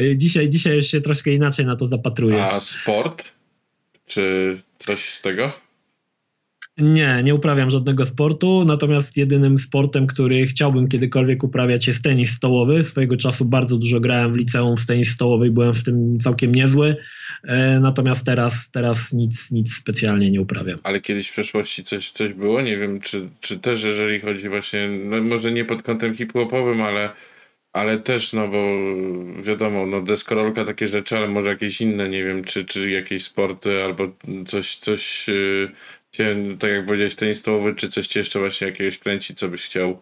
[0.00, 2.50] e, dzisiaj, dzisiaj już się troszkę inaczej na to zapatrujesz.
[2.52, 3.32] A sport?
[4.06, 5.65] Czy coś z tego?
[6.78, 12.84] Nie, nie uprawiam żadnego sportu, natomiast jedynym sportem, który chciałbym kiedykolwiek uprawiać jest tenis stołowy.
[12.84, 16.54] Swojego czasu bardzo dużo grałem w liceum w tenis stołowy i byłem w tym całkiem
[16.54, 16.96] niezły,
[17.44, 20.78] e, natomiast teraz, teraz nic, nic specjalnie nie uprawiam.
[20.82, 22.62] Ale kiedyś w przeszłości coś, coś było?
[22.62, 27.10] Nie wiem, czy, czy też jeżeli chodzi właśnie, no może nie pod kątem hip-hopowym, ale
[27.76, 28.58] ale też, no bo
[29.42, 33.82] wiadomo, no deskorolka, takie rzeczy, ale może jakieś inne, nie wiem, czy, czy jakieś sporty
[33.84, 34.08] albo
[34.46, 35.26] coś, coś
[36.16, 37.42] cię, tak jak powiedziałeś, tenis
[37.76, 40.00] czy coś ci jeszcze właśnie jakiegoś kręci, co byś chciał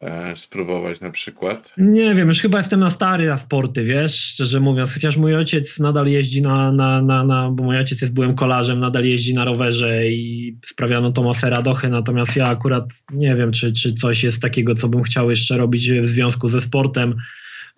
[0.00, 1.72] e, spróbować na przykład?
[1.78, 5.78] Nie wiem, już chyba jestem na stary na sporty, wiesz, szczerze mówiąc, chociaż mój ojciec
[5.78, 9.44] nadal jeździ na, na, na, na bo mój ojciec jest byłym kolarzem, nadal jeździ na
[9.44, 14.74] rowerze i sprawiano Tomasa Radochy, natomiast ja akurat nie wiem, czy, czy coś jest takiego,
[14.74, 17.14] co bym chciał jeszcze robić w związku ze sportem.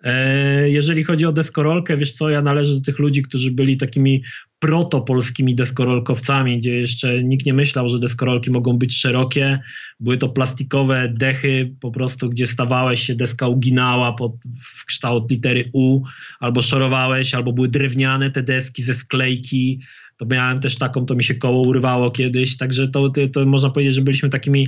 [0.03, 4.23] E, jeżeli chodzi o deskorolkę, wiesz co, ja należę do tych ludzi, którzy byli takimi
[4.59, 9.59] protopolskimi deskorolkowcami, gdzie jeszcze nikt nie myślał, że deskorolki mogą być szerokie.
[9.99, 14.31] Były to plastikowe dechy, po prostu, gdzie stawałeś się, deska uginała pod,
[14.75, 16.01] w kształt litery U,
[16.39, 19.81] albo szorowałeś, albo były drewniane te deski ze sklejki.
[20.17, 23.69] To miałem też taką, to mi się koło urwało kiedyś, także to, to, to można
[23.69, 24.67] powiedzieć, że byliśmy takimi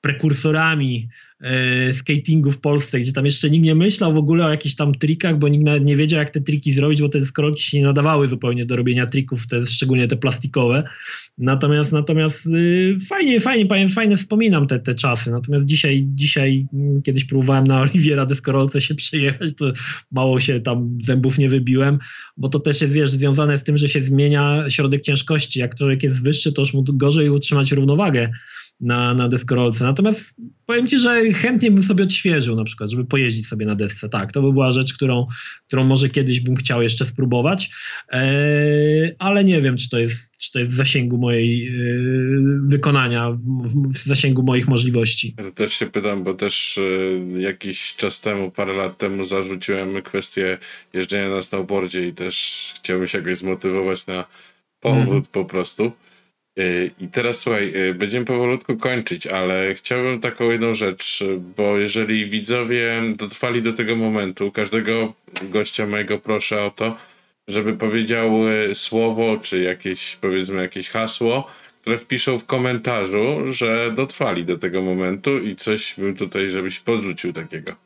[0.00, 1.08] prekursorami
[1.40, 4.94] e, skatingu w Polsce, gdzie tam jeszcze nikt nie myślał w ogóle o jakichś tam
[4.94, 7.84] trikach, bo nikt nawet nie wiedział, jak te triki zrobić, bo te skrolki się nie
[7.84, 10.84] nadawały zupełnie do robienia trików, te, szczególnie te plastikowe.
[11.38, 15.30] Natomiast natomiast y, fajnie, fajnie, fajnie, fajnie wspominam te, te czasy.
[15.30, 19.72] Natomiast dzisiaj, dzisiaj mm, kiedyś próbowałem na Oliwiera deskorolce się przejechać, to
[20.12, 21.98] mało się tam zębów nie wybiłem,
[22.36, 25.60] bo to też jest, wiesz, związane z tym, że się zmienia środek ciężkości.
[25.60, 28.30] Jak człowiek jest wyższy, to już mu gorzej utrzymać równowagę
[28.80, 29.84] na, na deskorolce.
[29.84, 30.36] Natomiast
[30.66, 34.08] powiem Ci, że chętnie bym sobie odświeżył na przykład, żeby pojeździć sobie na desce.
[34.08, 35.26] Tak, to by była rzecz, którą,
[35.66, 37.70] którą może kiedyś bym chciał jeszcze spróbować,
[38.08, 41.72] eee, ale nie wiem, czy to jest, czy to jest w zasięgu mojej e,
[42.66, 45.34] wykonania, w, w, zasięgu moich możliwości.
[45.38, 50.02] Ja to też się pytam, bo też e, jakiś czas temu, parę lat temu zarzuciłem
[50.02, 50.58] kwestię
[50.92, 54.24] jeżdżenia na snowboardzie i też chciałbym się jakoś zmotywować na
[54.80, 55.26] powrót mm.
[55.32, 55.92] po prostu.
[56.60, 61.24] Y, I teraz słuchaj, y, będziemy powolutku kończyć, ale chciałbym taką jedną rzecz,
[61.56, 66.96] bo jeżeli widzowie dotrwali do tego momentu, każdego gościa mojego proszę o to,
[67.48, 68.32] żeby powiedział
[68.74, 71.50] słowo, czy jakieś, powiedzmy, jakieś hasło,
[71.80, 77.32] które wpiszą w komentarzu, że dotrwali do tego momentu i coś bym tutaj, żebyś podrzucił
[77.32, 77.76] takiego.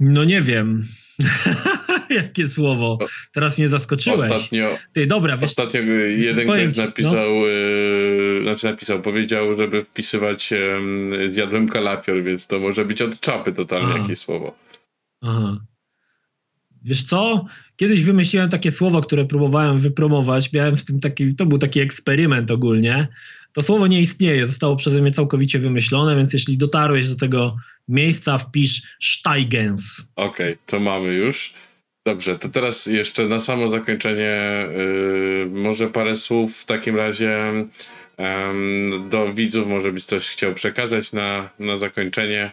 [0.00, 0.84] No nie wiem.
[2.10, 2.98] Jakie słowo.
[3.32, 4.20] Teraz mnie zaskoczyłeś.
[4.20, 5.80] Ostatnio, Ty, dobra, wiesz, ostatnio
[6.16, 7.46] jeden ktoś napisał, no.
[7.46, 13.52] yy, znaczy napisał, powiedział, żeby wpisywać yy, zjadłem kalafior, więc to może być od czapy
[13.52, 13.98] totalnie Aha.
[13.98, 14.54] jakieś słowo.
[15.22, 15.56] Aha.
[16.84, 17.46] Wiesz co?
[17.76, 20.52] Kiedyś wymyśliłem takie słowo, które próbowałem wypromować.
[20.52, 23.08] Miałem w tym taki, to był taki eksperyment ogólnie.
[23.52, 27.56] To słowo nie istnieje, zostało przeze mnie całkowicie wymyślone, więc jeśli dotarłeś do tego
[27.88, 30.00] miejsca, wpisz Steigens.
[30.16, 31.54] Okej, okay, to mamy już.
[32.06, 37.52] Dobrze, to teraz jeszcze na samo zakończenie yy, może parę słów w takim razie
[38.18, 42.52] yy, do widzów, może byś coś chciał przekazać na, na zakończenie.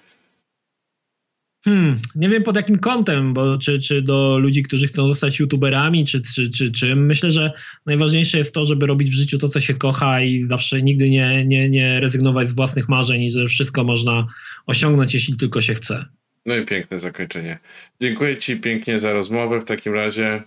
[1.65, 6.05] Hmm, nie wiem pod jakim kątem, bo czy, czy do ludzi, którzy chcą zostać youtuberami,
[6.05, 7.05] czy, czy, czy czym.
[7.05, 7.51] Myślę, że
[7.85, 11.45] najważniejsze jest to, żeby robić w życiu to, co się kocha i zawsze nigdy nie,
[11.45, 14.27] nie, nie rezygnować z własnych marzeń i że wszystko można
[14.65, 16.05] osiągnąć, jeśli tylko się chce.
[16.45, 17.57] No i piękne zakończenie.
[18.01, 19.59] Dziękuję Ci pięknie za rozmowę.
[19.61, 20.41] W takim razie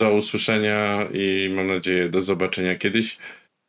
[0.00, 3.18] do usłyszenia i mam nadzieję do zobaczenia kiedyś.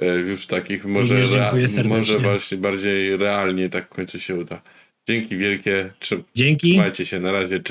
[0.01, 1.51] E, już takich może, rea-
[1.89, 4.61] może właśnie bardziej realnie tak w końcu się uda.
[5.09, 5.89] Dzięki wielkie.
[6.35, 6.67] Dzięki.
[6.71, 7.19] Trzymajcie się.
[7.19, 7.59] Na razie.
[7.59, 7.67] Cześć.